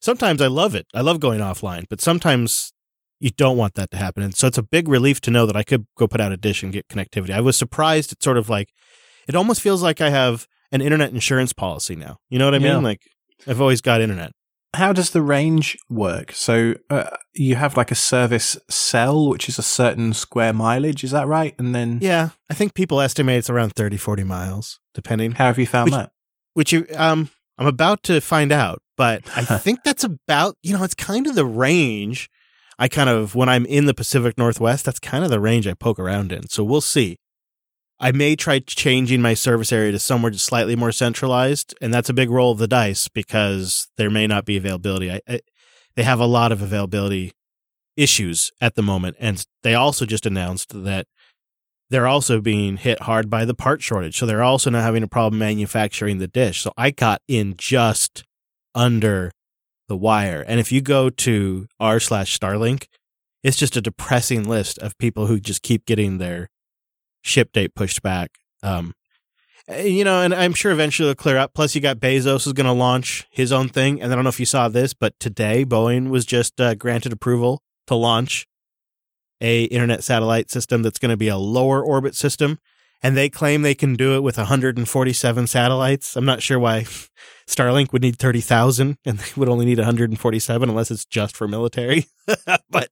sometimes 0.00 0.42
I 0.42 0.48
love 0.48 0.74
it. 0.74 0.86
I 0.94 1.02
love 1.02 1.20
going 1.20 1.40
offline, 1.40 1.84
but 1.88 2.00
sometimes 2.00 2.72
you 3.20 3.30
don't 3.30 3.56
want 3.56 3.74
that 3.74 3.90
to 3.92 3.96
happen. 3.96 4.22
And 4.22 4.34
so 4.34 4.48
it's 4.48 4.58
a 4.58 4.62
big 4.62 4.88
relief 4.88 5.20
to 5.22 5.30
know 5.30 5.46
that 5.46 5.56
I 5.56 5.62
could 5.62 5.86
go 5.96 6.08
put 6.08 6.20
out 6.20 6.32
a 6.32 6.36
dish 6.36 6.62
and 6.62 6.72
get 6.72 6.88
connectivity. 6.88 7.30
I 7.30 7.40
was 7.40 7.56
surprised. 7.56 8.12
It's 8.12 8.24
sort 8.24 8.38
of 8.38 8.48
like 8.48 8.70
it 9.28 9.36
almost 9.36 9.60
feels 9.60 9.82
like 9.82 10.00
I 10.00 10.10
have 10.10 10.46
an 10.72 10.80
internet 10.80 11.12
insurance 11.12 11.52
policy 11.52 11.94
now. 11.94 12.16
You 12.30 12.38
know 12.38 12.46
what 12.46 12.54
I 12.54 12.58
Yeah. 12.58 12.74
mean? 12.74 12.82
Like 12.82 13.02
I've 13.46 13.60
always 13.60 13.80
got 13.80 14.00
internet. 14.00 14.32
How 14.74 14.92
does 14.92 15.10
the 15.10 15.22
range 15.22 15.76
work? 15.88 16.32
So 16.32 16.74
uh, 16.90 17.10
you 17.32 17.54
have 17.54 17.76
like 17.76 17.90
a 17.92 17.94
service 17.94 18.56
cell, 18.68 19.28
which 19.28 19.48
is 19.48 19.56
a 19.58 19.62
certain 19.62 20.12
square 20.12 20.52
mileage. 20.52 21.04
Is 21.04 21.12
that 21.12 21.28
right? 21.28 21.54
And 21.58 21.74
then 21.74 21.98
Yeah, 22.02 22.30
I 22.50 22.54
think 22.54 22.74
people 22.74 23.00
estimate 23.00 23.38
it's 23.38 23.50
around 23.50 23.74
30, 23.74 23.96
40 23.96 24.24
miles, 24.24 24.80
depending. 24.92 25.32
how 25.32 25.46
have 25.46 25.58
you 25.58 25.66
found 25.66 25.86
Which- 25.86 25.94
that? 25.94 26.10
Which 26.54 26.72
you, 26.72 26.86
um, 26.96 27.30
I'm 27.58 27.66
about 27.66 28.02
to 28.04 28.20
find 28.20 28.50
out, 28.52 28.80
but 28.96 29.22
I 29.36 29.42
think 29.58 29.80
that's 29.84 30.02
about, 30.04 30.56
you 30.62 30.76
know, 30.76 30.82
it's 30.84 30.94
kind 30.94 31.26
of 31.28 31.34
the 31.36 31.46
range. 31.46 32.28
I 32.78 32.88
kind 32.88 33.08
of, 33.08 33.36
when 33.36 33.48
I'm 33.48 33.66
in 33.66 33.86
the 33.86 33.94
Pacific 33.94 34.36
Northwest, 34.36 34.84
that's 34.84 34.98
kind 34.98 35.22
of 35.24 35.30
the 35.30 35.38
range 35.40 35.68
I 35.68 35.74
poke 35.74 36.00
around 36.00 36.32
in. 36.32 36.48
So 36.48 36.64
we'll 36.64 36.80
see. 36.80 37.18
I 38.00 38.12
may 38.12 38.36
try 38.36 38.58
changing 38.58 39.22
my 39.22 39.34
service 39.34 39.72
area 39.72 39.92
to 39.92 39.98
somewhere 39.98 40.30
just 40.30 40.46
slightly 40.46 40.76
more 40.76 40.92
centralized, 40.92 41.74
and 41.80 41.94
that's 41.94 42.08
a 42.08 42.14
big 42.14 42.30
roll 42.30 42.52
of 42.52 42.58
the 42.58 42.68
dice 42.68 43.08
because 43.08 43.88
there 43.96 44.10
may 44.10 44.26
not 44.26 44.44
be 44.44 44.56
availability. 44.56 45.12
I, 45.12 45.20
I, 45.28 45.40
they 45.96 46.02
have 46.02 46.20
a 46.20 46.26
lot 46.26 46.52
of 46.52 46.60
availability 46.60 47.32
issues 47.96 48.50
at 48.60 48.74
the 48.74 48.82
moment, 48.82 49.16
and 49.20 49.44
they 49.62 49.74
also 49.74 50.06
just 50.06 50.26
announced 50.26 50.84
that 50.84 51.06
they're 51.90 52.06
also 52.06 52.40
being 52.40 52.76
hit 52.78 53.02
hard 53.02 53.30
by 53.30 53.44
the 53.44 53.54
part 53.54 53.82
shortage. 53.82 54.18
So 54.18 54.26
they're 54.26 54.42
also 54.42 54.70
now 54.70 54.82
having 54.82 55.02
a 55.02 55.08
problem 55.08 55.38
manufacturing 55.38 56.18
the 56.18 56.26
dish. 56.26 56.62
So 56.62 56.72
I 56.76 56.90
got 56.90 57.22
in 57.28 57.54
just 57.56 58.24
under 58.74 59.30
the 59.86 59.96
wire. 59.96 60.44
And 60.46 60.58
if 60.58 60.72
you 60.72 60.80
go 60.80 61.10
to 61.10 61.66
r 61.78 62.00
slash 62.00 62.36
Starlink, 62.36 62.86
it's 63.42 63.58
just 63.58 63.76
a 63.76 63.82
depressing 63.82 64.48
list 64.48 64.78
of 64.78 64.98
people 64.98 65.26
who 65.26 65.38
just 65.38 65.62
keep 65.62 65.84
getting 65.86 66.18
their 66.18 66.48
ship 67.24 67.52
date 67.52 67.74
pushed 67.74 68.02
back. 68.02 68.30
Um, 68.62 68.94
you 69.68 70.04
know, 70.04 70.20
and 70.20 70.34
I'm 70.34 70.52
sure 70.52 70.72
eventually 70.72 71.08
it'll 71.10 71.20
clear 71.20 71.38
up. 71.38 71.54
Plus, 71.54 71.74
you 71.74 71.80
got 71.80 71.98
Bezos 71.98 72.46
is 72.46 72.52
going 72.52 72.66
to 72.66 72.72
launch 72.72 73.26
his 73.30 73.50
own 73.50 73.68
thing. 73.68 74.00
And 74.00 74.12
I 74.12 74.14
don't 74.14 74.24
know 74.24 74.30
if 74.30 74.40
you 74.40 74.46
saw 74.46 74.68
this, 74.68 74.92
but 74.92 75.18
today 75.18 75.64
Boeing 75.64 76.10
was 76.10 76.26
just 76.26 76.60
uh, 76.60 76.74
granted 76.74 77.12
approval 77.12 77.62
to 77.86 77.94
launch 77.94 78.46
a 79.40 79.64
internet 79.64 80.04
satellite 80.04 80.50
system 80.50 80.82
that's 80.82 80.98
going 80.98 81.10
to 81.10 81.16
be 81.16 81.28
a 81.28 81.36
lower 81.36 81.82
orbit 81.82 82.14
system. 82.14 82.58
And 83.04 83.18
they 83.18 83.28
claim 83.28 83.60
they 83.60 83.74
can 83.74 83.94
do 83.94 84.16
it 84.16 84.22
with 84.22 84.38
147 84.38 85.46
satellites. 85.46 86.16
I'm 86.16 86.24
not 86.24 86.42
sure 86.42 86.58
why 86.58 86.86
Starlink 87.46 87.92
would 87.92 88.00
need 88.00 88.16
30,000 88.16 88.96
and 89.04 89.18
they 89.18 89.30
would 89.36 89.50
only 89.50 89.66
need 89.66 89.76
147 89.78 90.68
unless 90.68 90.90
it's 90.90 91.04
just 91.04 91.36
for 91.36 91.46
military. 91.46 92.06
but 92.70 92.88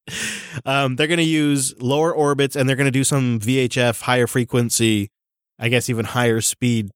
um, 0.66 0.96
they're 0.96 1.06
going 1.06 1.16
to 1.16 1.24
use 1.24 1.74
lower 1.80 2.14
orbits 2.14 2.54
and 2.54 2.68
they're 2.68 2.76
going 2.76 2.84
to 2.84 2.90
do 2.90 3.04
some 3.04 3.40
VHF 3.40 4.02
higher 4.02 4.26
frequency, 4.26 5.10
I 5.58 5.70
guess 5.70 5.88
even 5.88 6.04
higher 6.04 6.42
speed 6.42 6.90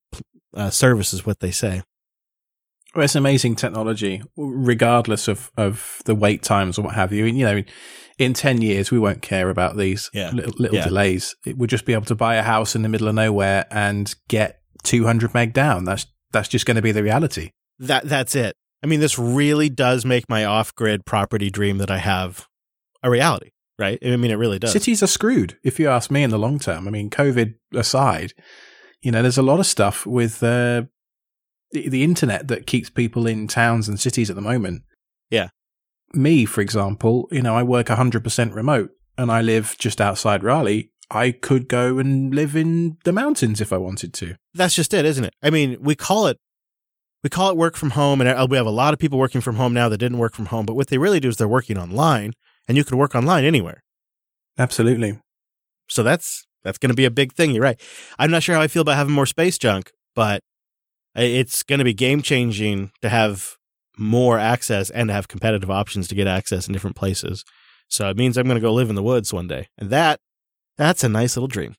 uh, 0.55 0.69
service 0.69 1.15
is 1.15 1.25
what 1.25 1.41
they 1.41 1.51
say. 1.51 1.83
Well, 2.95 3.05
it's 3.05 3.15
amazing 3.15 3.57
technology, 3.57 4.23
regardless 4.37 5.27
of, 5.27 5.51
of 5.57 6.03
the 6.05 6.15
wait 6.15 6.43
times 6.43 6.79
or 6.79 6.83
what 6.83 6.95
have 6.95 7.13
you. 7.13 7.27
And, 7.27 7.39
you 7.39 7.45
know, 7.45 7.63
in 8.19 8.33
10 8.33 8.63
years, 8.63 8.91
we 8.91 8.99
won't 8.99 9.21
care 9.23 9.51
about 9.51 9.77
these 9.77 10.11
Yeah. 10.15 10.31
little, 10.31 10.55
little 10.59 10.77
Yeah. 10.79 10.85
delays. 10.85 11.35
It, 11.45 11.57
we'll 11.59 11.67
just 11.67 11.85
be 11.85 11.93
able 11.93 12.07
to 12.07 12.15
buy 12.15 12.37
a 12.37 12.43
house 12.43 12.75
in 12.75 12.83
the 12.83 12.89
middle 12.89 13.09
of 13.09 13.15
nowhere 13.15 13.67
and 13.71 14.15
get 14.29 14.61
200 14.85 15.35
meg 15.35 15.53
down. 15.53 15.85
That's, 15.85 16.07
that's 16.33 16.49
just 16.49 16.65
going 16.67 16.77
to 16.77 16.83
be 16.83 16.93
the 16.93 17.03
reality. 17.03 17.51
That 17.79 18.09
that's 18.09 18.35
it. 18.35 18.55
I 18.83 18.87
mean, 18.87 19.01
this 19.01 19.19
really 19.19 19.69
does 19.69 20.05
make 20.05 20.29
my 20.29 20.45
off-grid 20.45 21.05
property 21.05 21.51
dream 21.51 21.79
that 21.79 21.91
I 21.91 21.99
have 21.99 22.47
a 23.03 23.11
reality, 23.11 23.51
right? 23.79 23.99
I 24.05 24.17
mean, 24.17 24.31
it 24.31 24.37
really 24.37 24.59
does. 24.59 24.73
Cities 24.73 25.03
are 25.03 25.07
screwed, 25.09 25.59
if 25.63 25.79
you 25.79 25.89
ask 25.89 26.11
me, 26.11 26.23
in 26.23 26.31
the 26.31 26.39
long 26.39 26.59
term. 26.59 26.87
I 26.87 26.91
mean, 26.91 27.11
COVID 27.11 27.55
aside, 27.75 28.33
you 29.03 29.11
know, 29.11 29.23
there's 29.23 29.39
a 29.39 29.43
lot 29.43 29.61
of 29.61 29.67
stuff 29.67 30.07
with 30.07 30.43
uh, 30.43 30.83
the, 31.73 31.89
the 31.89 32.03
internet 32.05 32.49
that 32.49 32.67
keeps 32.67 32.89
people 32.89 33.27
in 33.27 33.47
towns 33.49 33.89
and 33.89 33.99
cities 34.01 34.31
at 34.31 34.37
the 34.37 34.43
moment. 34.43 34.83
Yeah. 35.31 35.49
Me, 36.17 36.45
for 36.45 36.61
example, 36.61 37.29
you 37.31 37.43
know, 37.43 37.55
I 37.55 37.63
work 37.63 37.87
100% 37.87 38.55
remote 38.55 38.91
and 39.19 39.31
I 39.31 39.43
live 39.43 39.77
just 39.79 40.01
outside 40.01 40.43
Raleigh. 40.43 40.91
I 41.11 41.31
could 41.31 41.69
go 41.69 41.99
and 41.99 42.35
live 42.35 42.57
in 42.57 42.97
the 43.05 43.13
mountains 43.13 43.61
if 43.61 43.73
I 43.73 43.77
wanted 43.77 44.13
to. 44.15 44.35
That's 44.55 44.75
just 44.75 44.93
it, 44.93 45.05
isn't 45.05 45.25
it? 45.25 45.35
I 45.43 45.51
mean, 45.51 45.77
we 45.81 45.95
call 45.95 46.27
it 46.27 46.39
we 47.27 47.31
call 47.31 47.51
it 47.51 47.57
work 47.57 47.77
from 47.77 47.91
home, 47.91 48.21
and 48.21 48.31
uh, 48.31 48.47
we 48.49 48.57
have 48.57 48.67
a 48.67 48.71
lot 48.71 48.93
of 48.95 49.01
people 49.01 49.19
working 49.19 49.41
from 49.41 49.57
home 49.57 49.75
now 49.75 49.89
that 49.89 49.99
didn't 49.99 50.19
work 50.19 50.35
from 50.35 50.47
home. 50.47 50.65
But 50.65 50.77
what 50.77 50.89
they 50.89 50.99
really 50.99 51.19
do 51.19 51.29
is 51.29 51.37
they're 51.37 51.49
working 51.49 51.77
online, 51.77 52.35
and 52.69 52.77
you 52.77 52.85
can 52.85 52.99
work 52.99 53.17
online 53.17 53.45
anywhere. 53.45 53.83
Absolutely. 54.57 55.19
So 55.89 56.05
that's 56.05 56.47
that's 56.63 56.79
going 56.79 56.91
to 56.91 56.95
be 56.95 57.05
a 57.05 57.11
big 57.11 57.33
thing. 57.33 57.51
You're 57.51 57.65
right. 57.65 57.81
I'm 58.19 58.31
not 58.31 58.45
sure 58.45 58.55
how 58.55 58.61
I 58.61 58.69
feel 58.69 58.83
about 58.83 58.97
having 58.97 59.13
more 59.13 59.27
space 59.27 59.59
junk, 59.59 59.91
but 60.15 60.41
it's 61.17 61.65
going 61.65 61.81
to 61.81 61.85
be 61.85 61.95
game 61.95 62.23
changing 62.23 62.93
to 63.03 63.09
have 63.09 63.56
more 63.99 64.39
access 64.39 64.91
and 64.91 65.11
have 65.11 65.29
competitive 65.29 65.71
options 65.71 66.09
to 66.09 66.15
get 66.15 66.27
access 66.27 66.67
in 66.67 66.73
different 66.73 66.97
places. 66.97 67.45
So 67.89 68.09
it 68.09 68.17
means 68.17 68.37
I'm 68.37 68.47
going 68.47 68.57
to 68.57 68.61
go 68.61 68.73
live 68.73 68.91
in 68.91 68.97
the 68.97 69.03
woods 69.03 69.33
one 69.33 69.47
day, 69.47 69.69
and 69.79 69.91
that 69.91 70.21
that's 70.77 71.05
a 71.05 71.09
nice 71.09 71.37
little 71.37 71.49
dream. 71.49 71.77